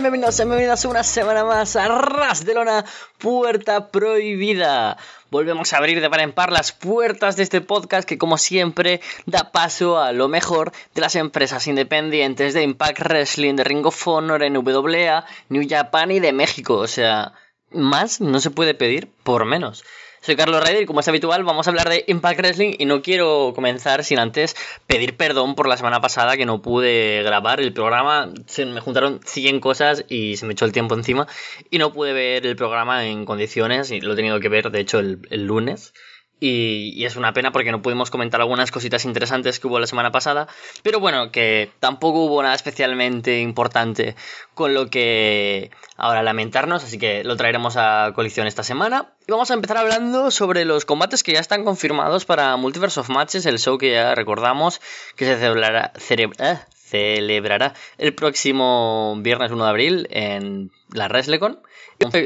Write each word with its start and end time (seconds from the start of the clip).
bienvenidos, 0.00 0.34
sean 0.34 0.48
bienvenidas 0.48 0.84
una 0.86 1.04
semana 1.04 1.44
más 1.44 1.76
a 1.76 1.86
Ras 1.86 2.44
de 2.44 2.54
Lona, 2.54 2.84
Puerta 3.18 3.92
Prohibida. 3.92 4.96
Volvemos 5.30 5.72
a 5.72 5.76
abrir 5.78 6.00
de 6.00 6.10
par 6.10 6.20
en 6.20 6.32
par 6.32 6.50
las 6.50 6.72
puertas 6.72 7.36
de 7.36 7.44
este 7.44 7.60
podcast 7.60 8.06
que 8.08 8.18
como 8.18 8.36
siempre 8.36 9.00
da 9.26 9.52
paso 9.52 10.00
a 10.00 10.12
lo 10.12 10.26
mejor 10.26 10.72
de 10.94 11.00
las 11.00 11.14
empresas 11.14 11.68
independientes 11.68 12.54
de 12.54 12.62
Impact 12.62 13.00
Wrestling, 13.00 13.54
de 13.54 13.64
Ring 13.64 13.86
of 13.86 14.08
Honor, 14.08 14.42
NWA, 14.50 15.26
New 15.48 15.64
Japan 15.68 16.10
y 16.10 16.18
de 16.18 16.32
México. 16.32 16.74
O 16.74 16.88
sea, 16.88 17.32
más 17.70 18.20
no 18.20 18.40
se 18.40 18.50
puede 18.50 18.74
pedir 18.74 19.08
por 19.22 19.44
menos. 19.44 19.84
Soy 20.24 20.36
Carlos 20.36 20.66
Ryder 20.66 20.84
y 20.84 20.86
como 20.86 21.00
es 21.00 21.08
habitual 21.08 21.44
vamos 21.44 21.66
a 21.66 21.70
hablar 21.70 21.90
de 21.90 22.02
Impact 22.08 22.38
Wrestling 22.38 22.76
y 22.78 22.86
no 22.86 23.02
quiero 23.02 23.52
comenzar 23.54 24.04
sin 24.04 24.18
antes 24.18 24.56
pedir 24.86 25.18
perdón 25.18 25.54
por 25.54 25.68
la 25.68 25.76
semana 25.76 26.00
pasada 26.00 26.38
que 26.38 26.46
no 26.46 26.62
pude 26.62 27.22
grabar 27.22 27.60
el 27.60 27.74
programa. 27.74 28.30
Se 28.46 28.64
me 28.64 28.80
juntaron 28.80 29.20
100 29.22 29.60
cosas 29.60 30.06
y 30.08 30.38
se 30.38 30.46
me 30.46 30.54
echó 30.54 30.64
el 30.64 30.72
tiempo 30.72 30.94
encima 30.94 31.26
y 31.70 31.76
no 31.76 31.92
pude 31.92 32.14
ver 32.14 32.46
el 32.46 32.56
programa 32.56 33.04
en 33.04 33.26
condiciones 33.26 33.90
y 33.90 34.00
lo 34.00 34.14
he 34.14 34.16
tenido 34.16 34.40
que 34.40 34.48
ver 34.48 34.70
de 34.70 34.80
hecho 34.80 34.98
el, 34.98 35.18
el 35.28 35.44
lunes. 35.44 35.92
Y, 36.40 37.04
es 37.04 37.16
una 37.16 37.32
pena 37.32 37.52
porque 37.52 37.70
no 37.70 37.80
pudimos 37.80 38.10
comentar 38.10 38.40
algunas 38.40 38.70
cositas 38.70 39.04
interesantes 39.04 39.60
que 39.60 39.66
hubo 39.66 39.78
la 39.78 39.86
semana 39.86 40.12
pasada. 40.12 40.48
Pero 40.82 41.00
bueno, 41.00 41.30
que 41.30 41.70
tampoco 41.80 42.24
hubo 42.24 42.42
nada 42.42 42.54
especialmente 42.54 43.40
importante 43.40 44.16
con 44.54 44.74
lo 44.74 44.90
que 44.90 45.70
ahora 45.96 46.22
lamentarnos. 46.22 46.84
Así 46.84 46.98
que 46.98 47.24
lo 47.24 47.36
traeremos 47.36 47.76
a 47.76 48.12
colección 48.14 48.46
esta 48.46 48.62
semana. 48.62 49.12
Y 49.26 49.32
vamos 49.32 49.50
a 49.50 49.54
empezar 49.54 49.78
hablando 49.78 50.30
sobre 50.30 50.64
los 50.64 50.84
combates 50.84 51.22
que 51.22 51.32
ya 51.32 51.40
están 51.40 51.64
confirmados 51.64 52.24
para 52.24 52.56
Multiverse 52.56 53.00
of 53.00 53.08
Matches, 53.08 53.46
el 53.46 53.58
show 53.58 53.78
que 53.78 53.92
ya 53.92 54.14
recordamos 54.14 54.80
que 55.16 55.24
se 55.24 55.38
celebrará, 55.38 55.92
eh, 56.10 56.58
celebrará 56.94 57.74
el 57.98 58.14
próximo 58.14 59.16
viernes 59.18 59.50
1 59.50 59.64
de 59.64 59.70
abril 59.70 60.06
en 60.10 60.70
la 60.92 61.08
WrestleCon 61.08 61.58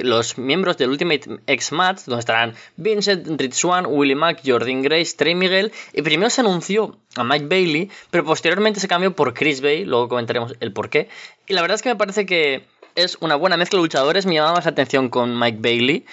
los 0.03 0.39
miembros 0.39 0.77
del 0.79 0.91
Ultimate 0.91 1.41
X 1.47 1.73
Match, 1.73 2.01
donde 2.07 2.21
estarán 2.21 2.55
Vincent, 2.77 3.41
Rich 3.41 3.53
Swan, 3.53 3.87
Willie 3.87 4.15
Mack, 4.15 4.41
Jordan 4.45 4.83
Grace, 4.83 5.15
Trey 5.17 5.35
Miguel, 5.35 5.73
y 5.93 6.03
primero 6.03 6.31
se 6.31 6.41
anunció 6.41 6.99
a 7.17 7.25
Mike 7.25 7.47
Bailey, 7.47 7.91
pero 8.11 8.25
posteriormente 8.25 8.81
se 8.81 8.89
cambió 8.89 9.15
por 9.15 9.35
Chris 9.35 9.61
Bay, 9.61 9.85
luego 9.85 10.09
comentaremos 10.09 10.55
el 10.61 10.73
por 10.73 10.89
qué. 10.91 11.09
Y 11.47 11.53
la 11.53 11.61
verdad 11.61 11.77
es 11.77 11.83
que 11.83 11.91
me 11.91 11.97
parece 11.97 12.27
que 12.27 12.65
es 12.95 13.19
una 13.21 13.37
buena 13.37 13.57
mezcla 13.57 13.77
de 13.79 13.83
luchadores, 13.83 14.27
me 14.27 14.35
llamaba 14.35 14.57
más 14.57 14.67
atención 14.67 15.09
con 15.09 15.39
Mike 15.39 15.59
Bailey, 15.61 16.07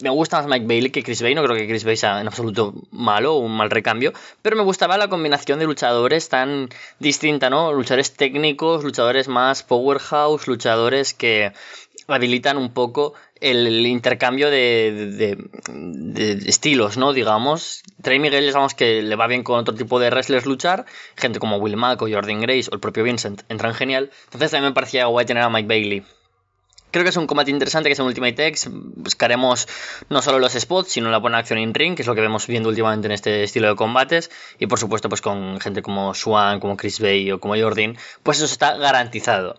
me 0.00 0.10
gusta 0.10 0.38
más 0.38 0.46
Mike 0.46 0.66
Bailey 0.66 0.90
que 0.90 1.02
Chris 1.02 1.22
Bay. 1.22 1.34
No 1.34 1.42
creo 1.44 1.56
que 1.56 1.68
Chris 1.68 1.84
Bay 1.84 1.96
sea 1.96 2.20
en 2.20 2.26
absoluto 2.26 2.74
malo 2.90 3.36
o 3.36 3.38
un 3.38 3.56
mal 3.56 3.70
recambio. 3.70 4.12
Pero 4.42 4.56
me 4.56 4.62
gustaba 4.62 4.96
la 4.96 5.08
combinación 5.08 5.58
de 5.58 5.66
luchadores 5.66 6.28
tan 6.28 6.68
distinta, 6.98 7.50
¿no? 7.50 7.72
Luchadores 7.72 8.14
técnicos, 8.14 8.84
luchadores 8.84 9.28
más 9.28 9.62
powerhouse, 9.62 10.46
luchadores 10.46 11.14
que 11.14 11.52
habilitan 12.08 12.56
un 12.56 12.72
poco 12.72 13.14
el, 13.40 13.86
intercambio 13.86 14.50
de, 14.50 15.36
estilos, 16.46 16.96
¿no? 16.96 17.12
Digamos. 17.12 17.82
Trey 18.02 18.18
Miguel, 18.18 18.46
digamos 18.46 18.74
que 18.74 19.02
le 19.02 19.16
va 19.16 19.26
bien 19.26 19.42
con 19.42 19.58
otro 19.58 19.74
tipo 19.74 19.98
de 20.00 20.10
wrestlers 20.10 20.46
luchar. 20.46 20.86
Gente 21.16 21.38
como 21.38 21.56
Will 21.58 21.76
Mack 21.76 22.00
o 22.02 22.08
Jordan 22.08 22.40
Grace 22.40 22.68
o 22.70 22.74
el 22.74 22.80
propio 22.80 23.04
Vincent 23.04 23.42
entran 23.48 23.74
genial. 23.74 24.10
Entonces 24.24 24.50
también 24.50 24.70
me 24.70 24.74
parecía 24.74 25.06
guay 25.06 25.26
tener 25.26 25.42
a 25.42 25.50
Mike 25.50 25.68
Bailey. 25.68 26.04
Creo 26.90 27.04
que 27.04 27.10
es 27.10 27.16
un 27.16 27.26
combate 27.26 27.50
interesante 27.50 27.88
que 27.88 27.92
es 27.92 27.98
en 27.98 28.06
Ultimate 28.06 28.46
X. 28.46 28.68
Buscaremos 28.70 29.68
no 30.08 30.22
solo 30.22 30.38
los 30.38 30.54
spots, 30.54 30.92
sino 30.92 31.10
la 31.10 31.18
buena 31.18 31.38
acción 31.38 31.58
in 31.58 31.74
ring, 31.74 31.94
que 31.94 32.02
es 32.02 32.08
lo 32.08 32.14
que 32.14 32.20
vemos 32.20 32.46
viendo 32.46 32.68
últimamente 32.68 33.06
en 33.06 33.12
este 33.12 33.42
estilo 33.42 33.68
de 33.68 33.76
combates. 33.76 34.30
Y 34.58 34.66
por 34.66 34.78
supuesto, 34.78 35.08
pues 35.08 35.20
con 35.20 35.60
gente 35.60 35.82
como 35.82 36.14
Swan, 36.14 36.60
como 36.60 36.76
Chris 36.76 37.00
Bay 37.00 37.30
o 37.32 37.40
como 37.40 37.56
Jordan, 37.56 37.96
pues 38.22 38.38
eso 38.38 38.46
está 38.46 38.76
garantizado. 38.76 39.56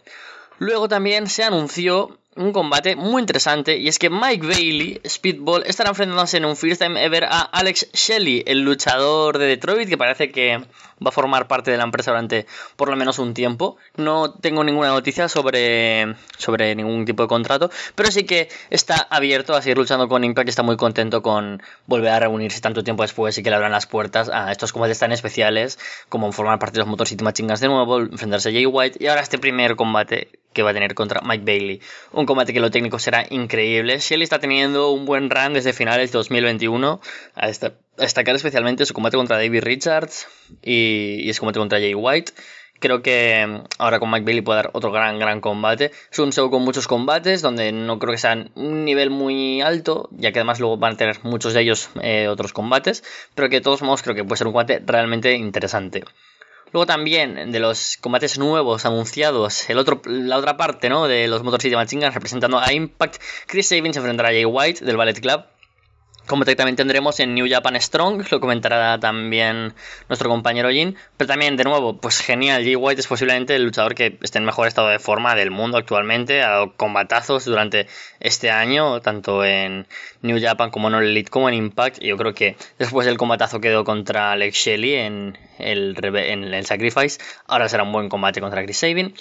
Luego 0.57 0.87
también 0.87 1.27
se 1.27 1.43
anunció 1.43 2.17
un 2.37 2.53
combate 2.53 2.95
muy 2.95 3.21
interesante 3.21 3.77
y 3.77 3.87
es 3.87 3.99
que 3.99 4.09
Mike 4.09 4.45
Bailey, 4.45 5.01
Speedball, 5.07 5.63
estará 5.65 5.89
enfrentándose 5.89 6.37
en 6.37 6.45
un 6.45 6.55
First 6.55 6.81
Time 6.81 7.03
Ever 7.03 7.25
a 7.25 7.41
Alex 7.41 7.89
Shelley, 7.93 8.43
el 8.45 8.61
luchador 8.61 9.37
de 9.37 9.47
Detroit 9.47 9.89
que 9.89 9.97
parece 9.97 10.31
que 10.31 10.61
va 11.05 11.09
a 11.09 11.11
formar 11.11 11.47
parte 11.47 11.71
de 11.71 11.77
la 11.77 11.83
empresa 11.83 12.11
durante 12.11 12.45
por 12.75 12.89
lo 12.89 12.95
menos 12.95 13.19
un 13.19 13.33
tiempo. 13.33 13.77
No 13.95 14.33
tengo 14.33 14.63
ninguna 14.63 14.89
noticia 14.89 15.29
sobre, 15.29 16.15
sobre 16.37 16.75
ningún 16.75 17.05
tipo 17.05 17.23
de 17.23 17.27
contrato, 17.27 17.69
pero 17.95 18.11
sí 18.11 18.23
que 18.23 18.49
está 18.69 18.95
abierto 19.09 19.55
a 19.55 19.61
seguir 19.61 19.77
luchando 19.77 20.07
con 20.07 20.23
Impact 20.23 20.49
está 20.49 20.63
muy 20.63 20.77
contento 20.77 21.21
con 21.21 21.61
volver 21.85 22.11
a 22.11 22.19
reunirse 22.19 22.61
tanto 22.61 22.83
tiempo 22.83 23.03
después 23.03 23.37
y 23.37 23.43
que 23.43 23.49
le 23.49 23.55
abran 23.55 23.71
las 23.71 23.85
puertas 23.85 24.29
a 24.29 24.51
estos 24.51 24.73
combates 24.73 24.99
tan 24.99 25.11
especiales 25.11 25.79
como 26.09 26.31
formar 26.31 26.59
parte 26.59 26.73
de 26.73 26.79
los 26.79 26.87
Motor 26.87 27.07
City 27.07 27.23
Machingas 27.23 27.59
de 27.59 27.67
nuevo, 27.67 27.99
enfrentarse 27.99 28.49
a 28.49 28.51
Jay 28.51 28.65
White 28.65 28.97
y 29.03 29.07
ahora 29.07 29.21
este 29.21 29.37
primer 29.37 29.75
combate 29.75 30.29
que 30.53 30.63
va 30.63 30.71
a 30.71 30.73
tener 30.73 30.95
contra 30.95 31.21
Mike 31.21 31.43
Bailey. 31.45 31.81
Combate 32.27 32.53
que 32.53 32.59
lo 32.59 32.69
técnico 32.69 32.99
será 32.99 33.25
increíble. 33.29 33.99
Shelly 33.99 34.23
está 34.23 34.39
teniendo 34.39 34.91
un 34.91 35.05
buen 35.05 35.29
run 35.29 35.53
desde 35.53 35.73
finales 35.73 36.11
de 36.11 36.17
2021. 36.19 37.01
A 37.33 37.47
destacar 37.47 38.35
especialmente 38.35 38.85
su 38.85 38.93
combate 38.93 39.17
contra 39.17 39.37
David 39.37 39.63
Richards 39.63 40.27
y, 40.61 41.27
y 41.27 41.33
su 41.33 41.39
combate 41.39 41.59
contra 41.59 41.79
Jay 41.79 41.95
White. 41.95 42.33
Creo 42.79 43.01
que 43.01 43.45
mm, 43.47 43.63
ahora 43.79 43.99
con 43.99 44.11
Mike 44.11 44.25
Bailey 44.25 44.41
puede 44.41 44.57
dar 44.57 44.69
otro 44.73 44.91
gran, 44.91 45.19
gran 45.19 45.41
combate. 45.41 45.91
Es 46.11 46.19
un 46.19 46.31
show 46.31 46.49
con 46.49 46.61
muchos 46.63 46.87
combates, 46.87 47.41
donde 47.41 47.71
no 47.71 47.99
creo 47.99 48.11
que 48.11 48.19
sean 48.19 48.51
un 48.55 48.85
nivel 48.85 49.09
muy 49.09 49.61
alto, 49.61 50.09
ya 50.11 50.31
que 50.31 50.39
además 50.39 50.59
luego 50.59 50.77
van 50.77 50.93
a 50.93 50.97
tener 50.97 51.23
muchos 51.23 51.53
de 51.53 51.61
ellos 51.61 51.89
eh, 52.01 52.27
otros 52.27 52.53
combates, 52.53 53.03
pero 53.33 53.49
que 53.49 53.57
de 53.57 53.61
todos 53.61 53.81
modos 53.81 54.03
creo 54.03 54.15
que 54.15 54.23
puede 54.23 54.37
ser 54.37 54.47
un 54.47 54.53
combate 54.53 54.81
realmente 54.85 55.33
interesante. 55.33 56.03
Luego 56.73 56.85
también 56.85 57.51
de 57.51 57.59
los 57.59 57.97
combates 57.97 58.37
nuevos 58.37 58.85
anunciados, 58.85 59.69
el 59.69 59.77
otro, 59.77 60.01
la 60.05 60.37
otra 60.37 60.57
parte 60.57 60.89
¿no? 60.89 61.07
de 61.07 61.27
los 61.27 61.43
Motor 61.43 61.61
City 61.61 61.75
representando 61.75 62.59
a 62.59 62.73
Impact, 62.73 63.21
Chris 63.45 63.69
Sabin 63.69 63.93
se 63.93 63.99
enfrentará 63.99 64.29
a 64.29 64.31
Jay 64.33 64.45
White 64.45 64.83
del 64.83 64.97
Ballet 64.97 65.19
Club 65.19 65.43
como 66.27 66.45
también 66.45 66.75
tendremos 66.75 67.19
en 67.19 67.33
New 67.33 67.47
Japan 67.49 67.79
Strong, 67.81 68.25
lo 68.29 68.39
comentará 68.39 68.99
también 68.99 69.73
nuestro 70.09 70.29
compañero 70.29 70.69
Jin. 70.69 70.95
Pero 71.15 71.27
también, 71.27 71.57
de 71.57 71.63
nuevo, 71.63 71.97
pues 71.97 72.19
genial. 72.19 72.63
Jay 72.63 72.75
White 72.75 73.01
es 73.01 73.07
posiblemente 73.07 73.55
el 73.55 73.63
luchador 73.63 73.95
que 73.95 74.17
esté 74.21 74.37
en 74.37 74.45
mejor 74.45 74.67
estado 74.67 74.89
de 74.89 74.99
forma 74.99 75.35
del 75.35 75.51
mundo 75.51 75.77
actualmente. 75.77 76.43
Ha 76.43 76.49
dado 76.49 76.73
combatazos 76.75 77.45
durante 77.45 77.87
este 78.19 78.51
año, 78.51 79.01
tanto 79.01 79.43
en 79.45 79.87
New 80.21 80.39
Japan 80.41 80.69
como 80.69 80.89
en 80.89 80.95
el 80.95 81.05
Elite 81.05 81.31
como 81.31 81.49
en 81.49 81.55
Impact. 81.55 82.03
Y 82.03 82.07
yo 82.07 82.17
creo 82.17 82.33
que 82.33 82.57
después 82.77 83.07
del 83.07 83.17
combatazo 83.17 83.61
que 83.61 83.69
dio 83.69 83.83
contra 83.83 84.33
Alex 84.33 84.55
Shelley 84.57 84.95
en 84.95 85.37
el, 85.59 85.95
en 86.03 86.53
el 86.53 86.65
Sacrifice, 86.65 87.19
ahora 87.47 87.69
será 87.69 87.83
un 87.83 87.91
buen 87.91 88.09
combate 88.09 88.41
contra 88.41 88.63
Chris 88.63 88.77
Sabin. 88.77 89.15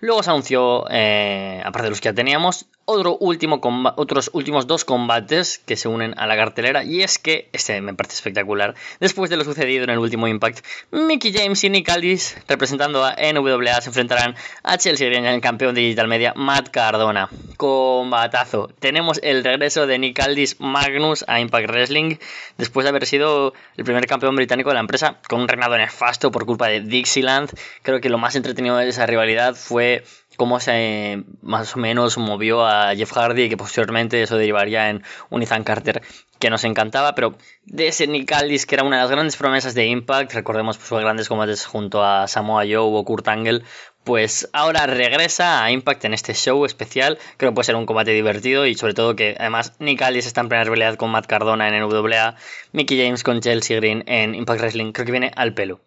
Luego 0.00 0.22
se 0.22 0.30
anunció, 0.30 0.86
eh, 0.90 1.60
aparte 1.64 1.84
de 1.84 1.90
los 1.90 2.00
que 2.00 2.06
ya 2.06 2.14
teníamos, 2.14 2.66
otro 2.90 3.18
último 3.20 3.60
otros 3.96 4.30
últimos 4.32 4.66
dos 4.66 4.86
combates 4.86 5.58
que 5.58 5.76
se 5.76 5.88
unen 5.88 6.14
a 6.16 6.26
la 6.26 6.36
cartelera 6.36 6.84
y 6.84 7.02
es 7.02 7.18
que, 7.18 7.50
este 7.52 7.82
me 7.82 7.92
parece 7.92 8.14
espectacular, 8.14 8.74
después 8.98 9.28
de 9.28 9.36
lo 9.36 9.44
sucedido 9.44 9.84
en 9.84 9.90
el 9.90 9.98
último 9.98 10.26
Impact, 10.26 10.64
Mickey 10.90 11.32
James 11.32 11.62
y 11.64 11.68
Nick 11.68 11.88
Aldis, 11.90 12.38
representando 12.48 13.04
a 13.04 13.14
NWA, 13.14 13.80
se 13.82 13.90
enfrentarán 13.90 14.34
a 14.62 14.78
Chelsea 14.78 15.06
en 15.08 15.26
el 15.26 15.40
campeón 15.42 15.74
de 15.74 15.82
Digital 15.82 16.08
Media, 16.08 16.32
Matt 16.34 16.70
Cardona. 16.70 17.28
Combatazo. 17.58 18.70
Tenemos 18.78 19.20
el 19.22 19.44
regreso 19.44 19.86
de 19.86 19.98
Nick 19.98 20.20
Aldis 20.20 20.58
Magnus 20.58 21.26
a 21.28 21.40
Impact 21.40 21.68
Wrestling, 21.68 22.16
después 22.56 22.84
de 22.84 22.90
haber 22.90 23.04
sido 23.04 23.52
el 23.76 23.84
primer 23.84 24.06
campeón 24.06 24.34
británico 24.34 24.70
de 24.70 24.74
la 24.74 24.80
empresa, 24.80 25.18
con 25.28 25.40
un 25.40 25.48
reinado 25.48 25.76
nefasto 25.76 26.30
por 26.30 26.46
culpa 26.46 26.68
de 26.68 26.80
Dixieland. 26.80 27.50
Creo 27.82 28.00
que 28.00 28.08
lo 28.08 28.16
más 28.16 28.34
entretenido 28.34 28.76
de 28.78 28.88
esa 28.88 29.04
rivalidad 29.04 29.54
fue 29.54 30.04
cómo 30.38 30.60
se 30.60 31.24
más 31.42 31.74
o 31.74 31.80
menos 31.80 32.16
movió 32.16 32.64
a 32.64 32.94
Jeff 32.94 33.12
Hardy 33.12 33.42
y 33.42 33.48
que 33.48 33.56
posteriormente 33.56 34.22
eso 34.22 34.36
derivaría 34.36 34.88
en 34.88 35.02
un 35.30 35.44
Carter 35.64 36.00
que 36.38 36.48
nos 36.48 36.62
encantaba, 36.62 37.16
pero 37.16 37.36
de 37.64 37.88
ese 37.88 38.06
Nick 38.06 38.30
Aldis 38.30 38.64
que 38.64 38.76
era 38.76 38.84
una 38.84 38.96
de 38.96 39.02
las 39.02 39.10
grandes 39.10 39.36
promesas 39.36 39.74
de 39.74 39.86
Impact, 39.86 40.32
recordemos 40.34 40.76
pues, 40.76 40.88
sus 40.88 41.00
grandes 41.00 41.28
combates 41.28 41.66
junto 41.66 42.04
a 42.04 42.28
Samoa 42.28 42.62
Joe 42.62 42.76
o 42.78 43.04
Kurt 43.04 43.26
Angle, 43.26 43.64
pues 44.04 44.48
ahora 44.52 44.86
regresa 44.86 45.64
a 45.64 45.72
Impact 45.72 46.04
en 46.04 46.14
este 46.14 46.34
show 46.34 46.64
especial, 46.64 47.18
creo 47.36 47.50
que 47.50 47.56
puede 47.56 47.66
ser 47.66 47.74
un 47.74 47.86
combate 47.86 48.12
divertido 48.12 48.64
y 48.64 48.76
sobre 48.76 48.94
todo 48.94 49.16
que 49.16 49.34
además 49.40 49.72
Nick 49.80 50.00
Aldis 50.02 50.26
está 50.26 50.42
en 50.42 50.48
plena 50.48 50.62
rivalidad 50.62 50.94
con 50.94 51.10
Matt 51.10 51.26
Cardona 51.26 51.66
en 51.66 51.82
NWA, 51.82 52.36
Mickey 52.70 53.02
James 53.02 53.24
con 53.24 53.40
Chelsea 53.40 53.76
Green 53.76 54.04
en 54.06 54.36
Impact 54.36 54.60
Wrestling, 54.60 54.92
creo 54.92 55.04
que 55.04 55.12
viene 55.12 55.32
al 55.34 55.52
pelo. 55.52 55.80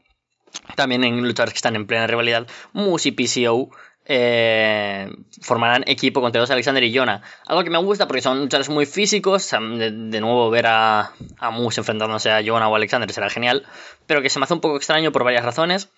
También 0.75 1.06
en 1.06 1.25
luchadores 1.25 1.53
que 1.53 1.59
están 1.59 1.77
en 1.77 1.88
plena 1.88 2.07
rivalidad, 2.07 2.45
y 2.74 3.12
PCO 3.12 3.69
eh, 4.06 5.09
formarán 5.42 5.83
equipo 5.88 6.21
contra 6.21 6.42
dos 6.42 6.51
Alexander 6.51 6.83
y 6.83 6.95
Jonah. 6.95 7.21
Algo 7.45 7.63
que 7.63 7.69
me 7.69 7.77
gusta 7.77 8.07
porque 8.07 8.21
son 8.21 8.39
luchadores 8.39 8.69
muy 8.69 8.86
físicos. 8.86 9.50
De, 9.51 10.21
nuevo, 10.21 10.50
ver 10.50 10.68
a, 10.68 11.12
a 11.38 11.51
Moose 11.51 11.81
enfrentándose 11.81 12.31
a 12.31 12.42
Jonah 12.44 12.68
o 12.68 12.75
Alexander 12.75 13.12
será 13.12 13.30
genial. 13.30 13.65
Pero 14.07 14.21
que 14.21 14.30
se 14.30 14.39
me 14.39 14.45
hace 14.45 14.53
un 14.53 14.62
poco 14.62 14.77
extraño 14.77 15.12
por 15.12 15.24
varias 15.24 15.45
razones. 15.45 15.89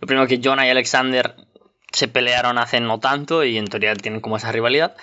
Lo 0.00 0.06
primero 0.06 0.26
que 0.26 0.40
Jonah 0.42 0.66
y 0.66 0.70
Alexander 0.70 1.34
se 1.92 2.08
pelearon 2.08 2.58
hace 2.58 2.80
no 2.80 3.00
tanto 3.00 3.44
y 3.44 3.58
en 3.58 3.66
teoría 3.66 3.94
tienen 3.94 4.20
como 4.20 4.36
esa 4.36 4.52
rivalidad. 4.52 4.96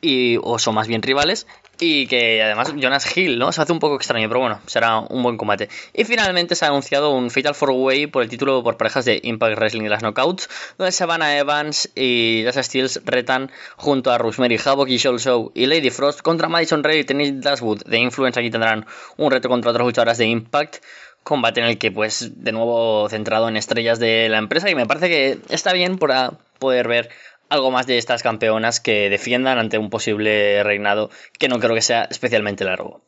Y, 0.00 0.38
o 0.42 0.58
son 0.58 0.74
más 0.74 0.88
bien 0.88 1.02
rivales. 1.02 1.46
Y 1.80 2.06
que 2.06 2.42
además 2.42 2.74
Jonas 2.76 3.16
Hill, 3.16 3.38
¿no? 3.38 3.50
Se 3.50 3.60
hace 3.60 3.72
un 3.72 3.78
poco 3.78 3.96
extraño, 3.96 4.28
pero 4.28 4.40
bueno, 4.40 4.60
será 4.66 5.00
un 5.00 5.22
buen 5.22 5.36
combate. 5.36 5.68
Y 5.92 6.04
finalmente 6.04 6.54
se 6.54 6.64
ha 6.64 6.68
anunciado 6.68 7.10
un 7.10 7.30
Fatal 7.30 7.54
4-Way 7.54 8.06
por 8.06 8.22
el 8.22 8.28
título 8.28 8.62
por 8.62 8.76
parejas 8.76 9.04
de 9.04 9.20
Impact 9.22 9.56
Wrestling 9.56 9.82
de 9.82 9.88
las 9.88 10.02
Knockouts, 10.02 10.48
donde 10.78 10.92
Savannah 10.92 11.36
Evans 11.36 11.90
y 11.94 12.42
Dasha 12.44 12.62
Steels 12.62 13.00
retan 13.04 13.50
junto 13.76 14.12
a 14.12 14.18
Rosemary 14.18 14.60
Havoc 14.64 14.88
y 14.88 14.98
Show 14.98 15.50
y 15.54 15.66
Lady 15.66 15.90
Frost 15.90 16.20
contra 16.20 16.48
Madison 16.48 16.84
Ray 16.84 17.00
y 17.00 17.04
Tennis 17.04 17.40
Dashwood. 17.40 17.82
De 17.84 17.98
Influence 17.98 18.38
aquí 18.38 18.50
tendrán 18.50 18.86
un 19.16 19.30
reto 19.30 19.48
contra 19.48 19.70
otras 19.70 19.84
luchadoras 19.84 20.18
de 20.18 20.26
Impact 20.26 20.76
combate 21.22 21.60
en 21.60 21.66
el 21.66 21.78
que 21.78 21.92
pues 21.92 22.42
de 22.42 22.52
nuevo 22.52 23.08
centrado 23.08 23.48
en 23.48 23.56
estrellas 23.56 23.98
de 23.98 24.28
la 24.28 24.38
empresa 24.38 24.70
y 24.70 24.74
me 24.74 24.86
parece 24.86 25.08
que 25.08 25.38
está 25.50 25.72
bien 25.72 25.98
para 25.98 26.32
poder 26.58 26.88
ver 26.88 27.10
algo 27.52 27.70
más 27.70 27.86
de 27.86 27.98
estas 27.98 28.22
campeonas 28.22 28.80
que 28.80 29.10
defiendan 29.10 29.58
ante 29.58 29.76
un 29.76 29.90
posible 29.90 30.62
reinado 30.62 31.10
que 31.38 31.48
no 31.48 31.58
creo 31.58 31.74
que 31.74 31.82
sea 31.82 32.08
especialmente 32.10 32.64
largo. 32.64 33.02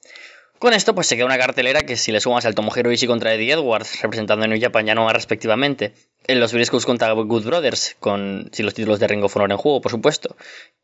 Con 0.64 0.72
esto, 0.72 0.94
pues 0.94 1.08
se 1.08 1.16
queda 1.16 1.26
una 1.26 1.36
cartelera 1.36 1.82
que 1.82 1.94
si 1.94 2.10
le 2.10 2.22
sumas 2.22 2.46
al 2.46 2.54
Tomohiro 2.54 2.90
Ishii 2.90 3.06
contra 3.06 3.34
Eddie 3.34 3.52
Edwards, 3.52 4.00
representando 4.00 4.46
a 4.46 4.48
New 4.48 4.58
Japan 4.58 4.86
respectivamente, 5.12 5.92
en 6.26 6.40
los 6.40 6.54
Briscoes 6.54 6.86
contra 6.86 7.12
Good 7.12 7.44
Brothers, 7.44 7.96
con 8.00 8.48
si 8.50 8.62
los 8.62 8.72
títulos 8.72 8.98
de 8.98 9.06
Ring 9.06 9.22
of 9.22 9.36
Honor 9.36 9.52
en 9.52 9.58
juego, 9.58 9.82
por 9.82 9.92
supuesto, 9.92 10.38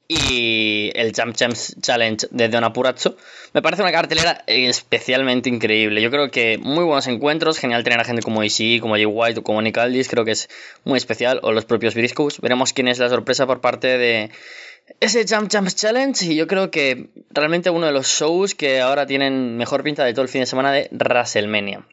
y 0.07 0.91
el 0.95 1.13
Champ 1.13 1.35
Champs 1.35 1.77
Challenge 1.81 2.27
de 2.31 2.49
Don 2.51 2.71
Purazzo, 2.75 3.17
me 3.55 3.63
parece 3.63 3.81
una 3.81 3.91
cartelera 3.91 4.45
especialmente 4.47 5.49
increíble. 5.49 6.03
Yo 6.03 6.11
creo 6.11 6.31
que 6.31 6.59
muy 6.59 6.85
buenos 6.85 7.07
encuentros, 7.07 7.59
genial 7.59 7.83
tener 7.83 8.01
a 8.01 8.05
gente 8.05 8.21
como 8.21 8.45
Ishii, 8.45 8.81
como 8.81 8.97
Jay 8.97 9.07
White 9.07 9.41
o 9.41 9.43
como 9.43 9.63
Nick 9.63 9.79
Aldis, 9.79 10.11
creo 10.11 10.27
que 10.27 10.33
es 10.33 10.51
muy 10.85 10.99
especial, 10.99 11.41
o 11.43 11.53
los 11.53 11.65
propios 11.65 11.95
Briscoes. 11.95 12.39
Veremos 12.43 12.75
quién 12.75 12.89
es 12.89 12.99
la 12.99 13.09
sorpresa 13.09 13.47
por 13.47 13.63
parte 13.63 13.97
de 13.97 14.31
ese 14.99 15.25
Jump 15.29 15.51
Jumps 15.53 15.77
Challenge 15.77 16.25
y 16.25 16.37
yo 16.37 16.47
creo 16.47 16.71
que 16.71 17.11
realmente 17.31 17.71
uno 17.71 17.87
de 17.87 17.93
los 17.93 18.07
shows 18.07 18.55
que 18.55 18.81
ahora 18.81 19.07
tienen 19.07 19.57
mejor 19.57 19.83
pinta 19.83 20.05
de 20.05 20.13
todo 20.13 20.23
el 20.23 20.29
fin 20.29 20.41
de 20.41 20.47
semana 20.47 20.73
de 20.73 20.89
WrestleMania. 20.93 21.87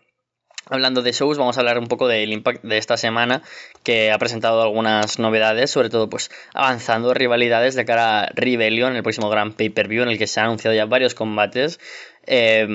Hablando 0.69 1.01
de 1.01 1.13
shows, 1.13 1.37
vamos 1.37 1.57
a 1.57 1.61
hablar 1.61 1.79
un 1.79 1.87
poco 1.87 2.09
del 2.09 2.33
impact 2.33 2.63
de 2.63 2.77
esta 2.77 2.97
semana, 2.97 3.41
que 3.83 4.11
ha 4.11 4.17
presentado 4.17 4.61
algunas 4.61 5.17
novedades, 5.17 5.71
sobre 5.71 5.89
todo 5.89 6.09
pues 6.09 6.29
avanzando 6.53 7.13
rivalidades 7.13 7.75
de 7.75 7.85
cara 7.85 8.23
a 8.23 8.29
Rebellion, 8.33 8.95
el 8.95 9.03
próximo 9.03 9.29
gran 9.29 9.53
pay-per-view 9.53 10.03
en 10.03 10.09
el 10.09 10.17
que 10.17 10.27
se 10.27 10.41
han 10.41 10.47
anunciado 10.47 10.75
ya 10.75 10.85
varios 10.85 11.15
combates. 11.15 11.79
Eh, 12.25 12.67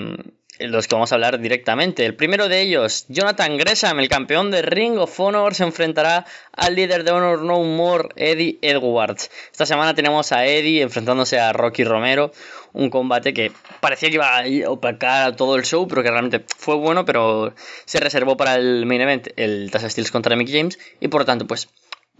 los 0.68 0.88
que 0.88 0.94
vamos 0.94 1.12
a 1.12 1.16
hablar 1.16 1.38
directamente. 1.38 2.04
El 2.04 2.14
primero 2.14 2.48
de 2.48 2.60
ellos, 2.60 3.06
Jonathan 3.08 3.56
Gresham, 3.56 4.00
el 4.00 4.08
campeón 4.08 4.50
de 4.50 4.62
Ring 4.62 4.98
of 4.98 5.18
Honor, 5.20 5.54
se 5.54 5.64
enfrentará 5.64 6.26
al 6.52 6.74
líder 6.74 7.04
de 7.04 7.10
Honor 7.10 7.42
No 7.42 7.62
More, 7.62 8.08
Eddie 8.16 8.58
Edwards. 8.62 9.30
Esta 9.50 9.66
semana 9.66 9.94
tenemos 9.94 10.32
a 10.32 10.46
Eddie 10.46 10.82
enfrentándose 10.82 11.38
a 11.38 11.52
Rocky 11.52 11.84
Romero, 11.84 12.32
un 12.72 12.90
combate 12.90 13.34
que 13.34 13.52
parecía 13.80 14.08
que 14.08 14.14
iba 14.14 14.38
a 14.38 14.70
opacar 14.70 15.36
todo 15.36 15.56
el 15.56 15.64
show, 15.64 15.86
pero 15.86 16.02
que 16.02 16.10
realmente 16.10 16.44
fue 16.56 16.76
bueno, 16.76 17.04
pero 17.04 17.54
se 17.84 18.00
reservó 18.00 18.36
para 18.36 18.54
el 18.56 18.86
main 18.86 19.00
event, 19.00 19.28
el 19.36 19.70
Tasha 19.70 19.90
Steels 19.90 20.10
contra 20.10 20.36
Mick 20.36 20.50
James, 20.50 20.78
y 21.00 21.08
por 21.08 21.22
lo 21.22 21.24
tanto, 21.26 21.46
pues 21.46 21.68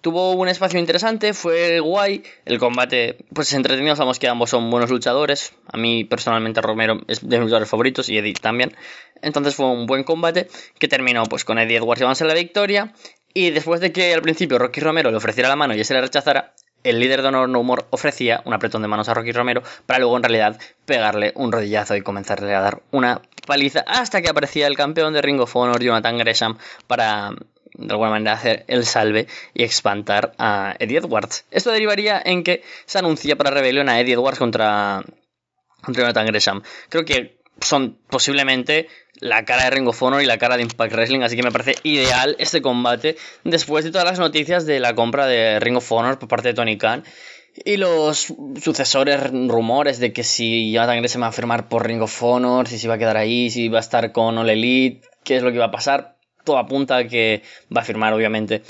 Tuvo 0.03 0.33
un 0.33 0.49
espacio 0.49 0.81
interesante, 0.81 1.33
fue 1.33 1.79
guay. 1.79 2.25
El 2.45 2.59
combate, 2.59 3.19
pues 3.33 3.53
entretenido. 3.53 3.95
Sabemos 3.95 4.19
que 4.19 4.27
ambos 4.27 4.51
son 4.51 4.69
buenos 4.69 4.91
luchadores. 4.91 5.53
A 5.73 5.77
mí 5.77 6.03
personalmente 6.03 6.61
Romero 6.61 7.01
es 7.07 7.21
de 7.21 7.39
mis 7.39 7.45
luchadores 7.45 7.69
favoritos 7.69 8.09
y 8.09 8.19
Eddie 8.19 8.35
también. 8.35 8.77
Entonces 9.23 9.55
fue 9.55 9.67
un 9.67 9.87
buen 9.87 10.03
combate 10.03 10.49
que 10.81 10.89
terminó 10.89 11.23
pues 11.27 11.45
con 11.45 11.61
Eddie 11.61 11.77
Edwards 11.77 12.01
llevándose 12.01 12.25
la 12.25 12.35
victoria. 12.35 12.93
Y 13.33 13.51
después 13.51 13.81
de 13.81 13.93
que 13.93 14.13
al 14.13 14.23
principio 14.23 14.59
Rocky 14.59 14.81
Romero 14.81 15.13
le 15.13 15.17
ofreciera 15.19 15.49
la 15.49 15.55
mano 15.55 15.73
y 15.77 15.81
ese 15.81 15.95
le 15.95 16.01
rechazara, 16.01 16.53
el 16.83 16.99
líder 16.99 17.23
de 17.23 17.29
Honor 17.29 17.49
No 17.49 17.61
Humor 17.61 17.87
ofrecía 17.91 18.43
un 18.45 18.55
apretón 18.55 18.83
de 18.83 18.89
manos 18.89 19.09
a 19.09 19.15
Rocky 19.15 19.31
Romero 19.31 19.63
para 19.87 20.01
luego 20.01 20.17
en 20.17 20.25
realidad 20.25 20.59
pegarle 20.85 21.33
un 21.37 21.53
rodillazo 21.53 21.95
y 21.95 22.03
comenzarle 22.03 22.53
a 22.57 22.61
dar 22.61 22.83
una 22.91 23.23
paliza 23.47 23.85
hasta 23.87 24.21
que 24.21 24.29
aparecía 24.29 24.67
el 24.67 24.77
campeón 24.77 25.13
de 25.13 25.23
Ring 25.23 25.41
of 25.41 25.55
Honor, 25.55 25.81
Jonathan 25.81 26.19
Gresham, 26.19 26.59
para 26.89 27.31
de 27.75 27.93
alguna 27.93 28.11
manera 28.11 28.33
hacer 28.33 28.65
el 28.69 28.85
salve 28.85 29.27
y 29.55 29.63
espantar 29.63 30.35
a 30.39 30.75
Eddie 30.79 30.99
Edwards. 30.99 31.45
Esto 31.51 31.71
derivaría 31.71 32.21
en 32.25 32.45
que 32.45 32.63
se 32.87 32.99
anuncia 32.99 33.37
para 33.37 33.51
rebelión 33.51 33.89
a 33.89 34.01
Eddie 34.01 34.15
Edwards 34.15 34.39
contra, 34.39 35.03
contra 35.83 36.03
Jonathan 36.03 36.27
Gresham. 36.27 36.63
Creo 36.89 37.05
que 37.05 37.43
son 37.61 37.99
posiblemente 38.09 38.89
la 39.21 39.45
cara 39.45 39.65
de 39.65 39.71
Ring 39.71 39.89
of 39.89 40.03
Honor 40.03 40.23
y 40.23 40.27
la 40.27 40.39
cara 40.39 40.57
de 40.57 40.63
Impact 40.63 40.93
Wrestling, 40.93 41.21
así 41.21 41.37
que 41.37 41.43
me 41.43 41.53
parece 41.53 41.75
ideal 41.85 42.35
este 42.39 42.61
combate 42.61 43.17
después 43.45 43.85
de 43.85 43.91
todas 43.91 44.07
las 44.07 44.19
noticias 44.19 44.67
de 44.67 44.81
la 44.81 44.95
compra 44.95 45.27
de 45.27 45.61
Ring 45.61 45.77
of 45.77 45.93
Honor 45.93 46.19
por 46.19 46.29
parte 46.29 46.49
de 46.49 46.55
Tony 46.55 46.77
Khan 46.77 47.05
y 47.65 47.77
los 47.77 48.33
sucesores 48.63 49.31
rumores 49.31 49.99
de 49.99 50.13
que 50.13 50.25
si 50.25 50.73
Jonathan 50.73 50.99
Gresham 50.99 51.23
va 51.23 51.27
a 51.29 51.33
firmar 51.33 51.69
por 51.69 51.87
Ring 51.87 52.03
of 52.03 52.23
Honor, 52.23 52.67
si 52.67 52.79
se 52.79 52.89
va 52.89 52.95
a 52.95 52.99
quedar 52.99 53.17
ahí, 53.17 53.51
si 53.51 53.69
va 53.69 53.79
a 53.79 53.81
estar 53.81 54.11
con 54.13 54.39
All 54.39 54.49
Elite, 54.49 55.07
qué 55.23 55.37
es 55.37 55.43
lo 55.43 55.53
que 55.53 55.59
va 55.59 55.67
a 55.67 55.71
pasar 55.71 56.12
todo 56.45 56.59
apunta 56.59 56.97
a 56.97 57.05
que 57.07 57.43
va 57.75 57.83
a 57.83 57.85
firmar, 57.85 58.13
obviamente, 58.13 58.63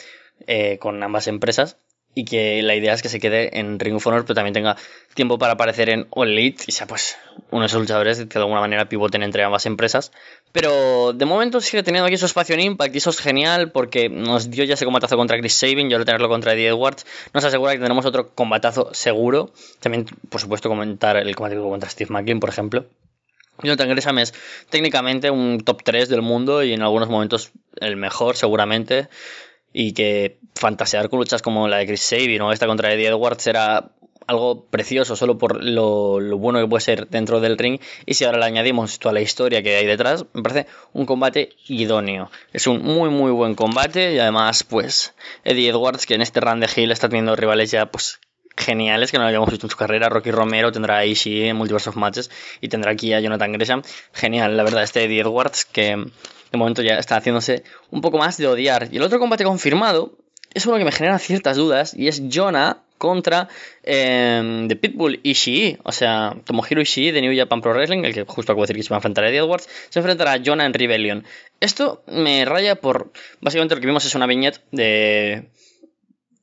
eh, 0.46 0.78
con 0.78 1.02
ambas 1.02 1.26
empresas. 1.26 1.76
Y 2.14 2.26
que 2.26 2.62
la 2.62 2.74
idea 2.74 2.92
es 2.92 3.00
que 3.00 3.08
se 3.08 3.18
quede 3.20 3.58
en 3.58 3.78
Ring 3.78 3.94
of 3.94 4.06
Honor, 4.06 4.24
pero 4.24 4.34
también 4.34 4.52
tenga 4.52 4.76
tiempo 5.14 5.38
para 5.38 5.54
aparecer 5.54 5.88
en 5.88 6.08
All 6.10 6.28
Elite 6.28 6.64
y 6.66 6.72
sea 6.72 6.86
pues 6.86 7.16
uno 7.50 7.62
de 7.62 7.68
esos 7.68 7.80
luchadores 7.80 8.18
que 8.18 8.26
de 8.26 8.38
alguna 8.38 8.60
manera 8.60 8.86
pivoten 8.86 9.22
entre 9.22 9.42
ambas 9.44 9.64
empresas. 9.64 10.12
Pero 10.52 11.14
de 11.14 11.24
momento 11.24 11.62
sigue 11.62 11.82
teniendo 11.82 12.06
aquí 12.06 12.18
su 12.18 12.26
espacio 12.26 12.54
en 12.54 12.60
Impact 12.60 12.94
y 12.94 12.98
eso 12.98 13.08
es 13.08 13.18
genial 13.18 13.72
porque 13.72 14.10
nos 14.10 14.50
dio 14.50 14.64
ya 14.64 14.74
ese 14.74 14.84
combatazo 14.84 15.16
contra 15.16 15.38
Chris 15.38 15.54
Sabin 15.54 15.90
y 15.90 15.94
ahora 15.94 16.04
tenerlo 16.04 16.28
contra 16.28 16.52
Eddie 16.52 16.68
Edwards 16.68 17.06
nos 17.32 17.44
asegura 17.46 17.72
que 17.72 17.78
tendremos 17.78 18.04
otro 18.04 18.34
combatazo 18.34 18.92
seguro. 18.92 19.50
También, 19.80 20.04
por 20.28 20.42
supuesto, 20.42 20.68
comentar 20.68 21.16
el 21.16 21.34
combate 21.34 21.56
contra 21.56 21.88
Steve 21.88 22.10
McKean, 22.10 22.40
por 22.40 22.50
ejemplo. 22.50 22.84
Jonathan 23.62 23.88
Gresham 23.88 24.18
es 24.18 24.34
técnicamente 24.70 25.30
un 25.30 25.60
top 25.60 25.82
3 25.82 26.08
del 26.08 26.22
mundo 26.22 26.62
y 26.62 26.72
en 26.72 26.82
algunos 26.82 27.08
momentos 27.08 27.52
el 27.76 27.96
mejor 27.96 28.36
seguramente. 28.36 29.08
Y 29.72 29.92
que 29.92 30.38
fantasear 30.54 31.08
con 31.08 31.18
luchas 31.18 31.40
como 31.40 31.66
la 31.66 31.78
de 31.78 31.86
Chris 31.86 32.02
Sabin 32.02 32.42
o 32.42 32.52
esta 32.52 32.66
contra 32.66 32.92
Eddie 32.92 33.08
Edwards 33.08 33.46
era 33.46 33.90
algo 34.26 34.66
precioso 34.66 35.16
solo 35.16 35.38
por 35.38 35.62
lo, 35.62 36.18
bueno 36.38 36.60
que 36.60 36.68
puede 36.68 36.82
ser 36.82 37.08
dentro 37.08 37.40
del 37.40 37.58
ring. 37.58 37.80
Y 38.06 38.14
si 38.14 38.24
ahora 38.24 38.38
le 38.38 38.46
añadimos 38.46 38.98
toda 38.98 39.12
la 39.12 39.20
historia 39.20 39.62
que 39.62 39.76
hay 39.76 39.86
detrás, 39.86 40.26
me 40.32 40.42
parece 40.42 40.66
un 40.92 41.06
combate 41.06 41.50
idóneo. 41.68 42.30
Es 42.52 42.66
un 42.66 42.82
muy 42.82 43.10
muy 43.10 43.30
buen 43.30 43.54
combate 43.54 44.14
y 44.14 44.18
además 44.18 44.64
pues 44.64 45.14
Eddie 45.44 45.70
Edwards 45.70 46.06
que 46.06 46.14
en 46.14 46.22
este 46.22 46.40
run 46.40 46.60
de 46.60 46.68
Hill 46.74 46.92
está 46.92 47.08
teniendo 47.08 47.36
rivales 47.36 47.70
ya 47.70 47.86
pues 47.86 48.20
geniales 48.64 49.10
que 49.10 49.18
no 49.18 49.24
habíamos 49.24 49.50
visto 49.50 49.66
en 49.66 49.70
su 49.70 49.76
carrera. 49.76 50.08
Rocky 50.08 50.30
Romero 50.30 50.72
tendrá 50.72 50.98
a 50.98 51.04
Ishii 51.04 51.48
en 51.48 51.56
Multiverse 51.56 51.90
of 51.90 51.96
Matches 51.96 52.30
y 52.60 52.68
tendrá 52.68 52.92
aquí 52.92 53.12
a 53.12 53.20
Jonathan 53.20 53.52
Gresham. 53.52 53.82
Genial, 54.12 54.56
la 54.56 54.62
verdad, 54.62 54.82
este 54.82 55.04
Eddie 55.04 55.20
Edwards 55.20 55.64
que 55.64 55.96
de 56.52 56.58
momento 56.58 56.82
ya 56.82 56.98
está 56.98 57.16
haciéndose 57.16 57.64
un 57.90 58.00
poco 58.00 58.18
más 58.18 58.36
de 58.36 58.46
odiar. 58.46 58.88
Y 58.92 58.96
el 58.96 59.02
otro 59.02 59.18
combate 59.18 59.44
confirmado 59.44 60.16
es 60.54 60.66
uno 60.66 60.78
que 60.78 60.84
me 60.84 60.92
genera 60.92 61.18
ciertas 61.18 61.56
dudas 61.56 61.94
y 61.94 62.08
es 62.08 62.22
Jonah 62.32 62.82
contra 62.98 63.48
eh, 63.82 64.66
The 64.68 64.76
Pitbull 64.76 65.18
Ishii, 65.24 65.78
o 65.82 65.90
sea, 65.90 66.36
Tomohiro 66.44 66.80
Ishii 66.80 67.10
de 67.10 67.20
New 67.20 67.36
Japan 67.36 67.60
Pro 67.60 67.72
Wrestling, 67.72 68.04
el 68.04 68.14
que 68.14 68.22
justo 68.22 68.52
acabo 68.52 68.62
de 68.62 68.68
decir 68.68 68.76
que 68.76 68.82
se 68.84 68.90
va 68.90 68.96
a 68.96 68.98
enfrentar 68.98 69.24
a 69.24 69.30
Edwards, 69.30 69.68
se 69.88 69.98
enfrentará 69.98 70.34
a 70.34 70.40
Jonah 70.44 70.66
en 70.66 70.72
Rebellion. 70.72 71.24
Esto 71.58 72.04
me 72.06 72.44
raya 72.44 72.76
por, 72.76 73.10
básicamente 73.40 73.74
lo 73.74 73.80
que 73.80 73.88
vimos 73.88 74.04
es 74.04 74.14
una 74.14 74.26
viñeta 74.26 74.60
de 74.70 75.48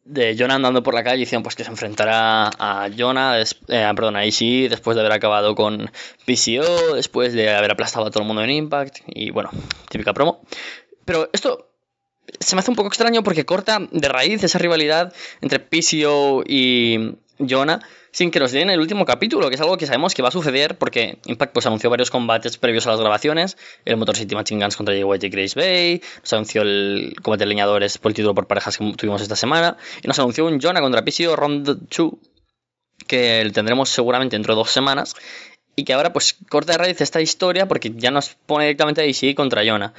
de 0.10 0.36
Jonah 0.38 0.56
andando 0.56 0.82
por 0.82 0.96
la 0.96 1.04
calle 1.04 1.20
diciendo 1.20 1.44
pues 1.44 1.56
que 1.56 1.64
se 1.64 1.70
enfrentará 1.70 2.50
a 2.58 2.90
Jonah, 2.96 3.40
eh, 3.40 3.46
perdón, 3.96 4.16
a 4.16 4.26
Ishii 4.26 4.68
después 4.68 4.96
de 4.96 5.02
haber 5.02 5.14
acabado 5.14 5.54
con 5.54 5.92
PCO, 6.26 6.96
después 6.96 7.34
de 7.34 7.54
haber 7.54 7.72
aplastado 7.72 8.08
a 8.08 8.10
todo 8.10 8.24
el 8.24 8.28
mundo 8.28 8.44
en 8.44 8.50
Impact 8.50 8.98
y 9.08 9.30
bueno, 9.30 9.52
típica 9.88 10.14
promo. 10.14 10.42
Pero 11.06 11.30
esto 11.32 11.70
se 12.40 12.56
me 12.56 12.60
hace 12.60 12.72
un 12.72 12.76
poco 12.76 12.88
extraño 12.88 13.22
porque 13.22 13.46
corta 13.46 13.80
de 13.92 14.10
raíz 14.10 14.44
esa 14.44 14.58
rivalidad 14.58 15.14
entre 15.42 15.60
PCO 15.60 16.44
y 16.46 17.16
Jonah 17.40 17.80
sin 18.12 18.32
que 18.32 18.40
nos 18.40 18.52
den 18.52 18.70
el 18.70 18.80
último 18.80 19.06
capítulo, 19.06 19.50
que 19.50 19.56
es 19.56 19.62
algo 19.62 19.78
que 19.78 19.86
sabemos 19.86 20.14
que 20.14 20.22
va 20.22 20.30
a 20.30 20.32
suceder 20.32 20.78
porque 20.78 21.20
Impact 21.26 21.54
pues, 21.54 21.66
anunció 21.66 21.90
varios 21.90 22.12
combates 22.12 22.58
previos 22.58 22.88
a 22.88 22.92
las 22.92 23.00
grabaciones, 23.00 23.58
el 23.86 23.98
Motor 23.98 24.18
City 24.18 24.36
Machine 24.36 24.64
Guns 24.64 24.76
contra 24.76 24.96
Jay 24.96 25.04
y 25.04 25.30
Grace 25.30 25.60
Bay, 25.60 26.02
nos 26.22 26.34
anunció 26.34 26.62
el 26.64 27.16
combate 27.22 27.46
leñadores 27.46 27.98
por 27.98 28.12
el 28.12 28.16
título 28.16 28.36
por 28.36 28.48
parejas 28.48 28.78
que 28.78 28.94
tuvimos 28.94 29.22
esta 29.22 29.36
semana, 29.36 29.78
y 30.04 30.08
nos 30.08 30.18
anunció 30.20 30.46
un 30.46 30.60
Jonah 30.60 30.82
contra 30.82 31.04
PCO 31.04 31.36
Round 31.36 31.88
2, 31.90 32.12
que 33.08 33.50
tendremos 33.54 33.90
seguramente 33.90 34.36
dentro 34.36 34.54
de 34.54 34.58
dos 34.58 34.72
semanas, 34.72 35.16
y 35.80 35.84
que 35.86 35.94
ahora 35.94 36.12
pues 36.12 36.36
corta 36.50 36.74
de 36.74 36.78
raíz 36.78 37.02
esta 37.02 37.22
historia 37.22 37.68
porque 37.68 37.92
ya 37.96 38.12
nos 38.12 38.36
pone 38.46 38.66
directamente 38.66 39.02
a 39.02 39.06
DC 39.06 39.34
contra 39.34 39.64
Jonah. 39.66 39.94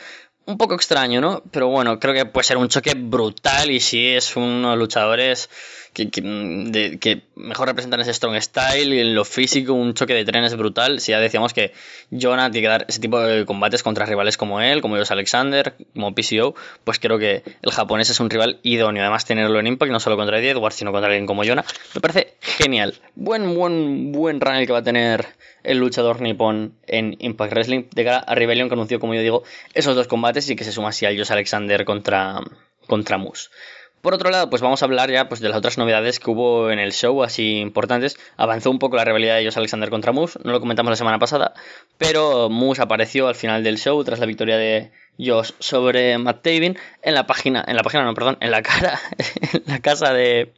Un 0.46 0.58
poco 0.58 0.74
extraño, 0.74 1.20
¿no? 1.20 1.42
Pero 1.50 1.68
bueno, 1.68 1.98
creo 1.98 2.12
que 2.12 2.26
puede 2.26 2.44
ser 2.44 2.56
un 2.56 2.68
choque 2.68 2.94
brutal. 2.94 3.70
Y 3.70 3.80
sí 3.80 4.08
es 4.08 4.36
uno 4.36 4.70
de 4.70 4.76
los 4.76 4.78
luchadores 4.78 5.48
que, 5.92 7.22
mejor 7.34 7.68
representan 7.68 8.00
ese 8.00 8.14
strong 8.14 8.40
style 8.40 9.00
en 9.00 9.14
lo 9.14 9.24
físico, 9.24 9.72
un 9.72 9.94
choque 9.94 10.14
de 10.14 10.24
trenes 10.24 10.56
brutal. 10.56 11.00
Si 11.00 11.12
ya 11.12 11.20
decíamos 11.20 11.52
que 11.52 11.72
Jonah 12.10 12.50
tiene 12.50 12.66
que 12.66 12.68
dar 12.68 12.86
ese 12.88 13.00
tipo 13.00 13.20
de 13.20 13.44
combates 13.44 13.82
contra 13.82 14.06
rivales 14.06 14.36
como 14.36 14.60
él, 14.60 14.82
como 14.82 14.96
Jos 14.96 15.10
Alexander, 15.10 15.74
como 15.94 16.14
PCO, 16.14 16.54
pues 16.84 16.98
creo 16.98 17.18
que 17.18 17.42
el 17.62 17.72
japonés 17.72 18.10
es 18.10 18.20
un 18.20 18.30
rival 18.30 18.60
idóneo. 18.62 19.02
Además, 19.02 19.24
tenerlo 19.24 19.58
en 19.58 19.66
Impact, 19.66 19.92
no 19.92 20.00
solo 20.00 20.16
contra 20.16 20.38
Eddie 20.38 20.50
Edwards, 20.50 20.76
sino 20.76 20.92
contra 20.92 21.08
alguien 21.08 21.26
como 21.26 21.44
Jonah, 21.44 21.64
me 21.94 22.00
parece 22.00 22.34
genial. 22.40 22.94
Buen, 23.14 23.54
buen, 23.54 24.12
buen 24.12 24.40
run 24.40 24.54
el 24.54 24.66
que 24.66 24.72
va 24.72 24.78
a 24.78 24.84
tener 24.84 25.26
el 25.62 25.78
luchador 25.78 26.20
nipón 26.20 26.74
en 26.86 27.16
Impact 27.18 27.52
Wrestling 27.52 27.84
de 27.92 28.04
cara 28.04 28.18
a 28.18 28.34
Rebellion 28.34 28.68
que 28.68 28.74
anunció, 28.74 29.00
como 29.00 29.14
yo 29.14 29.20
digo, 29.20 29.42
esos 29.74 29.94
dos 29.94 30.06
combates 30.06 30.48
y 30.50 30.56
que 30.56 30.64
se 30.64 30.72
suma 30.72 30.88
así 30.90 31.06
a 31.06 31.16
Jos 31.16 31.30
Alexander 31.30 31.84
contra, 31.84 32.40
contra 32.86 33.18
Moose. 33.18 33.50
Por 34.00 34.14
otro 34.14 34.30
lado, 34.30 34.48
pues 34.48 34.62
vamos 34.62 34.82
a 34.82 34.86
hablar 34.86 35.10
ya 35.10 35.28
pues, 35.28 35.40
de 35.40 35.48
las 35.48 35.58
otras 35.58 35.76
novedades 35.76 36.20
que 36.20 36.30
hubo 36.30 36.70
en 36.70 36.78
el 36.78 36.92
show, 36.92 37.22
así 37.22 37.58
importantes. 37.58 38.18
Avanzó 38.36 38.70
un 38.70 38.78
poco 38.78 38.96
la 38.96 39.04
rivalidad 39.04 39.36
de 39.36 39.44
Jos 39.44 39.56
Alexander 39.58 39.90
contra 39.90 40.12
Moose, 40.12 40.38
no 40.42 40.52
lo 40.52 40.60
comentamos 40.60 40.90
la 40.90 40.96
semana 40.96 41.18
pasada, 41.18 41.52
pero 41.98 42.48
Moose 42.48 42.80
apareció 42.80 43.28
al 43.28 43.34
final 43.34 43.62
del 43.62 43.78
show 43.78 44.02
tras 44.02 44.18
la 44.18 44.26
victoria 44.26 44.56
de 44.56 44.90
Josh 45.18 45.52
sobre 45.58 46.16
Matt 46.16 46.42
Taven 46.42 46.78
en 47.02 47.14
la 47.14 47.26
página, 47.26 47.62
en 47.66 47.76
la 47.76 47.82
página, 47.82 48.04
no, 48.04 48.14
perdón, 48.14 48.38
en 48.40 48.50
la 48.50 48.62
cara, 48.62 48.98
en 49.52 49.62
la 49.66 49.80
casa 49.80 50.14
de, 50.14 50.52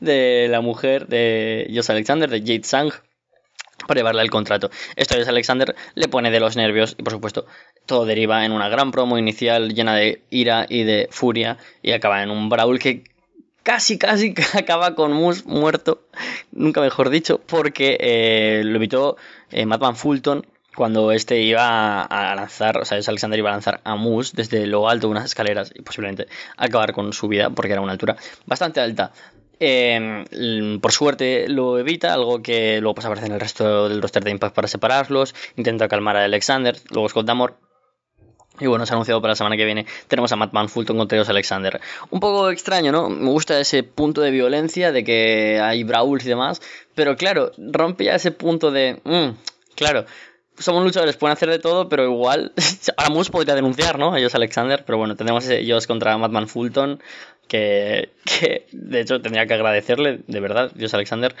de 0.00 0.48
la 0.48 0.62
mujer 0.62 1.08
de 1.08 1.70
Josh 1.74 1.90
Alexander, 1.90 2.30
de 2.30 2.40
Jade 2.40 2.64
Sang, 2.64 2.92
para 3.88 3.98
llevarle 3.98 4.22
el 4.22 4.30
contrato. 4.30 4.70
Esto 4.94 5.16
a 5.16 5.28
Alexander 5.28 5.74
le 5.96 6.06
pone 6.06 6.30
de 6.30 6.38
los 6.38 6.54
nervios 6.56 6.94
y 6.96 7.02
por 7.02 7.14
supuesto 7.14 7.46
todo 7.86 8.04
deriva 8.04 8.44
en 8.44 8.52
una 8.52 8.68
gran 8.68 8.92
promo 8.92 9.18
inicial 9.18 9.74
llena 9.74 9.96
de 9.96 10.22
ira 10.30 10.66
y 10.68 10.84
de 10.84 11.08
furia 11.10 11.56
y 11.82 11.90
acaba 11.90 12.22
en 12.22 12.30
un 12.30 12.48
brawl 12.48 12.78
que 12.78 13.02
casi 13.64 13.98
casi 13.98 14.34
acaba 14.54 14.94
con 14.94 15.12
Moose 15.12 15.42
muerto, 15.46 16.02
nunca 16.52 16.80
mejor 16.80 17.10
dicho, 17.10 17.40
porque 17.44 17.96
eh, 17.98 18.62
lo 18.64 18.76
evitó 18.76 19.16
eh, 19.50 19.66
Matt 19.66 19.80
Van 19.80 19.96
Fulton 19.96 20.46
cuando 20.76 21.10
este 21.10 21.40
iba 21.40 22.02
a 22.02 22.36
lanzar, 22.36 22.78
o 22.78 22.84
sea, 22.84 22.98
Alexander 22.98 23.36
iba 23.36 23.48
a 23.48 23.52
lanzar 23.52 23.80
a 23.82 23.96
Moose 23.96 24.32
desde 24.36 24.64
lo 24.66 24.88
alto 24.88 25.08
de 25.08 25.10
unas 25.10 25.24
escaleras 25.24 25.72
y 25.74 25.82
posiblemente 25.82 26.28
acabar 26.56 26.92
con 26.92 27.12
su 27.12 27.26
vida 27.26 27.50
porque 27.50 27.72
era 27.72 27.80
una 27.80 27.92
altura 27.92 28.16
bastante 28.46 28.80
alta. 28.80 29.10
Em, 29.60 30.80
por 30.80 30.92
suerte 30.92 31.48
lo 31.48 31.78
evita, 31.78 32.14
algo 32.14 32.40
que 32.42 32.80
luego 32.80 32.94
pues 32.94 33.06
aparece 33.06 33.26
en 33.26 33.32
el 33.32 33.40
resto 33.40 33.88
del 33.88 34.00
roster 34.00 34.22
de 34.22 34.30
Impact 34.30 34.54
para 34.54 34.68
separarlos. 34.68 35.34
Intenta 35.56 35.88
calmar 35.88 36.16
a 36.16 36.24
Alexander, 36.24 36.76
luego 36.90 37.08
Scott 37.08 37.26
Damore. 37.26 37.54
Y 38.60 38.66
bueno, 38.66 38.86
se 38.86 38.92
ha 38.92 38.96
anunciado 38.96 39.20
para 39.20 39.32
la 39.32 39.36
semana 39.36 39.56
que 39.56 39.64
viene. 39.64 39.86
Tenemos 40.08 40.32
a 40.32 40.36
Madman 40.36 40.68
Fulton 40.68 40.96
contra 40.96 41.16
Dios 41.16 41.28
Alexander. 41.28 41.80
Un 42.10 42.20
poco 42.20 42.50
extraño, 42.50 42.90
¿no? 42.90 43.08
Me 43.08 43.30
gusta 43.30 43.58
ese 43.60 43.84
punto 43.84 44.20
de 44.20 44.32
violencia, 44.32 44.90
de 44.90 45.04
que 45.04 45.60
hay 45.60 45.84
brawls 45.84 46.24
y 46.24 46.28
demás. 46.28 46.60
Pero 46.94 47.16
claro, 47.16 47.52
rompe 47.56 48.04
ya 48.04 48.16
ese 48.16 48.32
punto 48.32 48.72
de. 48.72 49.00
Mm, 49.04 49.36
claro, 49.76 50.06
somos 50.58 50.82
luchadores, 50.82 51.16
pueden 51.16 51.34
hacer 51.34 51.50
de 51.50 51.58
todo, 51.58 51.88
pero 51.88 52.04
igual. 52.04 52.52
Ahora 52.96 53.10
Moose 53.10 53.30
podría 53.30 53.54
denunciar, 53.54 53.98
¿no? 53.98 54.16
Ellos 54.16 54.34
Alexander, 54.34 54.84
pero 54.84 54.98
bueno, 54.98 55.14
tenemos 55.14 55.48
ellos 55.48 55.86
contra 55.86 56.16
Madman 56.18 56.48
Fulton 56.48 57.00
que, 57.48 58.10
de 58.72 59.00
hecho 59.00 59.20
tendría 59.20 59.46
que 59.46 59.54
agradecerle, 59.54 60.20
de 60.26 60.40
verdad, 60.40 60.70
Dios 60.74 60.94
Alexander, 60.94 61.34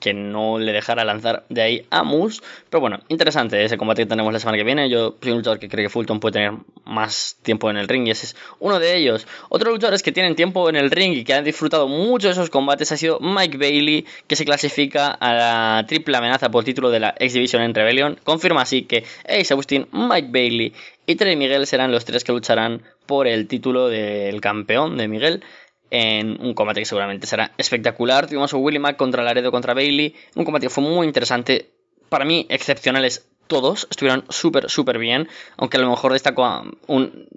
que 0.00 0.12
no 0.12 0.58
le 0.58 0.72
dejara 0.72 1.04
lanzar 1.04 1.44
de 1.48 1.62
ahí 1.62 1.86
a 1.90 2.02
Moose. 2.02 2.42
Pero 2.68 2.80
bueno, 2.80 3.00
interesante 3.08 3.64
ese 3.64 3.78
combate 3.78 4.02
que 4.02 4.06
tenemos 4.06 4.32
la 4.32 4.38
semana 4.40 4.58
que 4.58 4.64
viene. 4.64 4.90
Yo 4.90 5.16
soy 5.22 5.30
un 5.30 5.38
luchador 5.38 5.58
que 5.58 5.68
cree 5.68 5.86
que 5.86 5.90
Fulton 5.90 6.20
puede 6.20 6.32
tener 6.34 6.52
más 6.84 7.38
tiempo 7.42 7.70
en 7.70 7.76
el 7.76 7.88
ring 7.88 8.06
y 8.06 8.10
ese 8.10 8.26
es 8.26 8.36
uno 8.58 8.78
de 8.78 8.96
ellos. 8.96 9.26
Otros 9.48 9.72
luchadores 9.72 10.02
que 10.02 10.12
tienen 10.12 10.34
tiempo 10.34 10.68
en 10.68 10.76
el 10.76 10.90
ring 10.90 11.12
y 11.16 11.24
que 11.24 11.34
han 11.34 11.44
disfrutado 11.44 11.88
mucho 11.88 12.26
de 12.26 12.32
esos 12.32 12.50
combates 12.50 12.92
ha 12.92 12.96
sido 12.96 13.20
Mike 13.20 13.56
Bailey, 13.56 14.04
que 14.26 14.36
se 14.36 14.44
clasifica 14.44 15.12
a 15.12 15.32
la 15.32 15.84
triple 15.86 16.16
amenaza 16.16 16.50
por 16.50 16.64
título 16.64 16.90
de 16.90 17.00
la 17.00 17.14
X 17.18 17.32
Division 17.32 17.62
en 17.62 17.74
Rebellion. 17.74 18.18
Confirma 18.24 18.62
así 18.62 18.82
que 18.82 19.04
Ace 19.28 19.54
Austin, 19.54 19.86
Mike 19.92 20.28
Bailey 20.30 20.72
y 21.06 21.16
Trey 21.16 21.36
Miguel 21.36 21.66
serán 21.66 21.92
los 21.92 22.04
tres 22.04 22.24
que 22.24 22.32
lucharán 22.32 22.82
por 23.06 23.26
el 23.26 23.46
título 23.46 23.88
del 23.88 24.40
campeón 24.40 24.96
de 24.96 25.08
Miguel 25.08 25.44
en 25.90 26.40
un 26.40 26.54
combate 26.54 26.80
que 26.80 26.86
seguramente 26.86 27.26
será 27.26 27.52
espectacular. 27.58 28.26
Tuvimos 28.26 28.52
a 28.52 28.56
Willy 28.56 28.78
Mack 28.78 28.96
contra 28.96 29.22
Laredo 29.22 29.52
contra 29.52 29.74
Bailey, 29.74 30.14
un 30.34 30.44
combate 30.44 30.66
que 30.66 30.70
fue 30.70 30.82
muy 30.82 31.06
interesante, 31.06 31.70
para 32.08 32.24
mí 32.24 32.46
excepcionales 32.48 33.28
todos, 33.46 33.86
estuvieron 33.90 34.24
súper, 34.28 34.70
súper 34.70 34.98
bien, 34.98 35.28
aunque 35.56 35.76
a 35.76 35.80
lo 35.80 35.90
mejor 35.90 36.12
destacó 36.12 36.64
un 36.86 37.28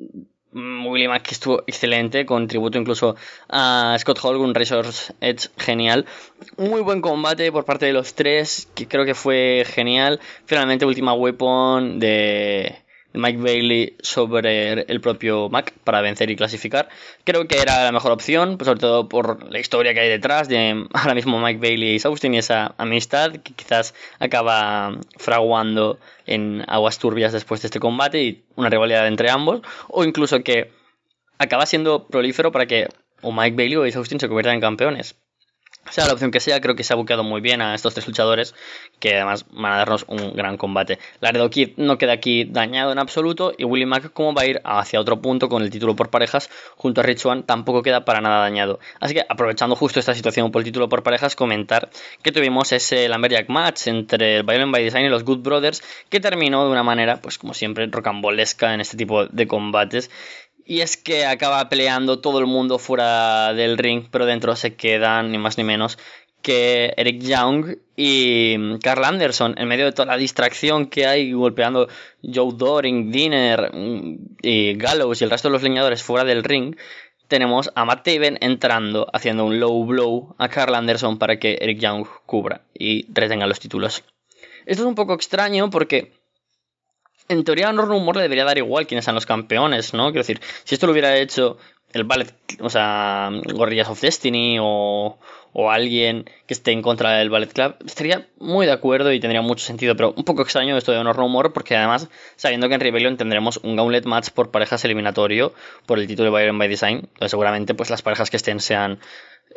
Willy 0.53 1.07
Mack 1.07 1.23
que 1.23 1.33
estuvo 1.33 1.63
excelente, 1.67 2.25
con 2.25 2.47
tributo 2.47 2.77
incluso 2.77 3.15
a 3.49 3.95
Scott 3.99 4.19
Hall, 4.23 4.37
un 4.37 4.55
Razor's 4.55 5.13
Edge 5.21 5.49
genial. 5.57 6.05
Muy 6.57 6.81
buen 6.81 7.01
combate 7.01 7.51
por 7.51 7.65
parte 7.65 7.85
de 7.85 7.93
los 7.93 8.15
tres, 8.15 8.67
que 8.73 8.87
creo 8.87 9.05
que 9.05 9.13
fue 9.13 9.65
genial. 9.67 10.19
Finalmente, 10.45 10.85
última 10.85 11.13
weapon 11.13 11.99
de 11.99 12.75
Mike 13.13 13.39
Bailey 13.39 13.95
sobre 14.01 14.81
el 14.81 15.01
propio 15.01 15.49
Mac 15.49 15.73
para 15.83 16.01
vencer 16.01 16.29
y 16.29 16.35
clasificar. 16.35 16.89
Creo 17.23 17.47
que 17.47 17.59
era 17.59 17.83
la 17.83 17.91
mejor 17.91 18.11
opción, 18.11 18.57
pues 18.57 18.67
sobre 18.67 18.79
todo 18.79 19.09
por 19.09 19.51
la 19.51 19.59
historia 19.59 19.93
que 19.93 20.01
hay 20.01 20.09
detrás 20.09 20.47
de 20.47 20.85
ahora 20.93 21.15
mismo 21.15 21.39
Mike 21.39 21.59
Bailey 21.59 21.95
y 21.95 22.07
Austin 22.07 22.33
y 22.33 22.37
esa 22.37 22.75
amistad 22.77 23.31
que 23.31 23.53
quizás 23.53 23.93
acaba 24.19 24.97
fraguando 25.17 25.99
en 26.25 26.63
aguas 26.67 26.99
turbias 26.99 27.33
después 27.33 27.61
de 27.61 27.67
este 27.67 27.79
combate 27.79 28.23
y 28.23 28.43
una 28.55 28.69
rivalidad 28.69 29.07
entre 29.07 29.29
ambos, 29.29 29.61
o 29.87 30.03
incluso 30.03 30.43
que 30.43 30.71
acaba 31.37 31.65
siendo 31.65 32.07
prolífero 32.07 32.51
para 32.51 32.65
que 32.65 32.87
o 33.21 33.31
Mike 33.31 33.55
Bailey 33.55 33.77
o 33.77 33.83
Ace 33.83 33.97
Austin 33.97 34.19
se 34.19 34.27
conviertan 34.27 34.55
en 34.55 34.61
campeones 34.61 35.15
sea 35.89 36.05
la 36.05 36.13
opción 36.13 36.31
que 36.31 36.39
sea, 36.39 36.61
creo 36.61 36.75
que 36.75 36.83
se 36.83 36.93
ha 36.93 36.95
buqueado 36.95 37.23
muy 37.23 37.41
bien 37.41 37.61
a 37.61 37.75
estos 37.75 37.93
tres 37.93 38.07
luchadores 38.07 38.53
que 38.99 39.15
además 39.15 39.45
van 39.51 39.73
a 39.73 39.77
darnos 39.77 40.05
un 40.07 40.35
gran 40.35 40.57
combate. 40.57 40.99
Laredo 41.21 41.49
Kid 41.49 41.71
no 41.77 41.97
queda 41.97 42.13
aquí 42.13 42.45
dañado 42.45 42.91
en 42.91 42.99
absoluto 42.99 43.53
y 43.57 43.63
Willie 43.63 43.85
Mack 43.85 44.11
como 44.13 44.33
va 44.33 44.43
a 44.43 44.45
ir 44.45 44.61
hacia 44.63 44.99
otro 44.99 45.21
punto 45.21 45.49
con 45.49 45.63
el 45.63 45.69
título 45.69 45.95
por 45.95 46.09
parejas 46.09 46.49
junto 46.75 47.01
a 47.01 47.03
Rich 47.03 47.25
One 47.25 47.43
tampoco 47.43 47.83
queda 47.83 48.05
para 48.05 48.21
nada 48.21 48.39
dañado. 48.39 48.79
Así 48.99 49.13
que 49.13 49.25
aprovechando 49.27 49.75
justo 49.75 49.99
esta 49.99 50.13
situación 50.13 50.51
por 50.51 50.61
el 50.61 50.65
título 50.65 50.89
por 50.89 51.03
parejas 51.03 51.35
comentar 51.35 51.89
que 52.21 52.31
tuvimos 52.31 52.71
ese 52.71 53.07
Lamberjack 53.07 53.49
match 53.49 53.87
entre 53.87 54.37
el 54.37 54.43
Violent 54.43 54.71
by 54.71 54.83
Design 54.83 55.05
y 55.05 55.09
los 55.09 55.23
Good 55.23 55.39
Brothers 55.39 55.83
que 56.09 56.19
terminó 56.19 56.65
de 56.65 56.71
una 56.71 56.83
manera 56.83 57.21
pues 57.21 57.37
como 57.37 57.53
siempre 57.53 57.87
rocambolesca 57.87 58.73
en 58.73 58.81
este 58.81 58.97
tipo 58.97 59.25
de 59.25 59.47
combates 59.47 60.09
y 60.67 60.81
es 60.81 60.97
que 60.97 61.25
acaba 61.25 61.69
peleando 61.69 62.19
todo 62.19 62.39
el 62.39 62.45
mundo 62.45 62.77
fuera 62.77 63.53
del 63.53 63.77
ring, 63.77 64.05
pero 64.11 64.25
dentro 64.25 64.55
se 64.55 64.75
quedan 64.75 65.31
ni 65.31 65.37
más 65.37 65.57
ni 65.57 65.63
menos 65.63 65.97
que 66.41 66.93
Eric 66.97 67.21
Young 67.21 67.77
y 67.95 68.77
Carl 68.79 69.03
Anderson, 69.03 69.55
en 69.57 69.67
medio 69.67 69.85
de 69.85 69.91
toda 69.91 70.05
la 70.05 70.17
distracción 70.17 70.87
que 70.87 71.07
hay 71.07 71.31
golpeando 71.31 71.87
Joe 72.21 72.53
Doring, 72.55 73.11
Dinner 73.11 73.71
y 74.41 74.75
Gallows 74.75 75.19
y 75.19 75.23
el 75.23 75.29
resto 75.29 75.47
de 75.47 75.53
los 75.53 75.63
leñadores 75.63 76.03
fuera 76.03 76.23
del 76.23 76.43
ring, 76.43 76.75
tenemos 77.27 77.71
a 77.75 77.85
Matt 77.85 78.05
Taven 78.05 78.37
entrando, 78.41 79.07
haciendo 79.11 79.45
un 79.45 79.59
low 79.59 79.85
blow 79.85 80.35
a 80.37 80.47
Carl 80.47 80.75
Anderson 80.75 81.17
para 81.17 81.39
que 81.39 81.57
Eric 81.59 81.79
Young 81.79 82.05
cubra 82.25 82.61
y 82.73 83.05
retenga 83.11 83.47
los 83.47 83.59
títulos. 83.59 84.03
Esto 84.65 84.83
es 84.83 84.87
un 84.87 84.95
poco 84.95 85.13
extraño 85.13 85.69
porque 85.69 86.13
en 87.29 87.43
teoría 87.43 87.69
a 87.69 87.73
no 87.73 87.83
rumor 87.83 88.15
le 88.15 88.23
debería 88.23 88.45
dar 88.45 88.57
igual 88.57 88.87
quiénes 88.87 89.05
son 89.05 89.15
los 89.15 89.25
campeones, 89.25 89.93
¿no? 89.93 90.05
Quiero 90.05 90.21
decir, 90.21 90.41
si 90.63 90.75
esto 90.75 90.87
lo 90.87 90.93
hubiera 90.93 91.17
hecho 91.17 91.57
el 91.93 92.03
Ballet, 92.03 92.33
o 92.59 92.69
sea, 92.69 93.29
Gorrillas 93.53 93.89
of 93.89 94.01
Destiny 94.01 94.57
o, 94.59 95.17
o 95.53 95.71
alguien 95.71 96.29
que 96.45 96.53
esté 96.53 96.71
en 96.71 96.81
contra 96.81 97.17
del 97.17 97.29
Ballet 97.29 97.51
Club, 97.51 97.75
estaría 97.85 98.27
muy 98.39 98.65
de 98.65 98.73
acuerdo 98.73 99.11
y 99.11 99.19
tendría 99.19 99.41
mucho 99.41 99.65
sentido, 99.65 99.95
pero 99.95 100.13
un 100.15 100.23
poco 100.23 100.41
extraño 100.41 100.77
esto 100.77 100.91
de 100.91 100.99
Honor 100.99 101.15
Rumor, 101.15 101.53
porque 101.53 101.75
además, 101.75 102.09
sabiendo 102.35 102.67
que 102.67 102.75
en 102.75 102.81
Rebellion 102.81 103.17
tendremos 103.17 103.57
un 103.63 103.75
Gauntlet 103.75 104.05
Match 104.05 104.29
por 104.31 104.51
parejas 104.51 104.83
eliminatorio 104.85 105.53
por 105.85 105.99
el 105.99 106.07
título 106.07 106.25
de 106.25 106.31
Byron 106.31 106.59
by 106.59 106.67
Design, 106.67 106.97
entonces 106.97 107.31
seguramente 107.31 107.73
pues 107.73 107.89
las 107.89 108.01
parejas 108.01 108.29
que 108.29 108.37
estén 108.37 108.59
sean 108.59 108.99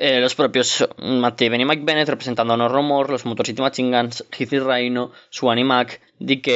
eh, 0.01 0.19
los 0.19 0.35
propios 0.35 0.89
Matt 0.97 1.37
Taven 1.37 1.61
y 1.61 1.67
Mike 1.67 1.83
Bennett 1.85 2.09
representando 2.09 2.55
a 2.55 2.57
No 2.57 2.71
Rumor, 2.71 3.11
los 3.11 3.27
Motor 3.27 3.45
City 3.45 3.61
Machine 3.61 3.95
Guns, 3.95 4.25
Heath 4.33 4.53
Rhino, 4.53 5.13
Swan 5.29 5.59
y 5.59 5.65
Mac, 5.65 6.01
DK, 6.19 6.49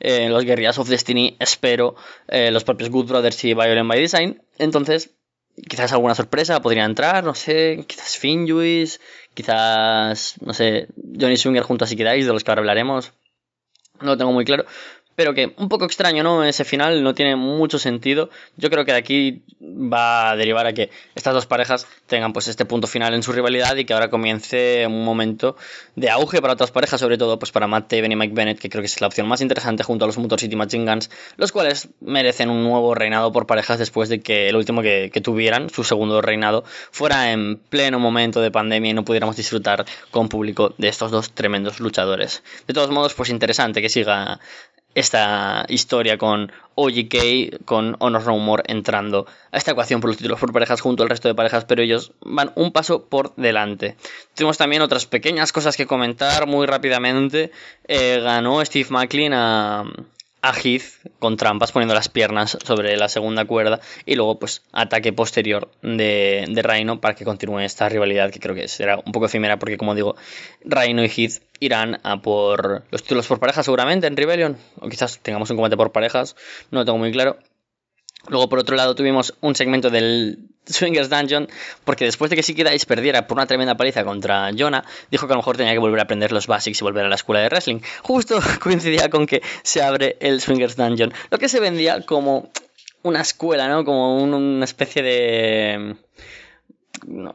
eh, 0.00 0.28
los 0.28 0.44
Guerrillas 0.44 0.78
of 0.78 0.90
Destiny, 0.90 1.34
espero, 1.38 1.96
eh, 2.28 2.50
los 2.50 2.62
propios 2.62 2.90
Good 2.90 3.06
Brothers 3.06 3.42
y 3.44 3.54
Violent 3.54 3.88
by 3.88 3.98
Design. 3.98 4.42
Entonces, 4.58 5.14
quizás 5.66 5.94
alguna 5.94 6.14
sorpresa 6.14 6.60
podría 6.60 6.84
entrar, 6.84 7.24
no 7.24 7.34
sé, 7.34 7.86
quizás 7.86 8.18
Finjuice, 8.18 9.00
quizás, 9.32 10.34
no 10.42 10.52
sé, 10.52 10.88
Johnny 11.18 11.38
Swinger 11.38 11.62
junto 11.62 11.86
a 11.86 11.88
Siki 11.88 12.04
de 12.04 12.22
los 12.24 12.44
que 12.44 12.50
ahora 12.50 12.60
hablaremos. 12.60 13.14
No 14.00 14.08
lo 14.08 14.16
tengo 14.18 14.32
muy 14.32 14.44
claro. 14.44 14.66
Pero 15.16 15.34
que 15.34 15.54
un 15.56 15.68
poco 15.68 15.84
extraño, 15.84 16.22
¿no? 16.22 16.44
Ese 16.44 16.64
final 16.64 17.02
no 17.02 17.14
tiene 17.14 17.36
mucho 17.36 17.78
sentido. 17.78 18.30
Yo 18.56 18.70
creo 18.70 18.84
que 18.84 18.92
de 18.92 18.98
aquí 18.98 19.42
va 19.60 20.30
a 20.30 20.36
derivar 20.36 20.66
a 20.66 20.72
que 20.72 20.90
estas 21.14 21.34
dos 21.34 21.46
parejas 21.46 21.86
tengan 22.06 22.32
pues 22.32 22.48
este 22.48 22.64
punto 22.64 22.86
final 22.86 23.14
en 23.14 23.22
su 23.22 23.32
rivalidad 23.32 23.76
y 23.76 23.84
que 23.84 23.94
ahora 23.94 24.10
comience 24.10 24.86
un 24.86 25.04
momento 25.04 25.56
de 25.96 26.10
auge 26.10 26.40
para 26.40 26.54
otras 26.54 26.70
parejas, 26.70 27.00
sobre 27.00 27.18
todo 27.18 27.38
pues 27.38 27.52
para 27.52 27.66
Matt 27.66 27.88
Taven 27.88 28.12
y 28.12 28.16
Mike 28.16 28.34
Bennett, 28.34 28.58
que 28.58 28.68
creo 28.68 28.82
que 28.82 28.86
es 28.86 29.00
la 29.00 29.06
opción 29.06 29.28
más 29.28 29.40
interesante 29.40 29.84
junto 29.84 30.04
a 30.04 30.08
los 30.08 30.18
Motor 30.18 30.40
City 30.40 30.56
Machine 30.56 30.90
Guns, 30.90 31.10
los 31.36 31.52
cuales 31.52 31.88
merecen 32.00 32.50
un 32.50 32.62
nuevo 32.64 32.94
reinado 32.94 33.32
por 33.32 33.46
parejas 33.46 33.78
después 33.78 34.08
de 34.08 34.20
que 34.20 34.48
el 34.48 34.56
último 34.56 34.82
que, 34.82 35.10
que 35.12 35.20
tuvieran, 35.20 35.70
su 35.70 35.84
segundo 35.84 36.20
reinado, 36.20 36.64
fuera 36.90 37.32
en 37.32 37.56
pleno 37.56 37.98
momento 37.98 38.40
de 38.40 38.50
pandemia 38.50 38.90
y 38.90 38.94
no 38.94 39.04
pudiéramos 39.04 39.36
disfrutar 39.36 39.84
con 40.10 40.28
público 40.28 40.74
de 40.78 40.88
estos 40.88 41.10
dos 41.10 41.30
tremendos 41.30 41.80
luchadores. 41.80 42.42
De 42.66 42.74
todos 42.74 42.90
modos, 42.90 43.14
pues 43.14 43.30
interesante 43.30 43.82
que 43.82 43.88
siga 43.88 44.40
esta 44.94 45.64
historia 45.68 46.18
con 46.18 46.52
OGK, 46.76 47.64
con 47.64 47.96
Honor 47.98 48.26
No 48.26 48.38
More 48.38 48.64
entrando 48.66 49.26
a 49.52 49.56
esta 49.56 49.72
ecuación 49.72 50.00
por 50.00 50.10
los 50.10 50.16
títulos 50.16 50.40
por 50.40 50.52
parejas 50.52 50.80
junto 50.80 51.02
al 51.02 51.08
resto 51.08 51.28
de 51.28 51.34
parejas, 51.34 51.64
pero 51.64 51.82
ellos 51.82 52.12
van 52.20 52.52
un 52.56 52.72
paso 52.72 53.04
por 53.04 53.34
delante. 53.36 53.96
Tenemos 54.34 54.58
también 54.58 54.82
otras 54.82 55.06
pequeñas 55.06 55.52
cosas 55.52 55.76
que 55.76 55.86
comentar 55.86 56.46
muy 56.46 56.66
rápidamente. 56.66 57.52
Eh, 57.86 58.20
ganó 58.22 58.64
Steve 58.64 58.88
Macklin 58.90 59.32
a, 59.34 59.84
a 60.44 60.52
Heath 60.52 60.82
con 61.18 61.38
trampas 61.38 61.72
poniendo 61.72 61.94
las 61.94 62.10
piernas 62.10 62.58
sobre 62.64 62.98
la 62.98 63.08
segunda 63.08 63.46
cuerda 63.46 63.80
y 64.04 64.14
luego 64.14 64.38
pues 64.38 64.62
ataque 64.72 65.10
posterior 65.12 65.70
de, 65.80 66.44
de 66.46 66.62
Rhino 66.62 67.00
para 67.00 67.14
que 67.14 67.24
continúe 67.24 67.60
esta 67.60 67.88
rivalidad 67.88 68.30
que 68.30 68.40
creo 68.40 68.54
que 68.54 68.68
será 68.68 68.98
un 68.98 69.12
poco 69.12 69.24
efímera 69.26 69.58
porque 69.58 69.78
como 69.78 69.94
digo 69.94 70.16
Rhino 70.62 71.02
y 71.02 71.08
Heath 71.08 71.40
irán 71.60 71.98
a 72.02 72.20
por 72.20 72.84
los 72.90 73.02
títulos 73.02 73.26
por 73.26 73.40
parejas 73.40 73.64
seguramente 73.64 74.06
en 74.06 74.18
Rebellion 74.18 74.58
o 74.80 74.88
quizás 74.90 75.18
tengamos 75.20 75.48
un 75.48 75.56
combate 75.56 75.78
por 75.78 75.92
parejas 75.92 76.36
no 76.70 76.80
lo 76.80 76.84
tengo 76.84 76.98
muy 76.98 77.10
claro 77.10 77.38
Luego, 78.28 78.48
por 78.48 78.58
otro 78.58 78.76
lado, 78.76 78.94
tuvimos 78.94 79.34
un 79.40 79.54
segmento 79.54 79.90
del 79.90 80.38
Swingers 80.66 81.10
Dungeon, 81.10 81.48
porque 81.84 82.04
después 82.04 82.30
de 82.30 82.36
que 82.36 82.42
Siki 82.42 82.64
Dice 82.64 82.86
perdiera 82.86 83.26
por 83.26 83.36
una 83.36 83.46
tremenda 83.46 83.76
paliza 83.76 84.04
contra 84.04 84.50
Jonah, 84.56 84.84
dijo 85.10 85.26
que 85.26 85.32
a 85.32 85.36
lo 85.36 85.40
mejor 85.40 85.56
tenía 85.56 85.72
que 85.72 85.78
volver 85.78 86.00
a 86.00 86.04
aprender 86.04 86.32
los 86.32 86.46
basics 86.46 86.80
y 86.80 86.84
volver 86.84 87.04
a 87.04 87.08
la 87.08 87.16
escuela 87.16 87.40
de 87.40 87.48
wrestling. 87.48 87.80
Justo 88.02 88.40
coincidía 88.60 89.10
con 89.10 89.26
que 89.26 89.42
se 89.62 89.82
abre 89.82 90.16
el 90.20 90.40
Swingers 90.40 90.76
Dungeon, 90.76 91.12
lo 91.30 91.38
que 91.38 91.48
se 91.48 91.60
vendía 91.60 92.00
como 92.02 92.50
una 93.02 93.20
escuela, 93.20 93.68
¿no? 93.68 93.84
Como 93.84 94.22
una 94.22 94.64
especie 94.64 95.02
de 95.02 95.96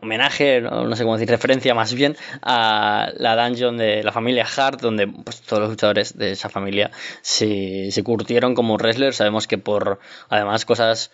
homenaje, 0.01 0.61
no, 0.61 0.95
sé 0.95 1.03
cómo 1.03 1.17
decir, 1.17 1.29
referencia 1.29 1.75
más 1.75 1.93
bien 1.93 2.15
a 2.41 3.11
la 3.17 3.35
dungeon 3.35 3.77
de 3.77 4.03
la 4.03 4.11
familia 4.11 4.45
Hart, 4.45 4.81
donde 4.81 5.07
pues, 5.07 5.41
todos 5.41 5.61
los 5.61 5.69
luchadores 5.71 6.17
de 6.17 6.31
esa 6.31 6.49
familia 6.49 6.91
se, 7.21 7.91
se 7.91 8.03
curtieron 8.03 8.55
como 8.55 8.77
wrestlers. 8.77 9.17
Sabemos 9.17 9.47
que 9.47 9.57
por, 9.57 9.99
además, 10.29 10.65
cosas 10.65 11.11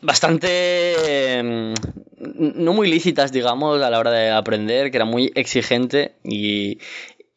bastante 0.00 1.42
mm, 1.42 1.74
no 2.56 2.72
muy 2.72 2.90
lícitas, 2.90 3.32
digamos, 3.32 3.82
a 3.82 3.90
la 3.90 3.98
hora 3.98 4.10
de 4.10 4.30
aprender, 4.30 4.90
que 4.90 4.98
era 4.98 5.06
muy 5.06 5.32
exigente 5.34 6.14
y 6.22 6.78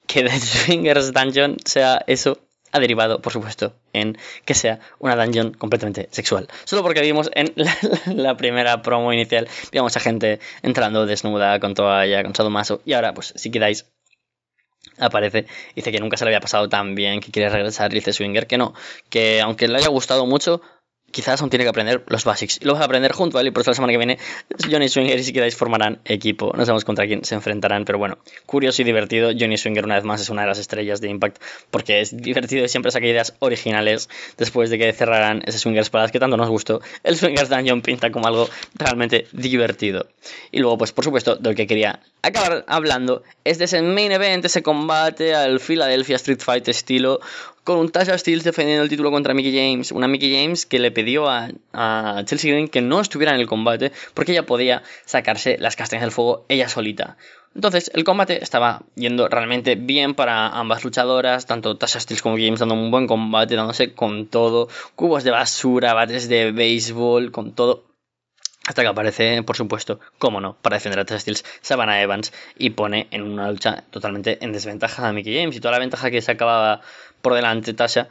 que 0.05 0.23
The 0.23 0.39
Swingers 0.39 1.13
Dungeon 1.13 1.57
sea 1.65 2.03
eso 2.07 2.39
ha 2.71 2.79
derivado, 2.79 3.21
por 3.21 3.33
supuesto, 3.33 3.73
en 3.97 4.17
que 4.45 4.53
sea 4.53 4.79
una 4.99 5.15
dungeon 5.15 5.53
completamente 5.53 6.07
sexual. 6.11 6.47
Solo 6.63 6.83
porque 6.83 7.01
vimos 7.01 7.29
en 7.33 7.53
la, 8.05 8.37
primera 8.37 8.81
promo 8.81 9.13
inicial, 9.13 9.47
vimos 9.71 9.95
a 9.97 9.99
gente 9.99 10.39
entrando 10.61 11.05
desnuda, 11.05 11.59
con 11.59 11.73
toalla, 11.73 12.23
con 12.23 12.35
sadomaso, 12.35 12.81
y 12.85 12.93
ahora, 12.93 13.13
pues, 13.13 13.33
si 13.35 13.51
quedáis, 13.51 13.85
aparece, 14.99 15.45
dice 15.75 15.91
que 15.91 15.99
nunca 15.99 16.17
se 16.17 16.25
le 16.25 16.29
había 16.29 16.39
pasado 16.39 16.69
tan 16.69 16.95
bien, 16.95 17.19
que 17.19 17.31
quiere 17.31 17.49
regresar, 17.49 17.91
dice 17.91 18.13
Swinger 18.13 18.47
que 18.47 18.57
no, 18.57 18.73
que 19.09 19.41
aunque 19.41 19.67
le 19.67 19.77
haya 19.77 19.89
gustado 19.89 20.25
mucho, 20.25 20.61
quizás 21.17 21.41
aún 21.41 21.49
tiene 21.49 21.65
que 21.65 21.69
aprender 21.69 22.03
los 22.09 22.25
basics. 22.25 22.63
Lo 22.63 22.73
vas 22.73 22.83
a 22.83 22.85
aprender 22.85 23.11
junto 23.11 23.39
a 23.39 23.41
él 23.41 23.47
y 23.47 23.51
por 23.51 23.61
eso 23.61 23.71
la 23.71 23.75
semana 23.75 23.91
que 23.91 23.97
viene 23.97 24.19
Johnny 24.69 24.87
Swinger 24.87 25.17
y 25.17 25.23
si 25.23 25.33
queráis 25.33 25.55
formarán 25.55 25.99
equipo. 26.05 26.53
No 26.55 26.63
sabemos 26.63 26.85
contra 26.85 27.07
quién 27.07 27.25
se 27.25 27.33
enfrentarán, 27.33 27.85
pero 27.85 27.97
bueno, 27.97 28.19
curioso 28.45 28.83
y 28.83 28.85
divertido. 28.85 29.31
Johnny 29.31 29.57
Swinger 29.57 29.83
una 29.83 29.95
vez 29.95 30.03
más 30.03 30.21
es 30.21 30.29
una 30.29 30.43
de 30.43 30.49
las 30.49 30.59
estrellas 30.59 31.01
de 31.01 31.09
Impact 31.09 31.41
porque 31.71 32.01
es 32.01 32.15
divertido 32.15 32.65
y 32.65 32.69
siempre 32.69 32.91
saca 32.91 33.07
ideas 33.07 33.33
originales 33.39 34.09
después 34.37 34.69
de 34.69 34.77
que 34.77 34.93
cerraran 34.93 35.41
ese 35.47 35.57
Swingers 35.57 35.89
Palace 35.89 36.11
que 36.11 36.19
tanto 36.19 36.37
nos 36.37 36.49
gustó. 36.49 36.81
El 37.03 37.17
Swingers 37.17 37.49
Dungeon 37.49 37.81
pinta 37.81 38.11
como 38.11 38.27
algo 38.27 38.47
realmente 38.75 39.25
divertido. 39.31 40.05
Y 40.51 40.59
luego, 40.59 40.77
pues 40.77 40.91
por 40.91 41.03
supuesto, 41.03 41.35
de 41.35 41.49
lo 41.49 41.55
que 41.55 41.65
quería 41.65 41.99
acabar 42.21 42.63
hablando 42.67 43.23
es 43.43 43.57
de 43.57 43.65
ese 43.65 43.81
main 43.81 44.11
event, 44.11 44.45
ese 44.45 44.61
combate 44.61 45.33
al 45.33 45.59
Philadelphia 45.59 46.17
Street 46.17 46.41
Fight 46.41 46.67
estilo 46.67 47.21
con 47.67 47.79
un 47.79 47.89
Tasha 47.89 48.17
Steels 48.17 48.45
defendiendo 48.45 48.81
el 48.81 48.87
título 48.87 49.11
contra 49.11 49.33
Mickey 49.33 49.51
James. 49.53 49.91
Una 49.91 50.07
Mickey 50.07 50.33
James 50.33 50.65
que 50.65 50.79
le 50.79 50.89
pidió 50.89 51.29
a, 51.29 51.49
Chelsea 52.23 52.49
Green 52.49 52.69
que 52.69 52.81
no 52.81 53.01
estuviera 53.01 53.35
en 53.35 53.41
el 53.41 53.45
combate 53.45 53.91
porque 54.13 54.31
ella 54.31 54.45
podía 54.45 54.83
sacarse 55.03 55.57
las 55.59 55.75
castañas 55.75 56.03
del 56.03 56.13
fuego 56.13 56.45
ella 56.47 56.69
solita. 56.69 57.17
Entonces, 57.55 57.91
el 57.93 58.05
combate 58.05 58.41
estaba 58.41 58.83
yendo 58.95 59.27
realmente 59.27 59.75
bien 59.75 60.15
para 60.15 60.47
ambas 60.47 60.85
luchadoras, 60.85 61.45
tanto 61.45 61.75
Tasha 61.75 61.99
Steels 61.99 62.21
como 62.21 62.37
James 62.37 62.61
dando 62.61 62.75
un 62.75 62.89
buen 62.89 63.05
combate, 63.05 63.55
dándose 63.55 63.91
con 63.91 64.27
todo, 64.27 64.69
cubos 64.95 65.25
de 65.25 65.31
basura, 65.31 65.93
bates 65.93 66.29
de 66.29 66.53
béisbol, 66.53 67.31
con 67.33 67.51
todo. 67.51 67.83
Hasta 68.67 68.81
que 68.81 68.87
aparece, 68.89 69.43
por 69.43 69.55
supuesto, 69.55 69.99
cómo 70.19 70.41
no, 70.41 70.57
para 70.61 70.75
defender 70.77 70.99
a 70.99 71.05
Tasha 71.05 71.19
Steels, 71.19 71.45
Savannah 71.61 72.01
Evans 72.01 72.31
y 72.57 72.69
pone 72.71 73.07
en 73.11 73.23
una 73.23 73.49
lucha 73.49 73.83
totalmente 73.91 74.43
en 74.43 74.53
desventaja 74.53 75.07
a 75.07 75.13
Mickey 75.13 75.37
James 75.37 75.55
y 75.55 75.59
toda 75.59 75.71
la 75.73 75.79
ventaja 75.79 76.11
que 76.11 76.21
se 76.21 76.31
acababa 76.31 76.81
por 77.21 77.33
delante 77.33 77.73
Tasha. 77.73 78.09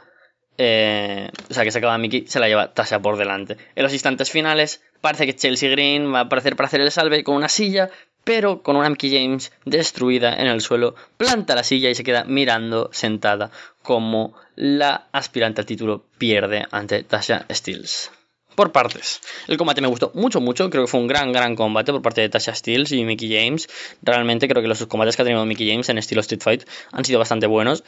Eh, 0.57 1.29
o 1.49 1.53
sea, 1.53 1.63
que 1.63 1.71
se 1.71 1.77
acaba 1.77 1.97
Mickey, 1.97 2.25
se 2.27 2.39
la 2.39 2.47
lleva 2.47 2.73
Tasha 2.73 2.99
por 2.99 3.17
delante. 3.17 3.57
En 3.75 3.83
los 3.83 3.93
instantes 3.93 4.31
finales, 4.31 4.81
parece 5.01 5.25
que 5.25 5.35
Chelsea 5.35 5.69
Green 5.69 6.13
va 6.13 6.19
a 6.19 6.23
aparecer 6.23 6.55
para 6.55 6.67
hacer 6.67 6.81
el 6.81 6.91
salve 6.91 7.23
con 7.23 7.35
una 7.35 7.49
silla, 7.49 7.89
pero 8.23 8.61
con 8.63 8.75
una 8.75 8.89
Mickey 8.89 9.11
James 9.11 9.51
destruida 9.65 10.35
en 10.35 10.47
el 10.47 10.61
suelo, 10.61 10.95
planta 11.17 11.55
la 11.55 11.63
silla 11.63 11.89
y 11.89 11.95
se 11.95 12.03
queda 12.03 12.25
mirando 12.25 12.89
sentada 12.91 13.51
como 13.83 14.33
la 14.55 15.07
aspirante 15.13 15.61
al 15.61 15.67
título 15.67 16.03
pierde 16.17 16.65
ante 16.71 17.03
Tasha 17.03 17.45
Steels. 17.49 18.11
Por 18.53 18.71
partes. 18.71 19.21
El 19.47 19.55
combate 19.55 19.81
me 19.81 19.87
gustó 19.87 20.11
mucho, 20.15 20.41
mucho. 20.41 20.71
Creo 20.71 20.85
que 20.85 20.91
fue 20.91 20.99
un 20.99 21.05
gran, 21.05 21.31
gran 21.31 21.55
combate 21.55 21.91
por 21.91 22.01
parte 22.01 22.21
de 22.21 22.29
Tasha 22.29 22.55
Steels 22.55 22.91
y 22.91 23.05
Mickey 23.05 23.31
James. 23.31 23.69
Realmente 24.01 24.47
creo 24.47 24.63
que 24.63 24.67
los 24.67 24.83
combates 24.87 25.15
que 25.15 25.21
ha 25.21 25.25
tenido 25.25 25.45
Mickey 25.45 25.69
James 25.69 25.87
en 25.89 25.99
estilo 25.99 26.21
Street 26.21 26.41
Fight 26.41 26.63
han 26.91 27.05
sido 27.05 27.19
bastante 27.19 27.45
buenos. 27.45 27.83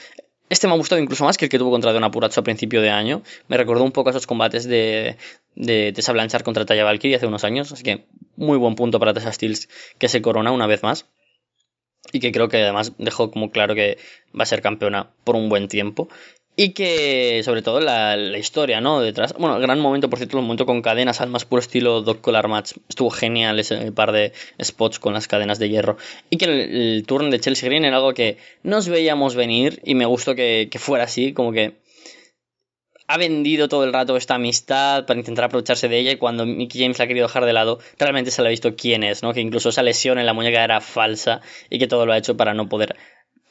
Este 0.49 0.65
me 0.67 0.73
ha 0.73 0.77
gustado 0.77 0.99
incluso 0.99 1.23
más 1.23 1.37
que 1.37 1.45
el 1.45 1.49
que 1.49 1.59
tuvo 1.59 1.69
contra 1.69 1.93
Don 1.93 2.09
Puracho 2.11 2.41
a 2.41 2.43
principio 2.43 2.81
de 2.81 2.89
año. 2.89 3.21
Me 3.47 3.57
recordó 3.57 3.83
un 3.83 3.91
poco 3.91 4.09
a 4.09 4.11
esos 4.11 4.25
combates 4.25 4.67
de, 4.67 5.15
de 5.55 5.93
Tessa 5.93 6.11
Blanchard 6.11 6.43
contra 6.43 6.65
Taya 6.65 6.83
Valkyrie 6.83 7.15
hace 7.15 7.27
unos 7.27 7.43
años. 7.43 7.71
Así 7.71 7.83
que 7.83 8.05
muy 8.35 8.57
buen 8.57 8.73
punto 8.73 8.99
para 8.99 9.13
Tessa 9.13 9.31
Steels 9.31 9.69
que 9.99 10.07
se 10.07 10.23
corona 10.23 10.51
una 10.51 10.65
vez 10.65 10.81
más. 10.81 11.05
Y 12.11 12.19
que 12.19 12.31
creo 12.31 12.49
que 12.49 12.57
además 12.57 12.93
dejó 12.97 13.29
como 13.29 13.51
claro 13.51 13.75
que 13.75 13.99
va 14.37 14.43
a 14.43 14.47
ser 14.47 14.63
campeona 14.63 15.11
por 15.23 15.35
un 15.35 15.49
buen 15.49 15.67
tiempo. 15.67 16.09
Y 16.61 16.73
que, 16.73 17.41
sobre 17.45 17.61
todo, 17.61 17.79
la, 17.79 18.17
historia, 18.37 18.81
¿no? 18.81 18.99
Detrás. 18.99 19.33
Bueno, 19.39 19.57
gran 19.61 19.79
momento, 19.79 20.09
por 20.09 20.19
cierto, 20.19 20.37
un 20.37 20.43
momento 20.43 20.65
con 20.65 20.81
cadenas, 20.81 21.21
al 21.21 21.29
más 21.29 21.45
puro 21.45 21.61
estilo 21.61 22.01
Dog 22.01 22.19
Collar 22.19 22.49
Match. 22.49 22.73
Estuvo 22.89 23.09
genial 23.11 23.57
ese 23.61 23.93
par 23.93 24.11
de 24.11 24.33
spots 24.61 24.99
con 24.99 25.13
las 25.13 25.29
cadenas 25.29 25.57
de 25.57 25.69
hierro. 25.69 25.95
Y 26.29 26.35
que 26.35 26.43
el, 26.47 27.05
turno 27.07 27.29
de 27.29 27.39
Chelsea 27.39 27.69
Green 27.69 27.85
era 27.85 27.95
algo 27.95 28.13
que 28.13 28.35
nos 28.61 28.89
veíamos 28.89 29.35
venir 29.35 29.79
y 29.85 29.95
me 29.95 30.05
gustó 30.05 30.35
que, 30.35 30.67
que 30.69 30.79
fuera 30.79 31.05
así, 31.05 31.31
como 31.31 31.53
que 31.53 31.77
ha 33.07 33.17
vendido 33.17 33.69
todo 33.69 33.85
el 33.85 33.93
rato 33.93 34.17
esta 34.17 34.35
amistad 34.35 35.05
para 35.05 35.17
intentar 35.17 35.45
aprovecharse 35.45 35.87
de 35.87 35.97
ella 35.97 36.11
y 36.11 36.17
cuando 36.17 36.45
Mickey 36.45 36.81
James 36.81 36.99
la 36.99 37.05
ha 37.05 37.07
querido 37.07 37.27
dejar 37.27 37.45
de 37.45 37.53
lado, 37.53 37.79
realmente 37.97 38.31
se 38.31 38.41
le 38.41 38.49
ha 38.49 38.51
visto 38.51 38.75
quién 38.75 39.03
es, 39.03 39.23
¿no? 39.23 39.33
Que 39.33 39.39
incluso 39.39 39.69
esa 39.69 39.81
lesión 39.81 40.19
en 40.19 40.25
la 40.25 40.33
muñeca 40.33 40.61
era 40.61 40.81
falsa 40.81 41.39
y 41.69 41.79
que 41.79 41.87
todo 41.87 42.05
lo 42.05 42.11
ha 42.11 42.17
hecho 42.17 42.35
para 42.35 42.53
no 42.53 42.67
poder 42.67 42.97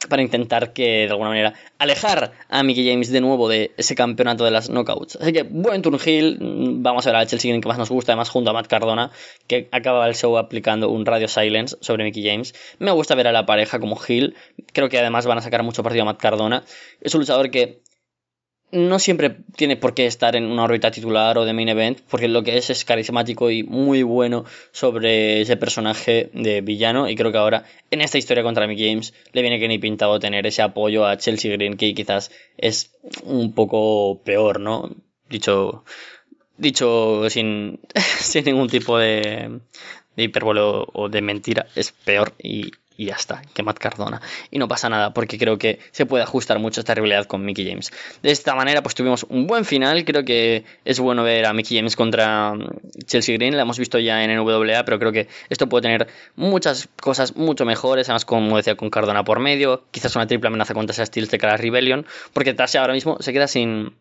para 0.09 0.23
intentar 0.23 0.73
que 0.73 1.07
de 1.07 1.11
alguna 1.11 1.31
manera 1.31 1.55
alejar 1.79 2.33
a 2.49 2.63
Mickey 2.63 2.89
James 2.89 3.11
de 3.11 3.21
nuevo 3.21 3.49
de 3.49 3.73
ese 3.77 3.95
campeonato 3.95 4.45
de 4.45 4.51
las 4.51 4.71
knockouts. 4.71 5.17
Así 5.21 5.33
que 5.33 5.43
buen 5.43 5.83
turn 5.83 5.99
heel, 6.05 6.39
vamos 6.41 7.07
a 7.07 7.11
ver 7.11 7.17
al 7.17 7.27
Chelsea 7.27 7.59
que 7.61 7.69
más 7.69 7.79
nos 7.79 7.91
gusta, 7.91 8.13
además 8.13 8.31
junto 8.31 8.51
a 8.51 8.53
Matt 8.53 8.69
Cardona, 8.69 9.11
que 9.47 9.69
acaba 9.73 10.07
el 10.07 10.15
show 10.15 10.39
aplicando 10.39 10.89
un 10.89 11.05
radio 11.05 11.27
silence 11.27 11.77
sobre 11.81 12.05
Mickey 12.05 12.25
James. 12.25 12.55
Me 12.79 12.93
gusta 12.93 13.15
ver 13.17 13.27
a 13.27 13.33
la 13.33 13.45
pareja 13.45 13.81
como 13.81 13.99
heel, 14.07 14.37
creo 14.73 14.89
que 14.89 14.99
además 14.99 15.27
van 15.27 15.39
a 15.39 15.43
sacar 15.43 15.63
mucho 15.63 15.83
partido 15.83 16.03
a 16.03 16.07
Matt 16.07 16.21
Cardona. 16.21 16.63
Es 17.01 17.15
un 17.15 17.21
luchador 17.21 17.51
que 17.51 17.81
no 18.71 18.99
siempre 18.99 19.37
tiene 19.57 19.77
por 19.77 19.95
qué 19.95 20.07
estar 20.07 20.37
en 20.37 20.45
una 20.45 20.65
órbita 20.65 20.91
titular 20.91 21.39
o 21.39 21.45
de 21.45 21.53
main 21.53 21.69
event, 21.69 22.01
porque 22.11 22.29
lo 22.29 22.43
que 22.43 22.59
es 22.59 22.71
es 22.71 22.85
carismático 22.85 23.51
y 23.51 23.63
muy 23.63 24.03
bueno 24.03 24.45
sobre 24.73 25.41
ese 25.41 25.57
personaje 25.57 26.31
de 26.35 26.61
villano. 26.61 27.09
Y 27.09 27.17
creo 27.17 27.33
que 27.33 27.39
ahora, 27.39 27.65
en 27.91 28.01
esta 28.01 28.19
historia 28.19 28.43
contra 28.43 28.67
Mickey 28.67 28.91
James, 28.91 29.15
le 29.33 29.43
viene 29.43 29.59
que 29.59 29.69
ni 29.69 29.79
pintado 29.79 30.19
tener 30.19 30.47
ese 30.47 30.63
apoyo 30.63 31.07
a 31.07 31.17
Chelsea 31.17 31.53
Green, 31.53 31.77
que 31.77 31.95
quizás 31.95 32.31
es 32.59 32.93
un 33.23 33.55
poco 33.55 34.21
peor, 34.23 34.61
¿no? 34.61 34.91
Dicho, 35.29 35.85
dicho 36.59 37.29
sin, 37.31 37.81
sin 38.21 38.45
ningún 38.45 38.69
tipo 38.69 38.99
de, 38.99 39.61
de 40.17 40.23
hipérbole 40.23 40.61
o 40.63 41.09
de 41.09 41.23
mentira, 41.23 41.67
es 41.75 41.93
peor 41.93 42.35
y 42.43 42.71
y 42.99 43.07
ya 43.07 43.15
está, 43.15 43.43
que 43.55 43.63
Matt 43.63 43.79
Cardona. 43.79 44.21
Y 44.51 44.59
no 44.59 44.67
pasa 44.67 44.89
nada, 44.89 45.15
porque 45.15 45.39
creo 45.39 45.57
que 45.57 45.79
se 45.93 46.05
puede 46.05 46.25
ajustar 46.25 46.59
mucho 46.59 46.81
esta 46.81 46.95
rivalidad 46.97 47.27
con 47.27 47.45
Mickey 47.45 47.65
James. 47.65 47.93
De 48.25 48.33
esta 48.33 48.57
manera, 48.57 48.83
pues 48.83 48.97
tuvimos 48.97 49.25
un 49.29 49.47
buen 49.47 49.65
final. 49.65 50.05
Creo 50.05 50.25
que 50.25 50.65
es 50.85 50.99
bueno 50.99 51.23
ver 51.23 51.47
a 51.47 51.53
Mickey 51.53 51.77
James 51.79 51.95
contra 51.95 52.55
mm, 52.55 52.67
Chelsea 53.07 53.37
Green. 53.37 53.57
La 53.57 53.63
hemos 53.63 53.79
visto 53.79 54.01
ya 54.01 54.25
en 54.25 54.37
NWA, 54.37 54.85
pero 54.85 54.99
creo 54.99 55.13
que 55.13 55.29
esto 55.49 55.69
puede 55.69 55.83
tener 55.83 56.09
muchas 56.35 56.89
cosas 57.01 57.37
mucho 57.37 57.65
mejores. 57.65 58.09
Además, 58.09 58.25
como 58.25 58.57
decía, 58.57 58.75
con 58.75 58.91
Cardona 58.91 59.23
por 59.23 59.39
medio. 59.39 59.85
Quizás 59.93 60.17
una 60.17 60.27
triple 60.27 60.49
amenaza 60.49 60.75
contra 60.75 61.07
Steels 61.07 61.31
de 61.31 61.39
cara 61.39 61.57
Rebellion. 61.57 62.05
Porque 62.33 62.53
Tasha 62.53 62.81
ahora 62.81 62.95
mismo 62.95 63.19
se 63.21 63.33
queda 63.33 63.47
sin 63.47 63.93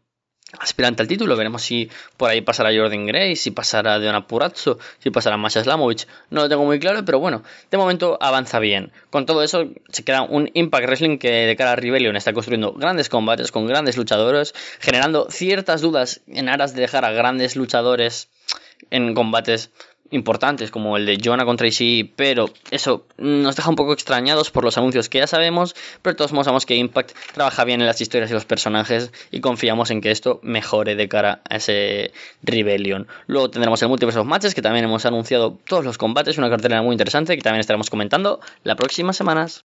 aspirante 0.60 1.02
al 1.02 1.08
título. 1.08 1.36
Veremos 1.36 1.62
si 1.62 1.90
por 2.16 2.30
ahí 2.30 2.42
pasará 2.42 2.70
Jordan 2.76 3.06
Gray, 3.06 3.36
si 3.36 3.52
pasará 3.52 4.00
Deona 4.00 4.28
Purazzo, 4.28 4.80
si 5.00 5.10
pasará 5.12 5.38
Masha 5.38 5.64
Slamovich. 5.64 6.08
No 6.30 6.42
lo 6.42 6.50
tengo 6.50 6.66
muy 6.66 6.80
claro, 6.80 7.04
pero 7.06 7.20
bueno, 7.20 7.44
de 7.70 7.78
momento 7.78 8.18
avanza 8.22 8.60
bien. 8.60 8.92
Con 9.10 9.26
todo 9.26 9.44
eso, 9.44 9.66
se 9.90 10.04
queda 10.04 10.24
un 10.24 10.50
Impact 10.54 10.86
Wrestling 10.86 11.18
que 11.18 11.32
de 11.32 11.56
cara 11.56 11.74
a 11.74 11.76
Rebellion 11.76 12.16
está 12.16 12.34
construyendo 12.34 12.74
grandes 12.74 13.10
combates 13.10 13.52
con 13.52 13.68
grandes 13.68 13.98
luchadores, 13.98 14.54
generando 14.80 15.28
ciertas 15.30 15.82
dudas 15.82 16.22
en 16.28 16.50
aras 16.50 16.74
de 16.74 16.82
dejar 16.82 17.06
a 17.06 17.12
grandes 17.12 17.56
luchadores 17.56 18.30
en 18.90 19.14
combates 19.14 19.72
importantes 20.12 20.72
como 20.72 20.98
el 20.98 21.06
de 21.06 21.18
Jonah 21.24 21.46
contra 21.46 21.68
Ishii, 21.68 22.14
pero 22.16 22.50
eso 22.72 23.06
nos 23.18 23.56
deja 23.56 23.70
un 23.70 23.76
poco 23.76 23.94
extrañados 23.94 24.52
por 24.52 24.64
los 24.64 24.78
anuncios 24.78 25.10
que 25.10 25.20
ya 25.20 25.28
sabemos, 25.28 25.76
pero 26.02 26.16
todos 26.16 26.32
sabemos 26.32 26.66
que 26.66 26.76
Impact 26.76 27.12
trabaja 27.34 27.64
bien 27.64 27.82
en 27.82 27.88
las 27.88 28.02
historias 28.02 28.30
y 28.32 28.34
los 28.34 28.46
personajes 28.46 29.12
y 29.32 29.42
confiamos 29.42 29.92
en 29.92 30.02
que 30.02 30.12
esto 30.12 30.40
mejore 30.44 30.96
de 30.96 31.08
cara 31.08 31.42
a 31.50 31.58
ese 31.58 32.12
Rebellion. 32.44 33.08
Luego 33.28 33.50
tendremos 33.50 33.82
el 33.82 33.90
Multiverse 33.90 34.20
of 34.20 34.28
Matches, 34.28 34.56
que 34.56 34.62
también 34.62 34.86
hemos 34.86 35.06
anunciado 35.06 35.58
todos 35.68 35.84
los 35.86 35.98
combates, 35.98 36.38
una 36.38 36.50
cartelera 36.50 36.82
muy 36.82 36.94
interesante 36.94 37.36
que 37.36 37.42
también 37.42 37.62
estaremos 37.62 37.90
comentando 37.90 38.40
las 38.64 38.76
próximas 38.76 39.18
semanas. 39.18 39.67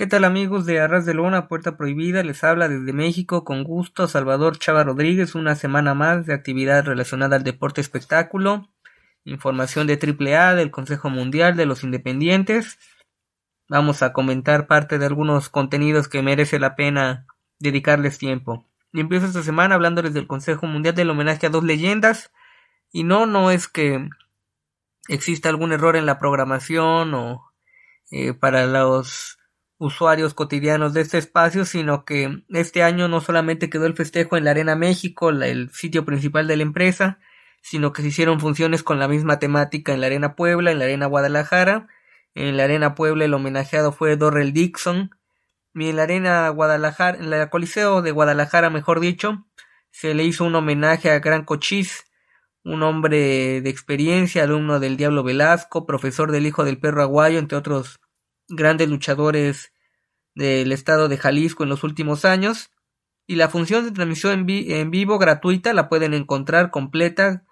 ¿Qué 0.00 0.06
tal 0.06 0.24
amigos 0.24 0.64
de 0.64 0.80
Arras 0.80 1.04
de 1.04 1.12
Lona, 1.12 1.46
Puerta 1.46 1.76
Prohibida? 1.76 2.22
Les 2.22 2.42
habla 2.42 2.70
desde 2.70 2.94
México 2.94 3.44
con 3.44 3.64
gusto 3.64 4.08
Salvador 4.08 4.58
Chava 4.58 4.82
Rodríguez, 4.82 5.34
una 5.34 5.56
semana 5.56 5.92
más 5.92 6.24
de 6.24 6.32
actividad 6.32 6.86
relacionada 6.86 7.36
al 7.36 7.44
deporte 7.44 7.82
espectáculo, 7.82 8.70
información 9.24 9.86
de 9.86 9.98
AAA, 10.00 10.54
del 10.54 10.70
Consejo 10.70 11.10
Mundial, 11.10 11.54
de 11.54 11.66
los 11.66 11.84
Independientes. 11.84 12.78
Vamos 13.68 14.02
a 14.02 14.14
comentar 14.14 14.66
parte 14.66 14.98
de 14.98 15.04
algunos 15.04 15.50
contenidos 15.50 16.08
que 16.08 16.22
merece 16.22 16.58
la 16.58 16.76
pena 16.76 17.26
dedicarles 17.58 18.16
tiempo. 18.16 18.66
Y 18.94 19.00
empiezo 19.00 19.26
esta 19.26 19.42
semana 19.42 19.74
hablándoles 19.74 20.14
del 20.14 20.26
Consejo 20.26 20.66
Mundial 20.66 20.94
del 20.94 21.10
homenaje 21.10 21.46
a 21.46 21.50
dos 21.50 21.62
leyendas. 21.62 22.32
Y 22.90 23.04
no, 23.04 23.26
no 23.26 23.50
es 23.50 23.68
que 23.68 24.08
exista 25.08 25.50
algún 25.50 25.72
error 25.72 25.94
en 25.94 26.06
la 26.06 26.18
programación 26.18 27.12
o 27.12 27.52
eh, 28.10 28.32
para 28.32 28.64
los 28.64 29.36
usuarios 29.80 30.34
cotidianos 30.34 30.92
de 30.92 31.00
este 31.00 31.16
espacio, 31.16 31.64
sino 31.64 32.04
que 32.04 32.42
este 32.50 32.82
año 32.82 33.08
no 33.08 33.22
solamente 33.22 33.70
quedó 33.70 33.86
el 33.86 33.94
festejo 33.96 34.36
en 34.36 34.44
la 34.44 34.50
Arena 34.50 34.76
México, 34.76 35.30
el 35.30 35.70
sitio 35.70 36.04
principal 36.04 36.46
de 36.46 36.58
la 36.58 36.64
empresa, 36.64 37.18
sino 37.62 37.90
que 37.92 38.02
se 38.02 38.08
hicieron 38.08 38.40
funciones 38.40 38.82
con 38.82 38.98
la 38.98 39.08
misma 39.08 39.38
temática 39.38 39.94
en 39.94 40.02
la 40.02 40.08
Arena 40.08 40.36
Puebla, 40.36 40.70
en 40.70 40.78
la 40.78 40.84
Arena 40.84 41.06
Guadalajara. 41.06 41.88
En 42.34 42.58
la 42.58 42.64
Arena 42.64 42.94
Puebla 42.94 43.24
el 43.24 43.32
homenajeado 43.32 43.90
fue 43.90 44.16
Dorrell 44.16 44.52
Dixon. 44.52 45.10
Y 45.74 45.88
en 45.88 45.96
la 45.96 46.02
Arena 46.02 46.46
Guadalajara, 46.50 47.16
en 47.16 47.30
la 47.30 47.48
Coliseo 47.48 48.02
de 48.02 48.10
Guadalajara, 48.10 48.68
mejor 48.68 49.00
dicho, 49.00 49.46
se 49.90 50.12
le 50.12 50.24
hizo 50.24 50.44
un 50.44 50.54
homenaje 50.56 51.10
a 51.10 51.20
Gran 51.20 51.44
Cochís, 51.46 52.04
un 52.64 52.82
hombre 52.82 53.62
de 53.62 53.70
experiencia, 53.70 54.42
alumno 54.42 54.78
del 54.78 54.98
Diablo 54.98 55.22
Velasco, 55.22 55.86
profesor 55.86 56.32
del 56.32 56.46
Hijo 56.46 56.64
del 56.64 56.78
Perro 56.78 57.02
Aguayo, 57.02 57.38
entre 57.38 57.56
otros 57.56 57.98
grandes 58.50 58.88
luchadores 58.88 59.72
del 60.34 60.72
estado 60.72 61.08
de 61.08 61.16
Jalisco 61.16 61.62
en 61.62 61.68
los 61.68 61.84
últimos 61.84 62.24
años. 62.24 62.70
Y 63.26 63.36
la 63.36 63.48
función 63.48 63.84
de 63.84 63.92
transmisión 63.92 64.46
en, 64.48 64.90
vivo 64.90 65.18
gratuita 65.18 65.72
la 65.72 65.88
pueden 65.88 66.14
encontrar 66.14 66.70
completa, 66.70 67.44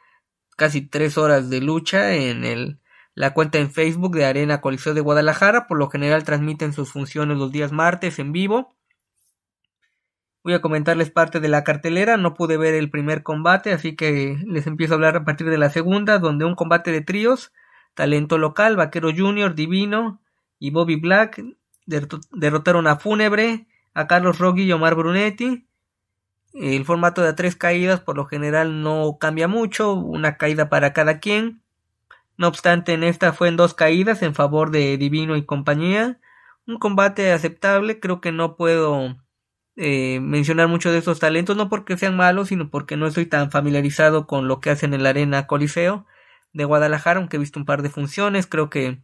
casi 0.56 0.82
tres 0.82 1.16
horas 1.16 1.50
de 1.50 1.60
lucha 1.60 2.14
en 2.14 2.44
el, 2.44 2.80
la 3.14 3.32
cuenta 3.32 3.58
en 3.58 3.70
Facebook 3.70 4.16
de 4.16 4.24
Arena 4.24 4.60
Coliseo 4.60 4.94
de 4.94 5.00
Guadalajara. 5.00 5.66
Por 5.66 5.78
lo 5.78 5.88
general 5.88 6.24
transmiten 6.24 6.72
sus 6.72 6.90
funciones 6.90 7.38
los 7.38 7.52
días 7.52 7.70
martes 7.70 8.18
en 8.18 8.32
vivo. 8.32 8.74
Voy 10.42 10.54
a 10.54 10.60
comentarles 10.60 11.10
parte 11.10 11.40
de 11.40 11.48
la 11.48 11.62
cartelera. 11.62 12.16
No 12.16 12.34
pude 12.34 12.56
ver 12.56 12.74
el 12.74 12.90
primer 12.90 13.22
combate, 13.22 13.72
así 13.72 13.94
que 13.94 14.36
les 14.46 14.66
empiezo 14.66 14.94
a 14.94 14.96
hablar 14.96 15.16
a 15.16 15.24
partir 15.24 15.48
de 15.48 15.58
la 15.58 15.70
segunda, 15.70 16.18
donde 16.18 16.44
un 16.44 16.54
combate 16.54 16.90
de 16.90 17.02
tríos, 17.02 17.52
talento 17.94 18.38
local, 18.38 18.76
Vaquero 18.76 19.10
Junior, 19.14 19.54
Divino, 19.54 20.20
y 20.58 20.70
Bobby 20.70 20.96
Black 20.96 21.42
derrotaron 21.86 22.86
a 22.86 22.96
Fúnebre, 22.96 23.66
a 23.94 24.06
Carlos 24.06 24.38
Roggi 24.38 24.64
y 24.64 24.72
Omar 24.72 24.94
Brunetti. 24.94 25.66
El 26.52 26.84
formato 26.84 27.22
de 27.22 27.32
tres 27.32 27.56
caídas 27.56 28.00
por 28.00 28.16
lo 28.16 28.26
general 28.26 28.82
no 28.82 29.18
cambia 29.18 29.48
mucho, 29.48 29.94
una 29.94 30.36
caída 30.36 30.68
para 30.68 30.92
cada 30.92 31.18
quien. 31.20 31.62
No 32.36 32.48
obstante, 32.48 32.92
en 32.92 33.04
esta 33.04 33.32
fue 33.32 33.48
en 33.48 33.56
dos 33.56 33.74
caídas 33.74 34.22
en 34.22 34.34
favor 34.34 34.70
de 34.70 34.96
Divino 34.96 35.36
y 35.36 35.44
compañía. 35.44 36.20
Un 36.66 36.78
combate 36.78 37.32
aceptable, 37.32 38.00
creo 38.00 38.20
que 38.20 38.32
no 38.32 38.56
puedo 38.56 39.16
eh, 39.76 40.20
mencionar 40.20 40.68
mucho 40.68 40.92
de 40.92 40.98
estos 40.98 41.18
talentos, 41.18 41.56
no 41.56 41.68
porque 41.68 41.96
sean 41.96 42.16
malos, 42.16 42.48
sino 42.48 42.70
porque 42.70 42.96
no 42.96 43.06
estoy 43.06 43.26
tan 43.26 43.50
familiarizado 43.50 44.26
con 44.26 44.48
lo 44.48 44.60
que 44.60 44.70
hacen 44.70 44.94
en 44.94 45.02
la 45.02 45.10
Arena 45.10 45.46
Coliseo 45.46 46.06
de 46.52 46.64
Guadalajara, 46.64 47.20
aunque 47.20 47.36
he 47.36 47.40
visto 47.40 47.58
un 47.58 47.66
par 47.66 47.82
de 47.82 47.90
funciones, 47.90 48.46
creo 48.46 48.70
que 48.70 49.00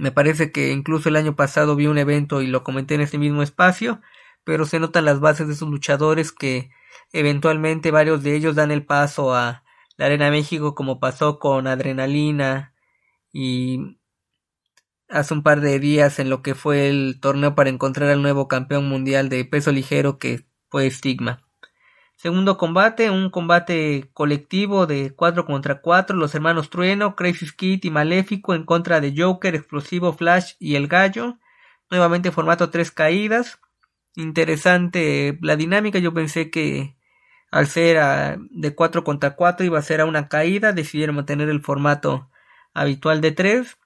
me 0.00 0.12
parece 0.12 0.50
que 0.50 0.72
incluso 0.72 1.10
el 1.10 1.16
año 1.16 1.36
pasado 1.36 1.76
vi 1.76 1.86
un 1.86 1.98
evento 1.98 2.40
y 2.40 2.46
lo 2.46 2.64
comenté 2.64 2.94
en 2.94 3.02
este 3.02 3.18
mismo 3.18 3.42
espacio, 3.42 4.00
pero 4.44 4.64
se 4.64 4.80
notan 4.80 5.04
las 5.04 5.20
bases 5.20 5.46
de 5.46 5.52
esos 5.52 5.68
luchadores 5.68 6.32
que 6.32 6.70
eventualmente 7.12 7.90
varios 7.90 8.22
de 8.22 8.34
ellos 8.34 8.54
dan 8.54 8.70
el 8.70 8.86
paso 8.86 9.34
a 9.34 9.62
la 9.98 10.06
Arena 10.06 10.30
México 10.30 10.74
como 10.74 11.00
pasó 11.00 11.38
con 11.38 11.66
Adrenalina 11.66 12.74
y 13.30 13.98
hace 15.10 15.34
un 15.34 15.42
par 15.42 15.60
de 15.60 15.78
días 15.78 16.18
en 16.18 16.30
lo 16.30 16.40
que 16.40 16.54
fue 16.54 16.88
el 16.88 17.18
torneo 17.20 17.54
para 17.54 17.68
encontrar 17.68 18.08
al 18.08 18.22
nuevo 18.22 18.48
campeón 18.48 18.88
mundial 18.88 19.28
de 19.28 19.44
peso 19.44 19.70
ligero 19.70 20.18
que 20.18 20.46
fue 20.70 20.90
Stigma. 20.90 21.46
Segundo 22.20 22.58
combate, 22.58 23.08
un 23.08 23.30
combate 23.30 24.10
colectivo 24.12 24.86
de 24.86 25.14
4 25.16 25.46
contra 25.46 25.80
4, 25.80 26.14
los 26.14 26.34
hermanos 26.34 26.68
Trueno, 26.68 27.16
Crazy 27.16 27.46
Skid 27.46 27.82
y 27.82 27.90
Maléfico 27.90 28.52
en 28.54 28.66
contra 28.66 29.00
de 29.00 29.14
Joker, 29.16 29.54
Explosivo, 29.54 30.12
Flash 30.12 30.52
y 30.58 30.74
El 30.74 30.86
Gallo. 30.86 31.38
Nuevamente 31.88 32.30
formato 32.30 32.68
3 32.68 32.90
caídas. 32.90 33.58
Interesante 34.16 35.38
la 35.40 35.56
dinámica, 35.56 35.98
yo 35.98 36.12
pensé 36.12 36.50
que 36.50 36.94
al 37.50 37.66
ser 37.68 38.38
de 38.50 38.74
4 38.74 39.02
contra 39.02 39.34
4 39.34 39.64
iba 39.64 39.78
a 39.78 39.82
ser 39.82 40.02
a 40.02 40.04
una 40.04 40.28
caída, 40.28 40.74
decidieron 40.74 41.16
mantener 41.16 41.48
el 41.48 41.62
formato 41.62 42.28
habitual 42.74 43.22
de 43.22 43.32
3. 43.32 43.78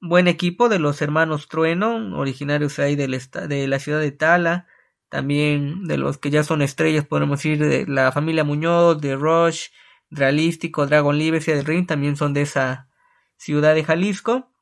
Buen 0.00 0.26
equipo 0.26 0.68
de 0.68 0.80
los 0.80 1.00
hermanos 1.02 1.46
Trueno, 1.46 2.18
originarios 2.18 2.80
ahí 2.80 2.96
de 2.96 3.06
la 3.06 3.78
ciudad 3.78 4.00
de 4.00 4.10
Tala 4.10 4.66
también 5.10 5.84
de 5.84 5.98
los 5.98 6.18
que 6.18 6.30
ya 6.30 6.44
son 6.44 6.62
estrellas, 6.62 7.04
podemos 7.04 7.40
decir, 7.40 7.58
de 7.58 7.86
la 7.86 8.12
familia 8.12 8.44
Muñoz, 8.44 9.00
de 9.00 9.16
Rush, 9.16 9.68
Realístico, 10.10 10.86
Dragon 10.86 11.18
Libres 11.18 11.46
y 11.48 11.52
del 11.52 11.64
Ring, 11.66 11.86
también 11.86 12.16
son 12.16 12.32
de 12.32 12.42
esa 12.42 12.88
ciudad 13.36 13.74
de 13.74 13.84
Jalisco. 13.84 14.52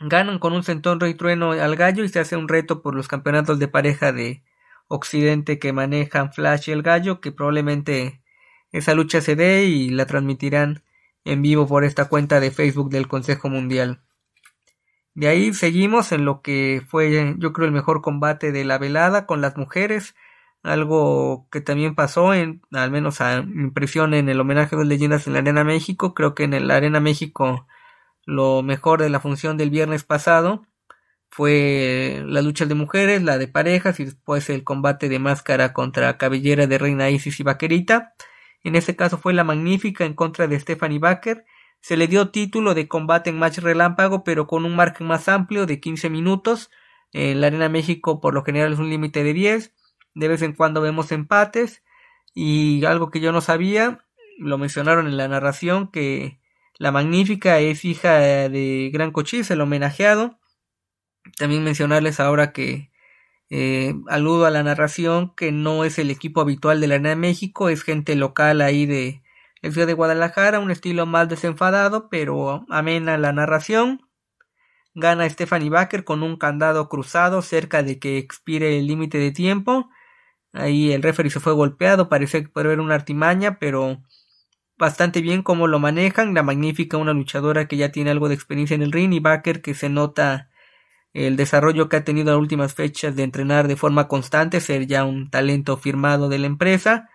Ganan 0.00 0.38
con 0.38 0.52
un 0.52 0.62
centón 0.64 1.00
rey 1.00 1.14
trueno 1.14 1.52
al 1.52 1.76
gallo 1.76 2.04
y 2.04 2.08
se 2.08 2.20
hace 2.20 2.36
un 2.36 2.48
reto 2.48 2.82
por 2.82 2.94
los 2.94 3.08
campeonatos 3.08 3.58
de 3.58 3.68
pareja 3.68 4.12
de 4.12 4.42
Occidente 4.88 5.58
que 5.58 5.72
manejan 5.72 6.32
Flash 6.32 6.68
y 6.68 6.72
el 6.72 6.82
gallo, 6.82 7.20
que 7.20 7.32
probablemente 7.32 8.22
esa 8.72 8.94
lucha 8.94 9.20
se 9.20 9.36
dé 9.36 9.64
y 9.64 9.90
la 9.90 10.06
transmitirán 10.06 10.82
en 11.24 11.42
vivo 11.42 11.66
por 11.66 11.84
esta 11.84 12.08
cuenta 12.08 12.40
de 12.40 12.50
Facebook 12.50 12.90
del 12.90 13.08
Consejo 13.08 13.50
Mundial. 13.50 14.00
De 15.18 15.26
ahí 15.26 15.52
seguimos 15.52 16.12
en 16.12 16.24
lo 16.24 16.42
que 16.42 16.80
fue 16.86 17.34
yo 17.38 17.52
creo 17.52 17.66
el 17.66 17.72
mejor 17.72 18.02
combate 18.02 18.52
de 18.52 18.64
la 18.64 18.78
velada 18.78 19.26
con 19.26 19.40
las 19.40 19.56
mujeres, 19.56 20.14
algo 20.62 21.48
que 21.50 21.60
también 21.60 21.96
pasó 21.96 22.34
en, 22.34 22.62
al 22.70 22.92
menos 22.92 23.20
a 23.20 23.38
impresión 23.38 24.14
en 24.14 24.28
el 24.28 24.38
homenaje 24.38 24.76
de 24.76 24.84
leyendas 24.84 25.26
en 25.26 25.32
la 25.32 25.40
Arena 25.40 25.64
México, 25.64 26.14
creo 26.14 26.36
que 26.36 26.44
en 26.44 26.68
la 26.68 26.76
Arena 26.76 27.00
México 27.00 27.66
lo 28.26 28.62
mejor 28.62 29.02
de 29.02 29.10
la 29.10 29.18
función 29.18 29.56
del 29.56 29.70
viernes 29.70 30.04
pasado 30.04 30.66
fue 31.30 32.22
la 32.24 32.40
lucha 32.40 32.66
de 32.66 32.76
mujeres, 32.76 33.20
la 33.24 33.38
de 33.38 33.48
parejas 33.48 33.98
y 33.98 34.04
después 34.04 34.48
el 34.50 34.62
combate 34.62 35.08
de 35.08 35.18
máscara 35.18 35.72
contra 35.72 36.16
cabellera 36.16 36.68
de 36.68 36.78
Reina 36.78 37.10
Isis 37.10 37.40
y 37.40 37.42
Vaquerita. 37.42 38.14
En 38.62 38.76
este 38.76 38.94
caso 38.94 39.18
fue 39.18 39.34
la 39.34 39.42
magnífica 39.42 40.04
en 40.04 40.14
contra 40.14 40.46
de 40.46 40.60
Stephanie 40.60 41.00
Baker 41.00 41.44
se 41.80 41.96
le 41.96 42.08
dio 42.08 42.30
título 42.30 42.74
de 42.74 42.88
combate 42.88 43.30
en 43.30 43.38
match 43.38 43.58
relámpago, 43.58 44.24
pero 44.24 44.46
con 44.46 44.64
un 44.64 44.76
margen 44.76 45.06
más 45.06 45.28
amplio 45.28 45.66
de 45.66 45.80
15 45.80 46.10
minutos. 46.10 46.70
En 47.12 47.40
la 47.40 47.46
Arena 47.46 47.68
México 47.68 48.20
por 48.20 48.34
lo 48.34 48.44
general 48.44 48.72
es 48.72 48.78
un 48.78 48.90
límite 48.90 49.24
de 49.24 49.32
10. 49.32 49.74
De 50.14 50.28
vez 50.28 50.42
en 50.42 50.52
cuando 50.52 50.80
vemos 50.80 51.12
empates. 51.12 51.82
Y 52.34 52.84
algo 52.84 53.10
que 53.10 53.20
yo 53.20 53.32
no 53.32 53.40
sabía, 53.40 54.04
lo 54.38 54.58
mencionaron 54.58 55.06
en 55.06 55.16
la 55.16 55.28
narración, 55.28 55.90
que 55.90 56.40
La 56.78 56.92
Magnífica 56.92 57.58
es 57.58 57.84
hija 57.84 58.18
de 58.20 58.90
Gran 58.92 59.10
Cochise, 59.10 59.54
el 59.54 59.60
homenajeado. 59.60 60.38
También 61.36 61.64
mencionarles 61.64 62.20
ahora 62.20 62.52
que 62.52 62.90
eh, 63.50 63.94
aludo 64.08 64.46
a 64.46 64.50
la 64.50 64.62
narración 64.62 65.34
que 65.34 65.52
no 65.52 65.84
es 65.84 65.98
el 65.98 66.10
equipo 66.10 66.40
habitual 66.40 66.80
de 66.80 66.86
la 66.86 66.94
Arena 66.94 67.10
de 67.10 67.16
México, 67.16 67.70
es 67.70 67.82
gente 67.82 68.14
local 68.14 68.60
ahí 68.60 68.86
de 68.86 69.22
la 69.62 69.70
ciudad 69.70 69.86
de 69.86 69.94
Guadalajara, 69.94 70.60
un 70.60 70.70
estilo 70.70 71.06
más 71.06 71.28
desenfadado, 71.28 72.08
pero 72.08 72.64
amena 72.68 73.18
la 73.18 73.32
narración. 73.32 74.02
Gana 74.94 75.28
Stephanie 75.28 75.70
Baker 75.70 76.04
con 76.04 76.22
un 76.22 76.36
candado 76.36 76.88
cruzado 76.88 77.42
cerca 77.42 77.82
de 77.82 77.98
que 77.98 78.18
expire 78.18 78.78
el 78.78 78.86
límite 78.86 79.18
de 79.18 79.30
tiempo. 79.30 79.90
Ahí 80.52 80.92
el 80.92 81.02
referee 81.02 81.30
se 81.30 81.40
fue 81.40 81.52
golpeado, 81.52 82.08
parece 82.08 82.42
que 82.42 82.48
puede 82.48 82.68
haber 82.68 82.80
una 82.80 82.94
artimaña, 82.94 83.58
pero 83.58 84.02
bastante 84.76 85.20
bien 85.20 85.42
cómo 85.42 85.66
lo 85.66 85.78
manejan. 85.78 86.34
La 86.34 86.42
magnífica, 86.42 86.96
una 86.96 87.12
luchadora 87.12 87.68
que 87.68 87.76
ya 87.76 87.92
tiene 87.92 88.10
algo 88.10 88.28
de 88.28 88.34
experiencia 88.34 88.74
en 88.74 88.82
el 88.82 88.92
ring 88.92 89.12
y 89.12 89.20
Baker 89.20 89.62
que 89.62 89.74
se 89.74 89.88
nota 89.88 90.50
el 91.12 91.36
desarrollo 91.36 91.88
que 91.88 91.96
ha 91.96 92.04
tenido 92.04 92.30
en 92.30 92.36
las 92.36 92.42
últimas 92.42 92.74
fechas 92.74 93.16
de 93.16 93.22
entrenar 93.22 93.68
de 93.68 93.76
forma 93.76 94.08
constante, 94.08 94.60
ser 94.60 94.86
ya 94.86 95.04
un 95.04 95.30
talento 95.30 95.76
firmado 95.76 96.28
de 96.28 96.38
la 96.38 96.46
empresa. 96.46 97.08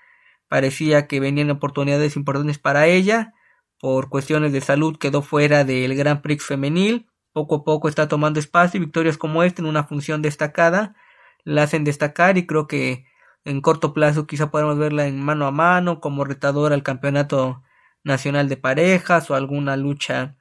Parecía 0.47 1.07
que 1.07 1.19
venían 1.19 1.49
oportunidades 1.51 2.15
importantes 2.15 2.59
para 2.59 2.87
ella. 2.87 3.33
Por 3.79 4.09
cuestiones 4.09 4.53
de 4.53 4.61
salud 4.61 4.97
quedó 4.97 5.21
fuera 5.21 5.63
del 5.63 5.95
Grand 5.95 6.21
Prix 6.21 6.43
femenil. 6.45 7.07
Poco 7.31 7.55
a 7.55 7.63
poco 7.63 7.89
está 7.89 8.07
tomando 8.07 8.39
espacio 8.39 8.77
y 8.77 8.81
victorias 8.85 9.17
como 9.17 9.43
esta 9.43 9.61
en 9.61 9.67
una 9.67 9.83
función 9.83 10.21
destacada 10.21 10.95
la 11.43 11.63
hacen 11.63 11.83
destacar 11.83 12.37
y 12.37 12.45
creo 12.45 12.67
que 12.67 13.05
en 13.45 13.61
corto 13.61 13.93
plazo 13.93 14.27
quizá 14.27 14.51
podamos 14.51 14.77
verla 14.77 15.07
en 15.07 15.21
mano 15.21 15.45
a 15.45 15.51
mano 15.51 15.99
como 15.99 16.23
retadora 16.23 16.75
al 16.75 16.83
campeonato 16.83 17.63
nacional 18.03 18.49
de 18.49 18.57
parejas 18.57 19.29
o 19.29 19.35
alguna 19.35 19.75
lucha 19.75 20.37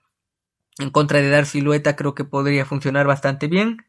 en 0.79 0.91
contra 0.91 1.21
de 1.21 1.29
Dar 1.29 1.47
Silueta 1.47 1.97
creo 1.97 2.15
que 2.15 2.25
podría 2.25 2.65
funcionar 2.65 3.07
bastante 3.07 3.47
bien. 3.47 3.85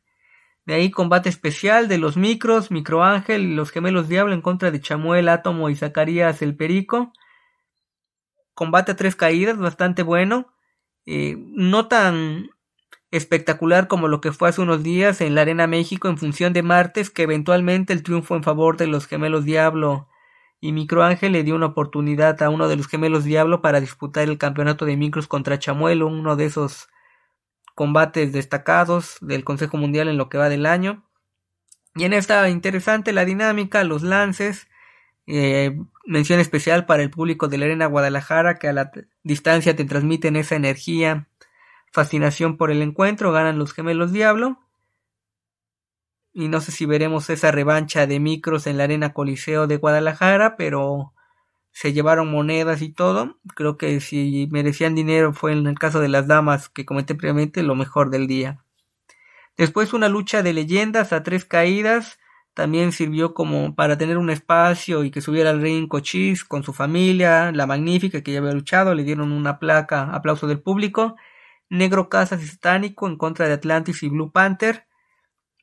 De 0.65 0.73
ahí 0.73 0.91
combate 0.91 1.29
especial 1.29 1.87
de 1.87 1.97
los 1.97 2.15
micros, 2.15 2.71
Micro 2.71 3.03
Ángel 3.03 3.43
y 3.43 3.53
los 3.53 3.71
gemelos 3.71 4.07
Diablo 4.07 4.33
en 4.33 4.41
contra 4.41 4.71
de 4.71 4.79
Chamuel, 4.79 5.27
Átomo 5.27 5.69
y 5.69 5.75
Zacarías 5.75 6.41
el 6.41 6.55
Perico. 6.55 7.11
Combate 8.53 8.93
a 8.93 8.95
tres 8.95 9.15
caídas, 9.15 9.57
bastante 9.57 10.03
bueno. 10.03 10.53
Eh, 11.05 11.35
no 11.37 11.87
tan 11.87 12.49
espectacular 13.11 13.87
como 13.87 14.07
lo 14.07 14.21
que 14.21 14.31
fue 14.31 14.49
hace 14.49 14.61
unos 14.61 14.83
días 14.83 15.21
en 15.21 15.35
la 15.35 15.41
Arena 15.41 15.67
México 15.67 16.07
en 16.07 16.17
función 16.17 16.53
de 16.53 16.63
martes, 16.63 17.09
que 17.09 17.23
eventualmente 17.23 17.93
el 17.93 18.03
triunfo 18.03 18.35
en 18.35 18.43
favor 18.43 18.77
de 18.77 18.87
los 18.87 19.05
gemelos 19.05 19.45
Diablo 19.45 20.07
y 20.63 20.71
Microángel 20.71 21.33
le 21.33 21.43
dio 21.43 21.55
una 21.55 21.65
oportunidad 21.67 22.41
a 22.41 22.49
uno 22.49 22.69
de 22.69 22.77
los 22.77 22.87
gemelos 22.87 23.25
Diablo 23.25 23.61
para 23.61 23.81
disputar 23.81 24.29
el 24.29 24.37
campeonato 24.37 24.85
de 24.85 24.95
micros 24.95 25.27
contra 25.27 25.59
Chamuelo, 25.59 26.07
uno 26.07 26.37
de 26.37 26.45
esos 26.45 26.87
combates 27.75 28.33
destacados 28.33 29.17
del 29.21 29.43
Consejo 29.43 29.77
Mundial 29.77 30.07
en 30.07 30.17
lo 30.17 30.29
que 30.29 30.37
va 30.37 30.49
del 30.49 30.65
año. 30.65 31.03
Y 31.95 32.05
en 32.05 32.13
esta 32.13 32.49
interesante 32.49 33.13
la 33.13 33.25
dinámica, 33.25 33.83
los 33.83 34.03
lances, 34.03 34.67
eh, 35.27 35.77
mención 36.05 36.39
especial 36.39 36.85
para 36.85 37.03
el 37.03 37.09
público 37.09 37.47
de 37.47 37.57
la 37.57 37.65
Arena 37.65 37.85
Guadalajara 37.85 38.55
que 38.55 38.67
a 38.67 38.73
la 38.73 38.91
distancia 39.23 39.75
te 39.75 39.85
transmiten 39.85 40.35
esa 40.35 40.55
energía 40.55 41.27
fascinación 41.93 42.57
por 42.57 42.71
el 42.71 42.81
encuentro, 42.81 43.31
ganan 43.31 43.59
los 43.59 43.71
gemelos 43.71 44.11
Diablo. 44.11 44.59
Y 46.33 46.47
no 46.47 46.59
sé 46.59 46.71
si 46.71 46.87
veremos 46.87 47.29
esa 47.29 47.51
revancha 47.51 48.07
de 48.07 48.19
micros 48.19 48.65
en 48.65 48.77
la 48.77 48.85
Arena 48.85 49.13
Coliseo 49.13 49.67
de 49.67 49.77
Guadalajara, 49.77 50.57
pero 50.57 51.13
se 51.73 51.91
llevaron 51.91 52.31
monedas 52.31 52.81
y 52.81 52.93
todo. 52.93 53.39
Creo 53.55 53.77
que 53.77 53.99
si 53.99 54.47
merecían 54.51 54.95
dinero 54.95 55.33
fue 55.33 55.51
en 55.51 55.67
el 55.67 55.77
caso 55.77 55.99
de 55.99 56.07
las 56.07 56.27
damas 56.27 56.69
que 56.69 56.85
comenté 56.85 57.15
previamente 57.15 57.63
lo 57.63 57.75
mejor 57.75 58.09
del 58.09 58.27
día. 58.27 58.63
Después 59.57 59.93
una 59.93 60.09
lucha 60.09 60.41
de 60.43 60.53
leyendas 60.53 61.11
a 61.13 61.23
tres 61.23 61.45
caídas. 61.45 62.19
También 62.53 62.91
sirvió 62.91 63.33
como 63.33 63.75
para 63.75 63.97
tener 63.97 64.19
un 64.19 64.29
espacio 64.29 65.03
y 65.03 65.09
que 65.09 65.21
subiera 65.21 65.49
al 65.49 65.61
ring 65.61 65.87
Cochise 65.87 66.45
con 66.47 66.61
su 66.61 66.71
familia, 66.71 67.51
la 67.51 67.65
magnífica 67.65 68.21
que 68.21 68.31
ya 68.31 68.39
había 68.39 68.51
luchado, 68.51 68.93
le 68.93 69.03
dieron 69.03 69.31
una 69.31 69.57
placa, 69.57 70.13
aplauso 70.13 70.45
del 70.45 70.61
público 70.61 71.15
Negro 71.69 72.09
Casas 72.09 72.41
y 72.43 72.67
en 73.05 73.17
contra 73.17 73.47
de 73.47 73.53
Atlantis 73.53 74.03
y 74.03 74.09
Blue 74.09 74.31
Panther. 74.31 74.85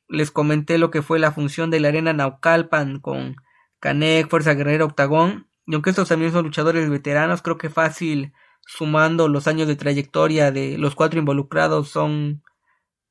Les 0.09 0.29
comenté 0.29 0.77
lo 0.77 0.91
que 0.91 1.01
fue 1.01 1.19
la 1.19 1.31
función 1.31 1.71
de 1.71 1.79
la 1.79 1.87
arena 1.87 2.11
Naucalpan 2.11 2.99
con 2.99 3.37
Canek, 3.79 4.29
Fuerza 4.29 4.53
Guerrera, 4.53 4.83
Octagón. 4.83 5.47
Y 5.65 5.73
aunque 5.73 5.91
estos 5.91 6.09
también 6.09 6.31
son 6.31 6.45
luchadores 6.45 6.89
veteranos, 6.89 7.41
creo 7.41 7.57
que 7.57 7.69
fácil, 7.69 8.33
sumando 8.65 9.27
los 9.27 9.47
años 9.47 9.67
de 9.67 9.75
trayectoria 9.75 10.51
de 10.51 10.77
los 10.77 10.95
cuatro 10.95 11.19
involucrados, 11.19 11.89
son 11.89 12.43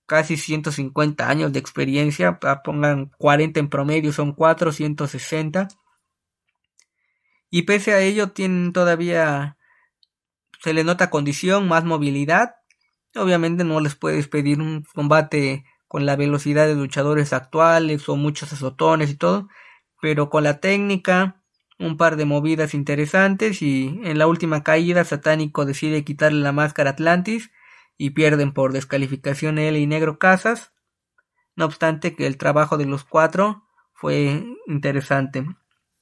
casi 0.06 0.36
150 0.36 1.28
años 1.28 1.52
de 1.52 1.60
experiencia. 1.60 2.38
Ah, 2.42 2.62
pongan 2.62 3.12
40 3.18 3.60
en 3.60 3.68
promedio, 3.68 4.12
son 4.12 4.32
460. 4.32 5.68
Y 7.50 7.62
pese 7.62 7.92
a 7.92 8.00
ello, 8.00 8.32
tienen 8.32 8.72
todavía. 8.72 9.56
Se 10.62 10.72
le 10.72 10.84
nota 10.84 11.10
condición, 11.10 11.68
más 11.68 11.84
movilidad. 11.84 12.56
Obviamente 13.14 13.64
no 13.64 13.80
les 13.80 13.94
puedes 13.94 14.28
pedir 14.28 14.60
un 14.60 14.84
combate 14.94 15.64
con 15.90 16.06
la 16.06 16.14
velocidad 16.14 16.68
de 16.68 16.76
luchadores 16.76 17.32
actuales 17.32 18.08
o 18.08 18.14
muchos 18.14 18.52
azotones 18.52 19.10
y 19.10 19.16
todo, 19.16 19.48
pero 20.00 20.30
con 20.30 20.44
la 20.44 20.60
técnica, 20.60 21.39
un 21.80 21.96
par 21.96 22.16
de 22.16 22.26
movidas 22.26 22.74
interesantes 22.74 23.62
y 23.62 24.00
en 24.04 24.18
la 24.18 24.26
última 24.26 24.62
caída 24.62 25.02
Satánico 25.04 25.64
decide 25.64 26.04
quitarle 26.04 26.40
la 26.40 26.52
máscara 26.52 26.90
a 26.90 26.92
Atlantis 26.92 27.50
y 27.96 28.10
pierden 28.10 28.52
por 28.52 28.72
descalificación 28.72 29.58
él 29.58 29.76
y 29.76 29.86
Negro 29.86 30.18
Casas. 30.18 30.72
No 31.56 31.64
obstante 31.64 32.14
que 32.14 32.26
el 32.26 32.36
trabajo 32.36 32.76
de 32.76 32.84
los 32.84 33.04
cuatro 33.04 33.64
fue 33.94 34.44
interesante. 34.66 35.46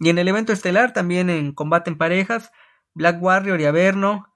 Y 0.00 0.10
en 0.10 0.18
el 0.18 0.28
evento 0.28 0.52
estelar 0.52 0.92
también 0.92 1.30
en 1.30 1.52
combate 1.52 1.90
en 1.90 1.98
parejas, 1.98 2.52
Black 2.94 3.22
Warrior 3.22 3.60
y 3.60 3.64
Averno 3.64 4.32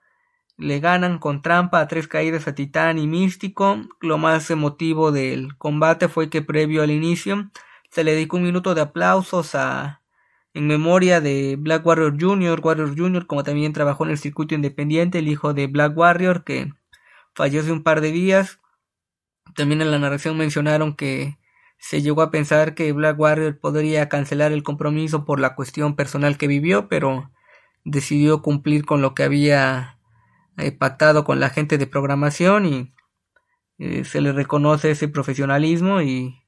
le 0.57 0.81
ganan 0.81 1.19
con 1.19 1.43
trampa 1.43 1.81
a 1.81 1.89
tres 1.89 2.07
caídas 2.07 2.47
a 2.47 2.55
Titán 2.55 2.99
y 2.99 3.07
Místico. 3.07 3.81
Lo 4.01 4.17
más 4.17 4.51
emotivo 4.51 5.11
del 5.11 5.57
combate 5.59 6.09
fue 6.09 6.31
que 6.31 6.43
previo 6.43 6.83
al 6.83 6.91
inicio 6.91 7.51
se 7.91 8.05
le 8.05 8.13
dedicó 8.13 8.39
un 8.39 8.45
minuto 8.45 8.75
de 8.75 8.81
aplausos 8.81 9.55
a 9.55 10.02
en 10.55 10.67
memoria 10.67 11.21
de 11.21 11.57
Black 11.59 11.85
Warrior 11.87 12.17
Jr., 12.21 12.61
Warrior 12.63 12.97
Jr., 12.97 13.27
como 13.27 13.43
también 13.43 13.73
trabajó 13.73 14.05
en 14.05 14.11
el 14.11 14.19
circuito 14.19 14.55
independiente, 14.55 15.19
el 15.19 15.29
hijo 15.29 15.55
de 15.55 15.67
Black 15.67 15.97
Warrior, 15.97 16.45
que 16.45 16.73
falleció 17.35 17.61
hace 17.63 17.73
un 17.73 17.83
par 17.83 18.01
de 18.01 18.13
días. 18.13 18.61
También 19.57 19.81
en 19.81 19.91
la 19.91 19.99
narración 19.99 20.37
mencionaron 20.37 20.95
que 20.95 21.39
se 21.79 22.03
llegó 22.03 22.23
a 22.23 22.31
pensar 22.31 22.75
que 22.75 22.93
Black 22.93 23.19
Warrior 23.19 23.59
podría 23.59 24.09
cancelar 24.09 24.53
el 24.53 24.63
compromiso 24.63 25.25
por 25.25 25.41
la 25.41 25.55
cuestión 25.55 25.97
personal 25.97 26.39
que 26.39 26.47
vivió, 26.47 26.89
pero 26.89 27.31
decidió 27.85 28.43
cumplir 28.43 28.85
con 28.85 29.03
lo 29.03 29.15
que 29.15 29.25
había 29.25 29.99
pactado 30.79 31.25
con 31.25 31.41
la 31.41 31.51
gente 31.51 31.79
de 31.79 31.87
programación 31.87 32.67
y 32.67 32.93
eh, 33.79 34.05
se 34.05 34.21
le 34.21 34.33
reconoce 34.33 34.91
ese 34.93 35.09
profesionalismo 35.09 36.03
y 36.03 36.42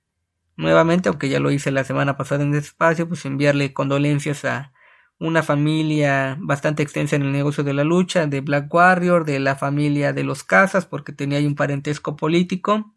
nuevamente, 0.57 1.09
aunque 1.09 1.29
ya 1.29 1.41
lo 1.41 1.51
hice 1.51 1.71
la 1.71 1.85
semana 1.85 2.17
pasada 2.17 2.45
en 2.45 2.55
este 2.55 2.69
espacio, 2.69 3.09
pues 3.09 3.25
enviarle 3.25 3.73
condolencias 3.73 4.45
a 4.45 4.73
una 5.19 5.43
familia 5.43 6.37
bastante 6.41 6.83
extensa 6.83 7.17
en 7.17 7.23
el 7.23 7.33
negocio 7.33 7.65
de 7.65 7.75
la 7.75 7.85
lucha, 7.85 8.27
de 8.27 8.41
Black 8.41 8.73
Warrior, 8.73 9.25
de 9.25 9.39
la 9.39 9.57
familia 9.57 10.13
de 10.13 10.25
los 10.25 10.45
Casas, 10.45 10.87
porque 10.87 11.13
tenía 11.13 11.39
ahí 11.39 11.47
un 11.47 11.55
parentesco 11.55 12.17
político, 12.17 12.95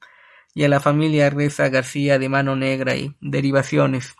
y 0.53 0.63
a 0.63 0.69
la 0.69 0.79
familia 0.79 1.29
Reza 1.29 1.69
García 1.69 2.17
de 2.17 2.29
Mano 2.29 2.55
Negra 2.55 2.95
y 2.95 3.15
derivaciones. 3.21 4.15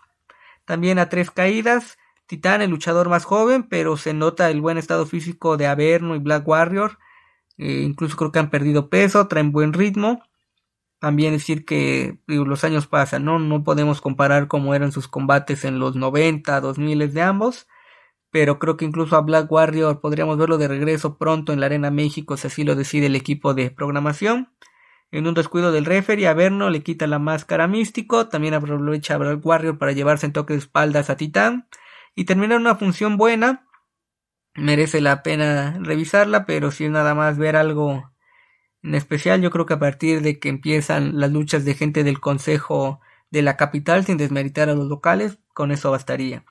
También 0.64 0.98
a 0.98 1.08
Tres 1.08 1.30
Caídas, 1.30 1.98
Titán, 2.26 2.62
el 2.62 2.70
luchador 2.70 3.08
más 3.08 3.24
joven, 3.24 3.64
pero 3.64 3.96
se 3.96 4.14
nota 4.14 4.50
el 4.50 4.60
buen 4.60 4.78
estado 4.78 5.06
físico 5.06 5.56
de 5.56 5.66
Averno 5.66 6.14
y 6.14 6.18
Black 6.18 6.46
Warrior. 6.46 6.98
Eh, 7.56 7.80
incluso 7.82 8.16
creo 8.16 8.30
que 8.30 8.38
han 8.38 8.50
perdido 8.50 8.88
peso, 8.90 9.26
traen 9.28 9.50
buen 9.50 9.72
ritmo. 9.72 10.22
También 11.00 11.32
decir 11.32 11.64
que 11.64 12.18
los 12.26 12.64
años 12.64 12.88
pasan, 12.88 13.24
¿no? 13.24 13.38
No 13.38 13.62
podemos 13.62 14.00
comparar 14.00 14.48
cómo 14.48 14.74
eran 14.74 14.90
sus 14.90 15.06
combates 15.06 15.64
en 15.64 15.78
los 15.78 15.94
90, 15.94 16.60
2000 16.60 17.12
de 17.12 17.22
ambos. 17.22 17.68
Pero 18.30 18.58
creo 18.58 18.76
que 18.76 18.84
incluso 18.84 19.16
a 19.16 19.22
Black 19.22 19.50
Warrior 19.50 20.00
podríamos 20.00 20.36
verlo 20.36 20.58
de 20.58 20.68
regreso 20.68 21.16
pronto 21.16 21.52
en 21.52 21.60
la 21.60 21.66
Arena 21.66 21.90
México 21.90 22.36
si 22.36 22.48
así 22.48 22.64
lo 22.64 22.74
decide 22.74 23.06
el 23.06 23.16
equipo 23.16 23.54
de 23.54 23.70
programación. 23.70 24.52
En 25.10 25.26
un 25.26 25.34
descuido 25.34 25.72
del 25.72 25.86
referee, 25.86 26.26
Averno 26.26 26.68
le 26.68 26.82
quita 26.82 27.06
la 27.06 27.18
máscara 27.18 27.66
místico. 27.66 28.28
También 28.28 28.54
aprovecha 28.54 29.14
a 29.14 29.18
Black 29.18 29.44
Warrior 29.44 29.78
para 29.78 29.92
llevarse 29.92 30.26
en 30.26 30.32
toque 30.32 30.52
de 30.54 30.58
espaldas 30.58 31.10
a 31.10 31.16
Titán 31.16 31.68
y 32.14 32.24
termina 32.24 32.56
una 32.56 32.74
función 32.74 33.16
buena. 33.16 33.66
Merece 34.54 35.00
la 35.00 35.22
pena 35.22 35.78
revisarla, 35.80 36.44
pero 36.44 36.70
si 36.72 36.84
es 36.84 36.90
nada 36.90 37.14
más 37.14 37.38
ver 37.38 37.56
algo 37.56 38.10
en 38.82 38.94
especial, 38.94 39.40
yo 39.42 39.50
creo 39.50 39.66
que 39.66 39.74
a 39.74 39.78
partir 39.78 40.22
de 40.22 40.38
que 40.38 40.48
empiezan 40.48 41.18
las 41.18 41.32
luchas 41.32 41.64
de 41.64 41.74
gente 41.74 42.04
del 42.04 42.20
Consejo 42.20 43.00
de 43.30 43.42
la 43.42 43.56
capital, 43.56 44.04
sin 44.04 44.16
desmeritar 44.16 44.68
a 44.68 44.74
los 44.74 44.86
locales, 44.86 45.38
con 45.52 45.72
eso 45.72 45.90
bastaría. 45.90 46.44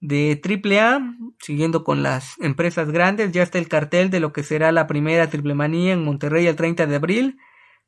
De 0.00 0.40
AAA, 0.40 1.16
siguiendo 1.40 1.82
con 1.82 2.02
las 2.04 2.38
empresas 2.38 2.90
grandes, 2.90 3.32
ya 3.32 3.42
está 3.42 3.58
el 3.58 3.68
cartel 3.68 4.10
de 4.10 4.20
lo 4.20 4.32
que 4.32 4.44
será 4.44 4.70
la 4.70 4.86
primera 4.86 5.28
Triple 5.28 5.54
Manía 5.54 5.92
en 5.92 6.04
Monterrey 6.04 6.46
el 6.46 6.54
30 6.54 6.86
de 6.86 6.96
abril. 6.96 7.38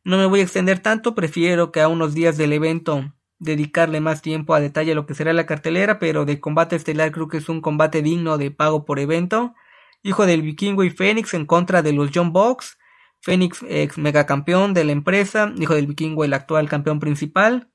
No 0.03 0.19
me 0.19 0.27
voy 0.27 0.41
a 0.41 0.43
extender 0.43 0.81
tanto, 0.81 1.15
prefiero 1.15 1.71
que 1.71 1.81
a 1.81 1.89
unos 1.89 2.15
días 2.15 2.37
del 2.37 2.53
evento 2.53 3.15
dedicarle 3.39 4.01
más 4.01 4.23
tiempo 4.23 4.55
a 4.55 4.61
detalle 4.61 4.95
lo 4.95 5.07
que 5.07 5.15
será 5.15 5.33
la 5.33 5.47
cartelera, 5.47 5.99
pero 5.99 6.25
de 6.25 6.41
combate 6.41 6.77
estelar 6.77 7.13
creo 7.13 7.29
que 7.29 7.39
es 7.39 7.49
un 7.49 7.61
combate 7.61 8.03
digno 8.03 8.39
de 8.39 8.51
pago 8.51 8.85
por 8.85 8.99
evento. 8.99 9.55
Hijo 10.03 10.27
del 10.27 10.43
vikingo 10.43 10.83
y 10.83 10.91
Fénix 10.91 11.35
en 11.35 11.47
contra 11.47 11.83
de 11.83 11.93
los 11.93 12.11
John 12.13 12.33
Box. 12.33 12.79
Fénix, 13.21 13.63
ex 13.69 13.99
megacampeón 13.99 14.75
de 14.75 14.85
la 14.85 14.93
empresa, 14.93 15.53
hijo 15.59 15.75
del 15.75 15.87
vikingo, 15.87 16.25
el 16.25 16.33
actual 16.33 16.69
campeón 16.69 17.01
principal. 17.01 17.71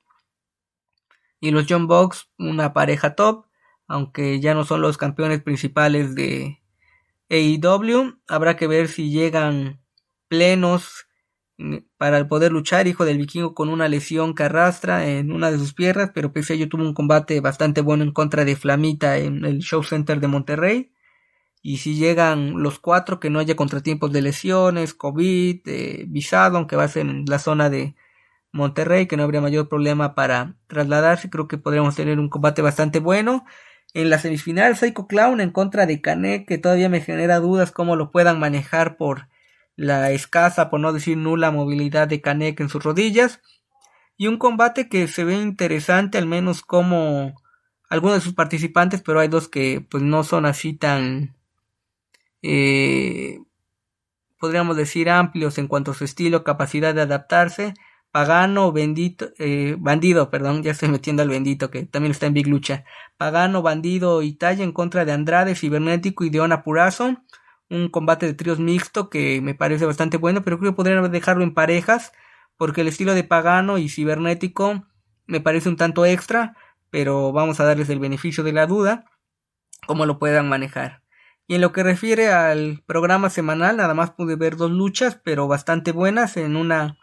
Y 1.40 1.50
los 1.50 1.66
John 1.68 1.86
Box, 1.86 2.28
una 2.38 2.72
pareja 2.72 3.14
top, 3.14 3.46
aunque 3.86 4.40
ya 4.40 4.54
no 4.54 4.64
son 4.64 4.80
los 4.80 4.98
campeones 4.98 5.42
principales 5.42 6.14
de 6.14 6.60
AEW. 7.30 8.18
Habrá 8.26 8.56
que 8.56 8.66
ver 8.66 8.88
si 8.88 9.10
llegan 9.10 9.80
plenos 10.28 11.06
para 11.96 12.28
poder 12.28 12.52
luchar, 12.52 12.86
hijo 12.86 13.04
del 13.04 13.18
vikingo 13.18 13.54
con 13.54 13.68
una 13.68 13.88
lesión 13.88 14.34
que 14.34 14.42
arrastra 14.42 15.08
en 15.08 15.32
una 15.32 15.50
de 15.50 15.58
sus 15.58 15.72
piernas, 15.72 16.10
pero 16.14 16.32
pese 16.32 16.52
a 16.52 16.56
ello 16.56 16.68
tuvo 16.68 16.82
un 16.82 16.92
combate 16.92 17.40
bastante 17.40 17.80
bueno 17.80 18.04
en 18.04 18.12
contra 18.12 18.44
de 18.44 18.56
Flamita 18.56 19.16
en 19.18 19.44
el 19.44 19.60
Show 19.60 19.82
Center 19.82 20.20
de 20.20 20.28
Monterrey. 20.28 20.92
Y 21.68 21.78
si 21.78 21.96
llegan 21.96 22.62
los 22.62 22.78
cuatro, 22.78 23.18
que 23.18 23.28
no 23.28 23.40
haya 23.40 23.56
contratiempos 23.56 24.12
de 24.12 24.22
lesiones, 24.22 24.94
COVID, 24.94 25.62
eh, 25.66 26.04
visado, 26.06 26.58
aunque 26.58 26.76
va 26.76 26.84
a 26.84 26.88
ser 26.88 27.08
en 27.08 27.24
la 27.26 27.40
zona 27.40 27.68
de 27.68 27.96
Monterrey, 28.52 29.06
que 29.06 29.16
no 29.16 29.24
habría 29.24 29.40
mayor 29.40 29.68
problema 29.68 30.14
para 30.14 30.54
trasladarse, 30.68 31.28
creo 31.28 31.48
que 31.48 31.58
podríamos 31.58 31.96
tener 31.96 32.20
un 32.20 32.28
combate 32.28 32.62
bastante 32.62 33.00
bueno. 33.00 33.44
En 33.94 34.10
la 34.10 34.20
semifinal, 34.20 34.76
Psycho 34.76 35.08
Clown 35.08 35.40
en 35.40 35.50
contra 35.50 35.86
de 35.86 36.00
Canek, 36.00 36.46
que 36.46 36.56
todavía 36.56 36.88
me 36.88 37.00
genera 37.00 37.40
dudas 37.40 37.72
cómo 37.72 37.96
lo 37.96 38.12
puedan 38.12 38.38
manejar 38.38 38.96
por 38.96 39.26
la 39.74 40.12
escasa, 40.12 40.70
por 40.70 40.78
no 40.78 40.92
decir 40.92 41.16
nula 41.16 41.50
movilidad 41.50 42.06
de 42.06 42.20
Kanek 42.20 42.60
en 42.60 42.68
sus 42.68 42.84
rodillas. 42.84 43.40
Y 44.16 44.28
un 44.28 44.38
combate 44.38 44.88
que 44.88 45.08
se 45.08 45.24
ve 45.24 45.34
interesante, 45.34 46.16
al 46.16 46.26
menos 46.26 46.62
como 46.62 47.34
algunos 47.88 48.18
de 48.18 48.20
sus 48.20 48.34
participantes, 48.34 49.02
pero 49.02 49.18
hay 49.18 49.26
dos 49.26 49.48
que 49.48 49.84
pues 49.90 50.04
no 50.04 50.22
son 50.22 50.46
así 50.46 50.72
tan, 50.72 51.35
eh, 52.42 53.40
podríamos 54.38 54.76
decir, 54.76 55.10
amplios 55.10 55.58
en 55.58 55.68
cuanto 55.68 55.92
a 55.92 55.94
su 55.94 56.04
estilo, 56.04 56.44
capacidad 56.44 56.94
de 56.94 57.02
adaptarse. 57.02 57.74
Pagano, 58.10 58.72
bendito, 58.72 59.30
eh, 59.38 59.76
bandido, 59.78 60.30
perdón, 60.30 60.62
ya 60.62 60.70
estoy 60.72 60.88
metiendo 60.88 61.22
al 61.22 61.28
bendito 61.28 61.70
que 61.70 61.84
también 61.84 62.12
está 62.12 62.26
en 62.26 62.34
Big 62.34 62.46
Lucha. 62.46 62.84
Pagano, 63.18 63.62
bandido 63.62 64.22
y 64.22 64.32
talla 64.34 64.64
en 64.64 64.72
contra 64.72 65.04
de 65.04 65.12
Andrade, 65.12 65.54
Cibernético 65.54 66.24
y 66.24 66.30
Deona 66.30 66.62
Purazo 66.62 67.16
un 67.68 67.88
combate 67.88 68.26
de 68.26 68.34
tríos 68.34 68.58
mixto 68.58 69.10
que 69.10 69.40
me 69.40 69.54
parece 69.54 69.86
bastante 69.86 70.16
bueno, 70.16 70.42
pero 70.42 70.58
creo 70.58 70.72
que 70.72 70.76
podrían 70.76 71.10
dejarlo 71.10 71.42
en 71.44 71.54
parejas, 71.54 72.12
porque 72.56 72.82
el 72.82 72.88
estilo 72.88 73.14
de 73.14 73.24
pagano 73.24 73.78
y 73.78 73.88
cibernético 73.88 74.84
me 75.26 75.40
parece 75.40 75.68
un 75.68 75.76
tanto 75.76 76.06
extra, 76.06 76.56
pero 76.90 77.32
vamos 77.32 77.60
a 77.60 77.64
darles 77.64 77.90
el 77.90 77.98
beneficio 77.98 78.44
de 78.44 78.52
la 78.52 78.66
duda, 78.66 79.04
cómo 79.86 80.06
lo 80.06 80.18
puedan 80.18 80.48
manejar. 80.48 81.02
Y 81.46 81.54
en 81.54 81.60
lo 81.60 81.72
que 81.72 81.82
refiere 81.82 82.28
al 82.28 82.82
programa 82.86 83.30
semanal, 83.30 83.76
nada 83.76 83.94
más 83.94 84.10
pude 84.10 84.36
ver 84.36 84.56
dos 84.56 84.70
luchas, 84.70 85.20
pero 85.22 85.46
bastante 85.46 85.92
buenas. 85.92 86.36
En 86.36 86.56
una 86.56 86.98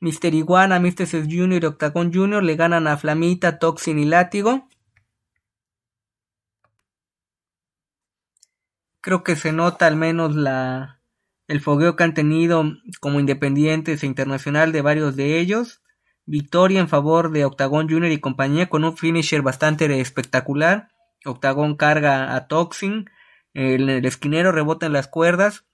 Mister 0.00 0.34
Iguana, 0.34 0.78
Mr. 0.80 1.22
Junior 1.22 1.62
y 1.62 1.66
Octagon 1.66 2.12
Junior 2.12 2.42
le 2.42 2.56
ganan 2.56 2.86
a 2.86 2.96
Flamita, 2.96 3.58
Toxin 3.58 3.98
y 3.98 4.04
Látigo. 4.04 4.68
creo 9.06 9.22
que 9.22 9.36
se 9.36 9.52
nota 9.52 9.86
al 9.86 9.94
menos 9.94 10.34
la 10.34 11.00
el 11.46 11.60
fogueo 11.60 11.94
que 11.94 12.02
han 12.02 12.12
tenido 12.12 12.64
como 12.98 13.20
independientes 13.20 14.02
e 14.02 14.06
internacional 14.06 14.72
de 14.72 14.82
varios 14.82 15.14
de 15.14 15.38
ellos. 15.38 15.80
Victoria 16.24 16.80
en 16.80 16.88
favor 16.88 17.30
de 17.30 17.44
Octagon 17.44 17.88
Junior 17.88 18.10
y 18.10 18.18
compañía 18.18 18.68
con 18.68 18.82
un 18.82 18.96
finisher 18.96 19.42
bastante 19.42 20.00
espectacular. 20.00 20.88
Octagon 21.24 21.76
carga 21.76 22.34
a 22.34 22.48
Toxin, 22.48 23.08
el, 23.56 23.88
el 23.88 24.04
esquinero 24.04 24.52
rebota 24.52 24.86
en 24.86 24.92
las 24.92 25.08
cuerdas 25.08 25.64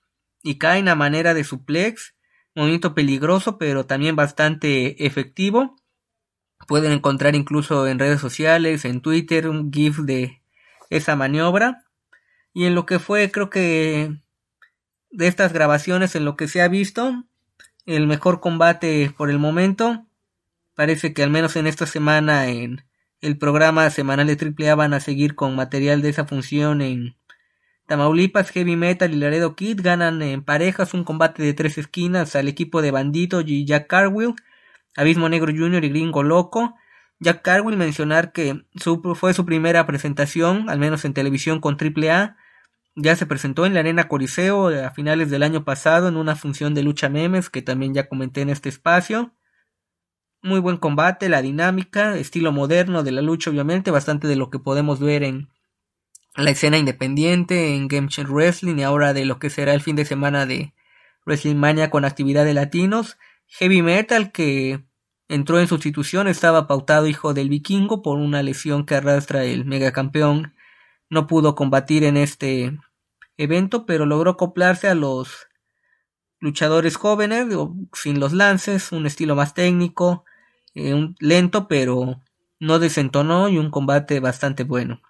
y 0.42 0.58
cae 0.58 0.78
en 0.78 0.88
a 0.88 0.94
manera 0.94 1.34
de 1.34 1.44
suplex. 1.44 2.14
Movimiento 2.54 2.94
peligroso 2.94 3.58
pero 3.58 3.86
también 3.86 4.14
bastante 4.14 5.04
efectivo. 5.04 5.76
Pueden 6.68 6.92
encontrar 6.92 7.34
incluso 7.34 7.88
en 7.88 7.98
redes 7.98 8.20
sociales, 8.20 8.84
en 8.84 9.00
Twitter, 9.00 9.48
un 9.48 9.72
GIF 9.72 9.98
de 9.98 10.42
esa 10.90 11.16
maniobra 11.16 11.84
y 12.52 12.66
en 12.66 12.74
lo 12.74 12.86
que 12.86 12.98
fue 12.98 13.30
creo 13.30 13.50
que 13.50 14.14
de 15.10 15.26
estas 15.26 15.52
grabaciones 15.52 16.14
en 16.14 16.24
lo 16.24 16.36
que 16.36 16.48
se 16.48 16.62
ha 16.62 16.68
visto 16.68 17.24
el 17.86 18.06
mejor 18.06 18.40
combate 18.40 19.12
por 19.16 19.30
el 19.30 19.38
momento 19.38 20.06
parece 20.74 21.14
que 21.14 21.22
al 21.22 21.30
menos 21.30 21.56
en 21.56 21.66
esta 21.66 21.86
semana 21.86 22.48
en 22.48 22.84
el 23.20 23.38
programa 23.38 23.88
semanal 23.90 24.26
de 24.26 24.54
AAA 24.68 24.74
van 24.74 24.94
a 24.94 25.00
seguir 25.00 25.34
con 25.34 25.56
material 25.56 26.02
de 26.02 26.10
esa 26.10 26.26
función 26.26 26.82
en 26.82 27.16
Tamaulipas, 27.86 28.50
Heavy 28.50 28.76
Metal 28.76 29.12
y 29.12 29.16
Laredo 29.16 29.54
Kid 29.56 29.80
ganan 29.82 30.22
en 30.22 30.42
parejas 30.42 30.94
un 30.94 31.04
combate 31.04 31.42
de 31.42 31.54
tres 31.54 31.78
esquinas 31.78 32.36
al 32.36 32.48
equipo 32.48 32.80
de 32.82 32.90
Bandito 32.90 33.40
y 33.40 33.64
Jack 33.64 33.86
Carwill, 33.88 34.34
Abismo 34.96 35.28
Negro 35.28 35.52
Jr. 35.56 35.84
y 35.84 35.88
Gringo 35.88 36.22
Loco. 36.22 36.74
Jack 37.18 37.42
Carwill 37.42 37.76
mencionar 37.76 38.32
que 38.32 38.64
fue 39.14 39.32
su 39.34 39.46
primera 39.46 39.86
presentación, 39.86 40.68
al 40.68 40.78
menos 40.78 41.04
en 41.04 41.14
televisión 41.14 41.60
con 41.60 41.76
AAA, 41.80 42.36
ya 42.94 43.16
se 43.16 43.26
presentó 43.26 43.64
en 43.64 43.74
la 43.74 43.80
Arena 43.80 44.08
Coliseo 44.08 44.68
a 44.68 44.90
finales 44.90 45.30
del 45.30 45.42
año 45.42 45.64
pasado 45.64 46.08
en 46.08 46.16
una 46.16 46.36
función 46.36 46.74
de 46.74 46.82
lucha 46.82 47.08
memes 47.08 47.48
que 47.48 47.62
también 47.62 47.94
ya 47.94 48.08
comenté 48.08 48.42
en 48.42 48.50
este 48.50 48.68
espacio. 48.68 49.34
Muy 50.42 50.60
buen 50.60 50.76
combate, 50.76 51.28
la 51.28 51.40
dinámica, 51.40 52.16
estilo 52.16 52.52
moderno 52.52 53.02
de 53.02 53.12
la 53.12 53.22
lucha 53.22 53.50
obviamente, 53.50 53.90
bastante 53.90 54.26
de 54.26 54.36
lo 54.36 54.50
que 54.50 54.58
podemos 54.58 55.00
ver 55.00 55.22
en 55.22 55.48
la 56.34 56.50
escena 56.50 56.78
independiente, 56.78 57.74
en 57.74 57.88
Game 57.88 58.08
Changer 58.08 58.32
Wrestling 58.32 58.76
y 58.78 58.82
ahora 58.82 59.12
de 59.12 59.24
lo 59.24 59.38
que 59.38 59.50
será 59.50 59.74
el 59.74 59.80
fin 59.80 59.96
de 59.96 60.04
semana 60.04 60.46
de 60.46 60.74
Wrestling 61.26 61.56
Mania 61.56 61.90
con 61.90 62.04
actividad 62.04 62.44
de 62.44 62.54
latinos. 62.54 63.18
Heavy 63.46 63.82
Metal 63.82 64.32
que 64.32 64.84
entró 65.28 65.60
en 65.60 65.68
sustitución, 65.68 66.28
estaba 66.28 66.66
pautado 66.66 67.06
hijo 67.06 67.34
del 67.34 67.48
vikingo 67.48 68.02
por 68.02 68.18
una 68.18 68.42
lesión 68.42 68.86
que 68.86 68.94
arrastra 68.94 69.44
el 69.44 69.64
megacampeón 69.64 70.54
no 71.12 71.26
pudo 71.26 71.54
combatir 71.54 72.04
en 72.04 72.16
este 72.16 72.78
evento, 73.36 73.84
pero 73.84 74.06
logró 74.06 74.30
acoplarse 74.30 74.88
a 74.88 74.94
los 74.94 75.46
luchadores 76.40 76.96
jóvenes, 76.96 77.48
sin 77.92 78.18
los 78.18 78.32
lances, 78.32 78.92
un 78.92 79.04
estilo 79.04 79.36
más 79.36 79.52
técnico, 79.52 80.24
eh, 80.74 80.94
un, 80.94 81.14
lento, 81.20 81.68
pero 81.68 82.22
no 82.58 82.78
desentonó 82.78 83.50
y 83.50 83.58
un 83.58 83.70
combate 83.70 84.20
bastante 84.20 84.64
bueno. 84.64 85.02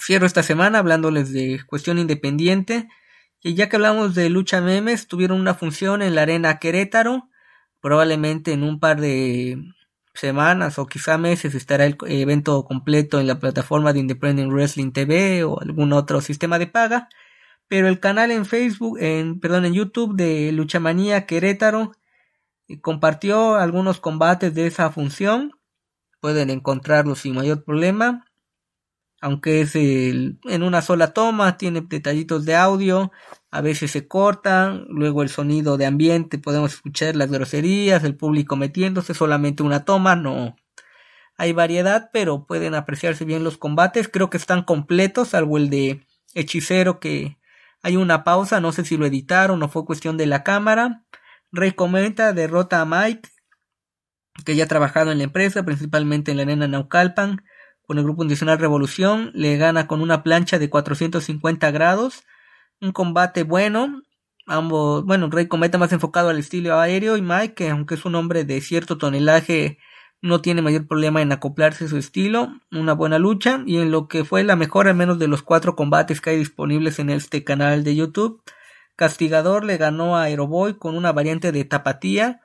Cierro 0.00 0.26
esta 0.26 0.42
semana 0.42 0.78
hablándoles 0.78 1.32
de 1.32 1.60
cuestión 1.66 1.98
independiente. 1.98 2.88
Y 3.40 3.54
ya 3.54 3.68
que 3.68 3.76
hablamos 3.76 4.14
de 4.14 4.30
lucha 4.30 4.60
memes, 4.60 5.06
tuvieron 5.06 5.40
una 5.40 5.54
función 5.54 6.02
en 6.02 6.14
la 6.14 6.22
arena 6.22 6.58
Querétaro, 6.58 7.28
probablemente 7.80 8.52
en 8.52 8.64
un 8.64 8.80
par 8.80 9.00
de 9.00 9.58
semanas 10.14 10.78
o 10.78 10.86
quizá 10.86 11.16
meses 11.16 11.54
estará 11.54 11.86
el 11.86 11.96
evento 12.06 12.64
completo 12.64 13.20
en 13.20 13.28
la 13.28 13.38
plataforma 13.38 13.92
de 13.92 14.00
Independent 14.00 14.50
Wrestling 14.52 14.92
TV 14.92 15.44
o 15.44 15.60
algún 15.60 15.92
otro 15.92 16.20
sistema 16.20 16.58
de 16.58 16.66
paga. 16.66 17.08
Pero 17.68 17.88
el 17.88 18.00
canal 18.00 18.30
en 18.30 18.46
Facebook, 18.46 18.98
en, 19.00 19.40
perdón, 19.40 19.66
en 19.66 19.74
YouTube 19.74 20.16
de 20.16 20.52
Luchamanía 20.52 21.26
Querétaro 21.26 21.92
eh, 22.68 22.80
compartió 22.80 23.56
algunos 23.56 24.00
combates 24.00 24.54
de 24.54 24.66
esa 24.66 24.90
función. 24.90 25.52
Pueden 26.20 26.50
encontrarlos 26.50 27.20
sin 27.20 27.34
mayor 27.34 27.64
problema. 27.64 28.27
Aunque 29.20 29.62
es 29.62 29.74
en 29.74 30.62
una 30.62 30.80
sola 30.80 31.12
toma, 31.12 31.56
tiene 31.56 31.80
detallitos 31.80 32.44
de 32.44 32.54
audio, 32.54 33.10
a 33.50 33.60
veces 33.60 33.90
se 33.90 34.06
cortan, 34.06 34.86
luego 34.88 35.22
el 35.22 35.28
sonido 35.28 35.76
de 35.76 35.86
ambiente, 35.86 36.38
podemos 36.38 36.74
escuchar 36.74 37.16
las 37.16 37.30
groserías, 37.30 38.04
el 38.04 38.14
público 38.16 38.54
metiéndose, 38.54 39.14
solamente 39.14 39.62
una 39.64 39.84
toma, 39.84 40.14
no. 40.14 40.56
Hay 41.36 41.52
variedad, 41.52 42.10
pero 42.12 42.46
pueden 42.46 42.74
apreciarse 42.74 43.24
bien 43.24 43.42
los 43.44 43.58
combates, 43.58 44.08
creo 44.08 44.30
que 44.30 44.36
están 44.36 44.62
completos, 44.62 45.28
salvo 45.28 45.58
el 45.58 45.70
de 45.70 46.04
Hechicero 46.34 47.00
que 47.00 47.38
hay 47.82 47.96
una 47.96 48.24
pausa, 48.24 48.60
no 48.60 48.72
sé 48.72 48.84
si 48.84 48.96
lo 48.96 49.06
editaron 49.06 49.62
o 49.62 49.68
fue 49.68 49.84
cuestión 49.84 50.16
de 50.16 50.26
la 50.26 50.42
cámara. 50.42 51.04
Rey 51.52 51.72
comenta, 51.72 52.32
derrota 52.32 52.80
a 52.80 52.84
Mike, 52.84 53.28
que 54.44 54.56
ya 54.56 54.64
ha 54.64 54.68
trabajado 54.68 55.10
en 55.12 55.18
la 55.18 55.24
empresa, 55.24 55.64
principalmente 55.64 56.30
en 56.30 56.36
la 56.36 56.42
arena 56.42 56.68
Naucalpan, 56.68 57.42
con 57.88 57.96
el 57.96 58.04
grupo 58.04 58.22
Nacional 58.22 58.58
Revolución, 58.58 59.30
le 59.32 59.56
gana 59.56 59.86
con 59.86 60.02
una 60.02 60.22
plancha 60.22 60.58
de 60.58 60.68
450 60.68 61.70
grados, 61.70 62.22
un 62.82 62.92
combate 62.92 63.44
bueno. 63.44 64.02
Ambos, 64.46 65.06
bueno, 65.06 65.30
Rey 65.30 65.48
Cometa 65.48 65.78
más 65.78 65.90
enfocado 65.92 66.28
al 66.28 66.38
estilo 66.38 66.78
aéreo 66.78 67.16
y 67.16 67.22
Mike, 67.22 67.54
que 67.54 67.70
aunque 67.70 67.94
es 67.94 68.04
un 68.04 68.14
hombre 68.14 68.44
de 68.44 68.60
cierto 68.60 68.98
tonelaje, 68.98 69.78
no 70.20 70.42
tiene 70.42 70.60
mayor 70.60 70.86
problema 70.86 71.22
en 71.22 71.32
acoplarse 71.32 71.86
a 71.86 71.88
su 71.88 71.96
estilo, 71.96 72.60
una 72.70 72.92
buena 72.92 73.18
lucha 73.18 73.62
y 73.64 73.78
en 73.78 73.90
lo 73.90 74.06
que 74.06 74.22
fue 74.22 74.44
la 74.44 74.54
mejor 74.54 74.86
al 74.86 74.94
menos 74.94 75.18
de 75.18 75.28
los 75.28 75.40
cuatro 75.40 75.74
combates 75.74 76.20
que 76.20 76.28
hay 76.28 76.36
disponibles 76.36 76.98
en 76.98 77.08
este 77.08 77.42
canal 77.42 77.84
de 77.84 77.96
YouTube. 77.96 78.42
Castigador 78.96 79.64
le 79.64 79.78
ganó 79.78 80.18
a 80.18 80.24
Aeroboy 80.24 80.76
con 80.76 80.94
una 80.94 81.12
variante 81.12 81.52
de 81.52 81.64
tapatía. 81.64 82.42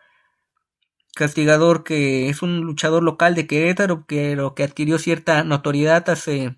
Castigador 1.16 1.84
que 1.84 2.30
es 2.30 2.42
un 2.42 2.62
luchador 2.62 3.04
local 3.04 3.36
de 3.36 3.46
Querétaro 3.48 4.06
que, 4.08 4.38
que 4.56 4.64
adquirió 4.64 4.98
cierta 4.98 5.44
notoriedad 5.44 6.10
hace 6.10 6.58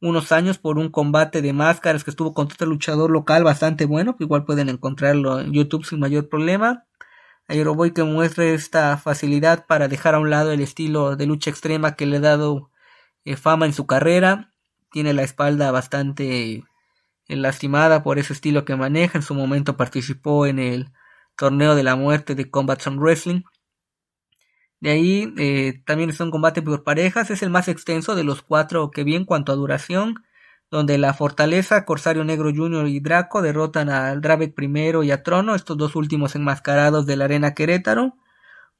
unos 0.00 0.32
años 0.32 0.58
por 0.58 0.78
un 0.78 0.90
combate 0.90 1.42
de 1.42 1.52
máscaras 1.52 2.04
que 2.04 2.10
estuvo 2.10 2.34
contra 2.34 2.54
otro 2.54 2.66
luchador 2.68 3.10
local 3.10 3.42
bastante 3.42 3.86
bueno, 3.86 4.16
que 4.16 4.24
igual 4.24 4.44
pueden 4.44 4.68
encontrarlo 4.68 5.40
en 5.40 5.52
YouTube 5.52 5.84
sin 5.84 5.98
mayor 5.98 6.28
problema. 6.28 6.84
Aeroboy 7.48 7.92
que 7.92 8.04
muestra 8.04 8.44
esta 8.44 8.96
facilidad 8.96 9.66
para 9.66 9.88
dejar 9.88 10.14
a 10.14 10.18
un 10.18 10.30
lado 10.30 10.52
el 10.52 10.60
estilo 10.60 11.16
de 11.16 11.26
lucha 11.26 11.50
extrema 11.50 11.96
que 11.96 12.06
le 12.06 12.18
ha 12.18 12.20
dado 12.20 12.70
eh, 13.24 13.36
fama 13.36 13.66
en 13.66 13.72
su 13.72 13.86
carrera. 13.86 14.52
Tiene 14.90 15.14
la 15.14 15.22
espalda 15.22 15.70
bastante 15.70 16.64
eh, 17.28 17.36
lastimada 17.36 18.02
por 18.02 18.18
ese 18.18 18.32
estilo 18.32 18.64
que 18.64 18.76
maneja. 18.76 19.18
En 19.18 19.22
su 19.22 19.34
momento 19.34 19.76
participó 19.76 20.46
en 20.46 20.58
el 20.58 20.92
torneo 21.36 21.74
de 21.74 21.82
la 21.82 21.96
muerte 21.96 22.34
de 22.34 22.50
Combat 22.50 22.80
Zone 22.80 22.98
Wrestling. 22.98 23.42
De 24.84 24.90
ahí 24.90 25.32
eh, 25.38 25.80
también 25.86 26.10
es 26.10 26.20
un 26.20 26.30
combate 26.30 26.60
por 26.60 26.84
parejas. 26.84 27.30
Es 27.30 27.42
el 27.42 27.48
más 27.48 27.68
extenso 27.68 28.14
de 28.14 28.22
los 28.22 28.42
cuatro 28.42 28.90
que 28.90 29.02
vi 29.02 29.14
en 29.14 29.24
cuanto 29.24 29.50
a 29.50 29.54
duración 29.54 30.22
donde 30.70 30.98
la 30.98 31.14
Fortaleza, 31.14 31.86
Corsario 31.86 32.22
Negro 32.22 32.50
Jr. 32.54 32.86
y 32.88 33.00
Draco 33.00 33.40
derrotan 33.40 33.88
al 33.88 34.20
Dravek 34.20 34.52
I 34.60 35.06
y 35.06 35.10
a 35.10 35.22
Trono, 35.22 35.54
estos 35.54 35.78
dos 35.78 35.96
últimos 35.96 36.34
enmascarados 36.34 37.06
de 37.06 37.16
la 37.16 37.24
Arena 37.24 37.54
Querétaro. 37.54 38.14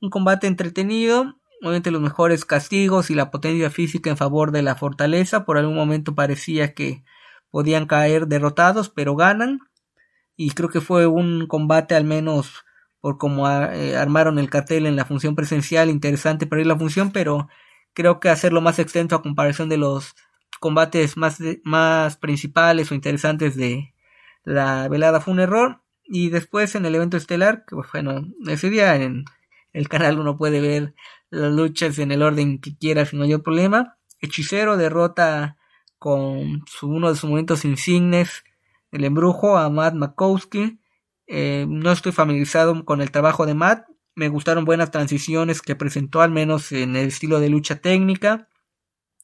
Un 0.02 0.10
combate 0.10 0.46
entretenido, 0.46 1.36
obviamente 1.62 1.90
los 1.90 2.02
mejores 2.02 2.44
castigos 2.44 3.08
y 3.08 3.14
la 3.14 3.30
potencia 3.30 3.70
física 3.70 4.10
en 4.10 4.18
favor 4.18 4.52
de 4.52 4.60
la 4.60 4.74
Fortaleza. 4.74 5.46
Por 5.46 5.56
algún 5.56 5.74
momento 5.74 6.14
parecía 6.14 6.74
que 6.74 7.02
podían 7.50 7.86
caer 7.86 8.26
derrotados, 8.26 8.90
pero 8.90 9.16
ganan. 9.16 9.60
Y 10.36 10.50
creo 10.50 10.68
que 10.68 10.82
fue 10.82 11.06
un 11.06 11.46
combate 11.46 11.94
al 11.94 12.04
menos 12.04 12.62
por 13.04 13.18
cómo 13.18 13.46
eh, 13.50 13.98
armaron 13.98 14.38
el 14.38 14.48
cartel 14.48 14.86
en 14.86 14.96
la 14.96 15.04
función 15.04 15.34
presencial, 15.34 15.90
interesante 15.90 16.46
para 16.46 16.62
ir 16.62 16.66
la 16.66 16.78
función, 16.78 17.12
pero 17.12 17.48
creo 17.92 18.18
que 18.18 18.30
hacerlo 18.30 18.62
más 18.62 18.78
extenso 18.78 19.14
a 19.14 19.20
comparación 19.20 19.68
de 19.68 19.76
los 19.76 20.14
combates 20.58 21.18
más, 21.18 21.36
más 21.64 22.16
principales 22.16 22.90
o 22.90 22.94
interesantes 22.94 23.56
de 23.56 23.92
la 24.42 24.88
velada 24.88 25.20
fue 25.20 25.34
un 25.34 25.40
error. 25.40 25.82
Y 26.06 26.30
después 26.30 26.76
en 26.76 26.86
el 26.86 26.94
evento 26.94 27.18
estelar, 27.18 27.66
que 27.66 27.74
bueno, 27.74 28.26
ese 28.46 28.70
día 28.70 28.96
en 28.96 29.26
el 29.74 29.86
canal 29.90 30.18
uno 30.18 30.38
puede 30.38 30.62
ver 30.62 30.94
las 31.28 31.52
luchas 31.52 31.98
en 31.98 32.10
el 32.10 32.22
orden 32.22 32.58
que 32.58 32.74
quiera 32.74 33.04
sin 33.04 33.18
mayor 33.18 33.42
problema. 33.42 33.98
Hechicero 34.20 34.78
derrota 34.78 35.58
con 35.98 36.64
su, 36.64 36.88
uno 36.88 37.10
de 37.10 37.16
sus 37.16 37.28
momentos 37.28 37.66
insignes, 37.66 38.44
el 38.92 39.04
embrujo, 39.04 39.58
a 39.58 39.68
Matt 39.68 39.92
Makowski. 39.92 40.80
Eh, 41.26 41.66
no 41.68 41.90
estoy 41.92 42.12
familiarizado 42.12 42.84
con 42.84 43.00
el 43.00 43.10
trabajo 43.10 43.46
de 43.46 43.54
Matt. 43.54 43.86
Me 44.14 44.28
gustaron 44.28 44.64
buenas 44.64 44.90
transiciones 44.90 45.62
que 45.62 45.76
presentó, 45.76 46.22
al 46.22 46.30
menos 46.30 46.72
en 46.72 46.96
el 46.96 47.08
estilo 47.08 47.40
de 47.40 47.48
lucha 47.48 47.76
técnica 47.76 48.48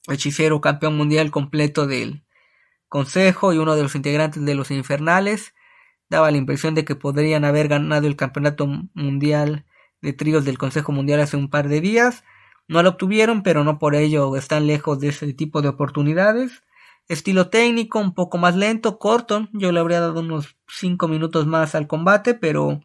hechicero 0.08 0.60
campeón 0.60 0.96
mundial 0.96 1.30
completo 1.30 1.86
del 1.86 2.24
Consejo 2.88 3.52
y 3.52 3.58
uno 3.58 3.76
de 3.76 3.82
los 3.82 3.94
integrantes 3.94 4.44
de 4.44 4.54
los 4.54 4.70
Infernales. 4.70 5.54
Daba 6.08 6.30
la 6.30 6.38
impresión 6.38 6.74
de 6.74 6.84
que 6.84 6.96
podrían 6.96 7.44
haber 7.44 7.68
ganado 7.68 8.06
el 8.06 8.16
campeonato 8.16 8.66
mundial 8.94 9.64
de 10.02 10.12
tríos 10.12 10.44
del 10.44 10.58
Consejo 10.58 10.90
Mundial 10.90 11.20
hace 11.20 11.36
un 11.36 11.50
par 11.50 11.68
de 11.68 11.80
días. 11.80 12.24
No 12.66 12.82
lo 12.82 12.90
obtuvieron, 12.90 13.42
pero 13.42 13.62
no 13.62 13.78
por 13.78 13.94
ello 13.94 14.36
están 14.36 14.66
lejos 14.66 14.98
de 14.98 15.08
ese 15.08 15.32
tipo 15.34 15.62
de 15.62 15.68
oportunidades. 15.68 16.64
Estilo 17.10 17.50
técnico, 17.50 17.98
un 17.98 18.14
poco 18.14 18.38
más 18.38 18.54
lento, 18.54 19.00
corto. 19.00 19.48
Yo 19.52 19.72
le 19.72 19.80
habría 19.80 19.98
dado 19.98 20.20
unos 20.20 20.56
5 20.68 21.08
minutos 21.08 21.44
más 21.44 21.74
al 21.74 21.88
combate, 21.88 22.34
pero 22.34 22.82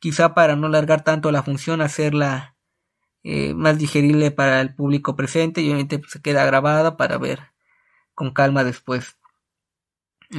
quizá 0.00 0.32
para 0.32 0.56
no 0.56 0.70
largar 0.70 1.04
tanto 1.04 1.30
la 1.30 1.42
función, 1.42 1.82
hacerla 1.82 2.56
eh, 3.22 3.52
más 3.52 3.76
digerible 3.76 4.30
para 4.30 4.62
el 4.62 4.74
público 4.74 5.16
presente 5.16 5.60
y 5.60 5.66
obviamente 5.66 5.98
pues, 5.98 6.12
se 6.12 6.22
queda 6.22 6.46
grabada 6.46 6.96
para 6.96 7.18
ver 7.18 7.40
con 8.14 8.32
calma 8.32 8.64
después. 8.64 9.18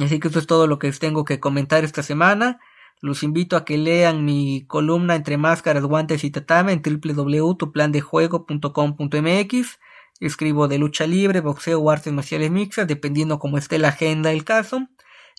Así 0.02 0.18
que 0.18 0.26
eso 0.26 0.40
es 0.40 0.48
todo 0.48 0.66
lo 0.66 0.80
que 0.80 0.90
tengo 0.90 1.24
que 1.24 1.38
comentar 1.38 1.84
esta 1.84 2.02
semana. 2.02 2.58
Los 3.00 3.22
invito 3.22 3.56
a 3.56 3.64
que 3.64 3.78
lean 3.78 4.24
mi 4.24 4.66
columna 4.66 5.14
entre 5.14 5.36
máscaras, 5.36 5.84
guantes 5.84 6.24
y 6.24 6.32
tatame 6.32 6.72
en 6.72 6.82
www.tuplandejuego.com.mx. 6.82 9.78
Escribo 10.20 10.68
de 10.68 10.78
lucha 10.78 11.06
libre, 11.06 11.40
boxeo 11.40 11.80
o 11.80 11.90
artes 11.90 12.12
marciales 12.12 12.50
mixtas, 12.50 12.86
dependiendo 12.86 13.38
cómo 13.38 13.58
esté 13.58 13.78
la 13.78 13.88
agenda 13.88 14.30
del 14.30 14.44
caso. 14.44 14.86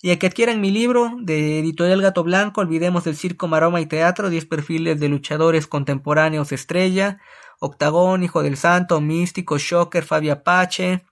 Y 0.02 0.10
a 0.10 0.18
que 0.18 0.26
adquieran 0.26 0.60
mi 0.60 0.72
libro 0.72 1.12
de 1.20 1.60
Editorial 1.60 2.02
Gato 2.02 2.24
Blanco, 2.24 2.60
Olvidemos 2.60 3.06
el 3.06 3.14
Circo, 3.14 3.46
Maroma 3.46 3.80
y 3.80 3.86
Teatro, 3.86 4.28
10 4.28 4.46
perfiles 4.46 4.98
de 4.98 5.08
luchadores 5.08 5.68
contemporáneos 5.68 6.50
estrella, 6.50 7.20
Octagón, 7.60 8.24
Hijo 8.24 8.42
del 8.42 8.56
Santo, 8.56 9.00
Místico, 9.00 9.58
Shocker, 9.58 10.04
Fabio 10.04 10.32
Apache, 10.32 11.04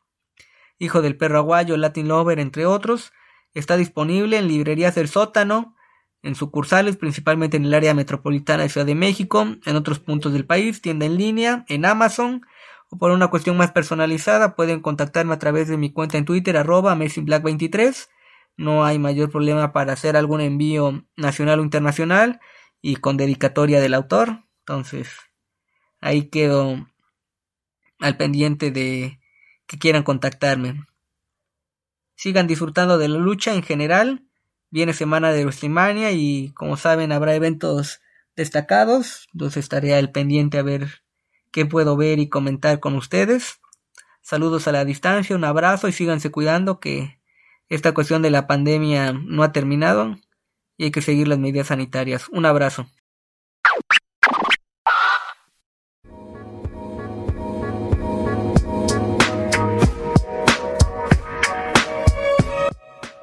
Hijo 0.80 1.02
del 1.02 1.16
Perro 1.16 1.38
Aguayo, 1.38 1.76
Latin 1.76 2.08
Lover, 2.08 2.40
entre 2.40 2.66
otros. 2.66 3.12
Está 3.54 3.76
disponible 3.76 4.38
en 4.38 4.48
librerías 4.48 4.96
del 4.96 5.08
sótano, 5.08 5.76
en 6.22 6.34
sucursales, 6.34 6.96
principalmente 6.96 7.56
en 7.56 7.66
el 7.66 7.74
área 7.74 7.94
metropolitana 7.94 8.64
de 8.64 8.68
Ciudad 8.68 8.86
de 8.86 8.96
México, 8.96 9.46
en 9.64 9.76
otros 9.76 10.00
puntos 10.00 10.32
del 10.32 10.46
país, 10.46 10.82
tienda 10.82 11.06
en 11.06 11.16
línea, 11.16 11.64
en 11.68 11.84
Amazon, 11.84 12.42
o 12.90 12.98
por 12.98 13.10
una 13.12 13.28
cuestión 13.28 13.56
más 13.56 13.72
personalizada, 13.72 14.54
pueden 14.56 14.80
contactarme 14.80 15.34
a 15.34 15.38
través 15.38 15.68
de 15.68 15.76
mi 15.76 15.92
cuenta 15.92 16.18
en 16.18 16.24
Twitter, 16.24 16.56
arroba 16.56 16.94
AmazingBlack23 16.94 18.08
no 18.60 18.84
hay 18.84 18.98
mayor 18.98 19.30
problema 19.30 19.72
para 19.72 19.94
hacer 19.94 20.18
algún 20.18 20.42
envío 20.42 21.06
nacional 21.16 21.60
o 21.60 21.62
internacional 21.62 22.40
y 22.82 22.96
con 22.96 23.16
dedicatoria 23.16 23.80
del 23.80 23.94
autor. 23.94 24.44
Entonces, 24.58 25.08
ahí 25.98 26.28
quedo 26.28 26.86
al 28.00 28.18
pendiente 28.18 28.70
de 28.70 29.18
que 29.66 29.78
quieran 29.78 30.02
contactarme. 30.02 30.84
Sigan 32.16 32.46
disfrutando 32.46 32.98
de 32.98 33.08
la 33.08 33.18
lucha 33.18 33.54
en 33.54 33.62
general. 33.62 34.26
Viene 34.68 34.92
semana 34.92 35.32
de 35.32 35.44
WrestleMania 35.44 36.12
y 36.12 36.52
como 36.52 36.76
saben 36.76 37.12
habrá 37.12 37.34
eventos 37.34 38.02
destacados. 38.36 39.26
Entonces 39.32 39.64
estaré 39.64 39.94
al 39.94 40.12
pendiente 40.12 40.58
a 40.58 40.62
ver 40.62 41.02
qué 41.50 41.66
puedo 41.66 41.96
ver 41.96 42.18
y 42.18 42.28
comentar 42.28 42.80
con 42.80 42.96
ustedes. 42.96 43.60
Saludos 44.22 44.68
a 44.68 44.72
la 44.72 44.84
distancia, 44.84 45.36
un 45.36 45.44
abrazo 45.44 45.88
y 45.88 45.92
síganse 45.92 46.30
cuidando 46.30 46.80
que 46.80 47.20
esta 47.68 47.94
cuestión 47.94 48.22
de 48.22 48.30
la 48.30 48.46
pandemia 48.46 49.12
no 49.12 49.42
ha 49.42 49.52
terminado 49.52 50.16
y 50.76 50.84
hay 50.84 50.90
que 50.90 51.02
seguir 51.02 51.28
las 51.28 51.38
medidas 51.38 51.68
sanitarias. 51.68 52.28
Un 52.30 52.46
abrazo. 52.46 52.86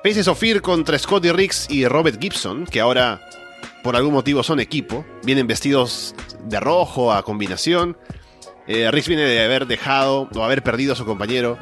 Faces 0.04 0.28
of 0.30 0.40
Fear 0.40 0.62
contra 0.62 0.98
Scotty 0.98 1.32
Riggs 1.32 1.70
y 1.70 1.86
Robert 1.86 2.22
Gibson, 2.22 2.66
que 2.66 2.80
ahora 2.80 3.20
por 3.84 3.96
algún 3.96 4.14
motivo 4.14 4.44
son 4.44 4.60
equipo, 4.60 5.06
vienen 5.24 5.48
vestidos 5.48 6.16
de 6.44 6.60
rojo 6.60 7.12
a 7.12 7.24
combinación. 7.24 7.98
Eh, 8.68 8.90
Riggs 8.92 9.08
viene 9.08 9.24
de 9.24 9.44
haber 9.44 9.66
dejado 9.66 10.30
o 10.36 10.44
haber 10.44 10.62
perdido 10.62 10.94
a 10.94 10.96
su 10.96 11.06
compañero 11.06 11.58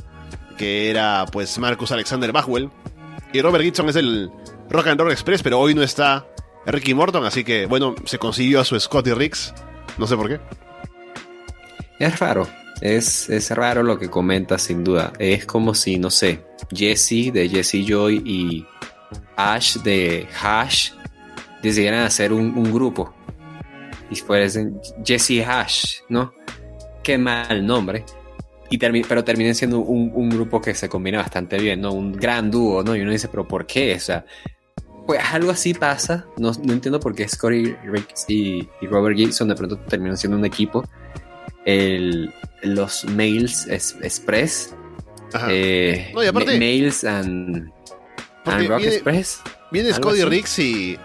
que 0.58 0.90
era 0.90 1.26
pues 1.32 1.58
Marcus 1.60 1.92
Alexander 1.92 2.32
Bachwell. 2.32 2.70
Y 3.34 3.42
Robert 3.42 3.64
Gibson 3.64 3.90
es 3.90 3.96
el 3.96 4.32
Rock 4.70 4.88
and 4.88 5.00
Roll 5.00 5.12
Express, 5.12 5.44
pero 5.44 5.60
hoy 5.60 5.76
no 5.76 5.84
está 5.84 6.26
Ricky 6.66 6.94
Morton, 6.94 7.26
así 7.26 7.44
que 7.44 7.66
bueno, 7.66 7.96
se 8.06 8.18
consiguió 8.18 8.62
a 8.62 8.66
su 8.66 8.80
Scotty 8.80 9.14
Riggs. 9.14 9.54
No 9.98 10.08
sé 10.08 10.16
por 10.16 10.30
qué. 10.30 10.40
Es 12.00 12.20
raro, 12.20 12.48
es, 12.82 13.30
es 13.30 13.52
raro 13.52 13.84
lo 13.84 13.98
que 13.98 14.10
comentas 14.10 14.64
sin 14.64 14.84
duda. 14.84 15.14
Es 15.20 15.46
como 15.46 15.74
si, 15.74 15.98
no 15.98 16.10
sé, 16.10 16.46
Jesse 16.74 17.32
de 17.32 17.50
Jesse 17.50 17.86
Joy 17.86 18.22
y 18.26 18.66
Ash 19.36 19.78
de 19.78 20.28
Hash 20.42 20.92
decidieran 21.62 22.02
hacer 22.02 22.34
un, 22.34 22.58
un 22.58 22.72
grupo. 22.72 23.14
Y 24.10 24.16
fuesen 24.18 24.80
Jesse 25.04 25.44
Hash, 25.46 26.00
¿no? 26.10 26.34
Qué 27.06 27.18
mal 27.18 27.66
nombre 27.66 28.04
pero 29.08 29.24
terminen 29.24 29.56
siendo 29.56 29.80
un, 29.80 30.30
grupo 30.30 30.62
que 30.62 30.74
se 30.74 30.90
combina 30.90 31.20
bastante 31.20 31.58
bien, 31.58 31.82
¿no? 31.82 31.92
Un 31.92 32.14
gran 32.14 32.52
dúo, 32.52 32.84
¿no? 32.84 32.96
Y 32.96 33.02
uno 33.02 33.12
dice, 33.12 33.28
pero 33.28 33.48
¿por 33.48 33.66
qué? 33.66 33.96
O 33.96 34.00
sea, 34.00 34.26
pues 35.06 35.22
algo 35.32 35.52
así 35.52 35.74
pasa. 35.74 36.26
No, 36.38 36.52
entiendo 36.52 37.00
por 37.00 37.16
qué 37.16 37.28
Scotty 37.28 37.76
Ricks 37.86 38.26
y, 38.28 38.68
Robert 38.82 39.16
Gibson 39.16 39.48
de 39.48 39.56
pronto 39.56 39.78
terminan 39.78 40.18
siendo 40.18 40.38
un 40.38 40.46
equipo. 40.46 40.84
El, 41.66 42.34
los 42.64 43.06
Mails 43.06 43.68
Express. 43.68 44.76
Eh, 45.50 46.12
no, 46.14 46.24
y 46.24 46.28
aparte, 46.28 46.58
Mails 46.58 47.04
and, 47.04 47.72
Rock 48.46 48.84
Express. 48.84 49.42
Viene 49.72 49.94
Scotty 49.94 50.24
Riggs 50.24 50.60
y. 50.60 51.00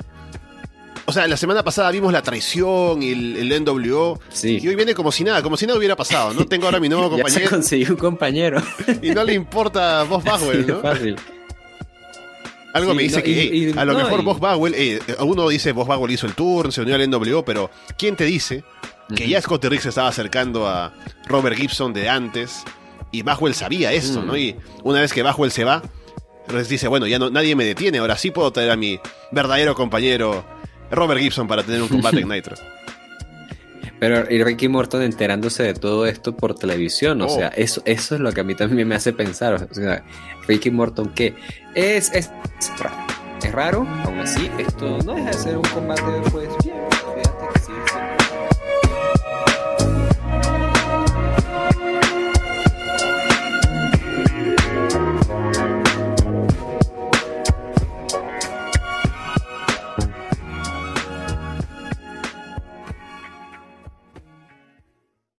o 1.10 1.12
sea, 1.12 1.26
la 1.28 1.36
semana 1.36 1.62
pasada 1.62 1.90
vimos 1.90 2.12
la 2.12 2.22
traición 2.22 3.02
y 3.02 3.10
el, 3.12 3.36
el 3.52 3.62
NWO. 3.64 4.18
Sí. 4.30 4.58
Y 4.62 4.68
hoy 4.68 4.74
viene 4.76 4.94
como 4.94 5.12
si 5.12 5.22
nada, 5.24 5.42
como 5.42 5.56
si 5.56 5.66
nada 5.66 5.78
hubiera 5.78 5.96
pasado, 5.96 6.32
¿no? 6.32 6.46
Tengo 6.46 6.66
ahora 6.66 6.80
mi 6.80 6.88
nuevo 6.88 7.04
Ya 7.10 7.16
se 7.16 7.22
compañero 7.22 7.50
consiguió 7.50 7.90
un 7.90 7.96
compañero. 7.96 8.62
y 9.02 9.10
no 9.10 9.22
le 9.24 9.34
importa 9.34 10.02
Bob 10.04 10.24
Bagwell, 10.24 10.66
¿no? 10.66 10.80
fácil. 10.80 11.16
Algo 12.72 12.92
Sí, 12.92 12.96
me 12.96 13.02
dice 13.02 13.16
no, 13.18 13.22
que 13.24 13.30
y- 13.30 13.34
hey, 13.38 13.72
y- 13.74 13.78
a 13.78 13.84
lo 13.84 13.92
no, 13.94 13.98
mejor 13.98 14.20
y- 14.20 14.24
Bob 14.24 14.38
Bagwell, 14.38 14.74
eh, 14.76 15.00
uno 15.20 15.48
dice 15.48 15.72
Bob 15.72 15.88
Bagwell 15.88 16.12
hizo 16.12 16.26
el 16.26 16.34
tour, 16.34 16.72
se 16.72 16.82
unió 16.82 16.94
al 16.94 17.02
NWO, 17.10 17.44
pero 17.44 17.68
¿quién 17.98 18.14
te 18.16 18.24
dice 18.24 18.62
que 19.16 19.28
ya 19.28 19.42
Scotty 19.42 19.68
Riggs 19.68 19.82
se 19.82 19.88
estaba 19.88 20.06
acercando 20.08 20.68
a 20.68 20.92
Robert 21.26 21.56
Gibson 21.56 21.92
de 21.92 22.08
antes 22.08 22.62
y 23.10 23.22
Bagwell 23.22 23.54
sabía 23.54 23.92
esto, 23.92 24.22
Mm. 24.22 24.26
¿no? 24.26 24.36
Y 24.36 24.54
una 24.84 25.00
vez 25.00 25.12
que 25.12 25.22
Bagwell 25.24 25.50
se 25.50 25.64
va, 25.64 25.82
Riggs 26.46 26.68
dice, 26.68 26.86
bueno, 26.86 27.08
ya 27.08 27.18
no, 27.18 27.28
nadie 27.28 27.56
me 27.56 27.64
detiene, 27.64 27.98
ahora 27.98 28.16
sí 28.16 28.30
puedo 28.30 28.52
traer 28.52 28.70
a 28.70 28.76
mi 28.76 29.00
verdadero 29.32 29.74
compañero 29.74 30.44
Robert 30.90 31.20
Gibson 31.20 31.46
para 31.48 31.62
tener 31.62 31.82
un 31.82 31.88
combate 31.88 32.20
en 32.20 32.28
Nitro. 32.30 32.56
Pero 33.98 34.24
y 34.30 34.42
Ricky 34.42 34.68
Morton 34.68 35.02
enterándose 35.02 35.62
de 35.62 35.74
todo 35.74 36.06
esto 36.06 36.34
por 36.34 36.54
televisión, 36.54 37.20
o 37.20 37.26
Oh. 37.26 37.28
sea, 37.28 37.48
eso, 37.48 37.82
eso 37.84 38.14
es 38.14 38.20
lo 38.20 38.32
que 38.32 38.40
a 38.40 38.44
mí 38.44 38.54
también 38.54 38.88
me 38.88 38.94
hace 38.94 39.12
pensar. 39.12 39.68
O 39.70 39.74
sea, 39.74 40.02
Ricky 40.48 40.70
Morton, 40.70 41.10
¿qué? 41.14 41.34
Es, 41.74 42.10
es, 42.14 42.30
es 42.58 42.70
raro. 42.78 42.96
Es 43.42 43.52
raro, 43.52 43.86
aún 44.04 44.18
así, 44.20 44.50
esto 44.58 44.98
no 45.04 45.14
deja 45.14 45.28
de 45.28 45.32
ser 45.34 45.56
un 45.56 45.64
combate 45.64 46.02
pues 46.30 46.48
bien 46.64 46.76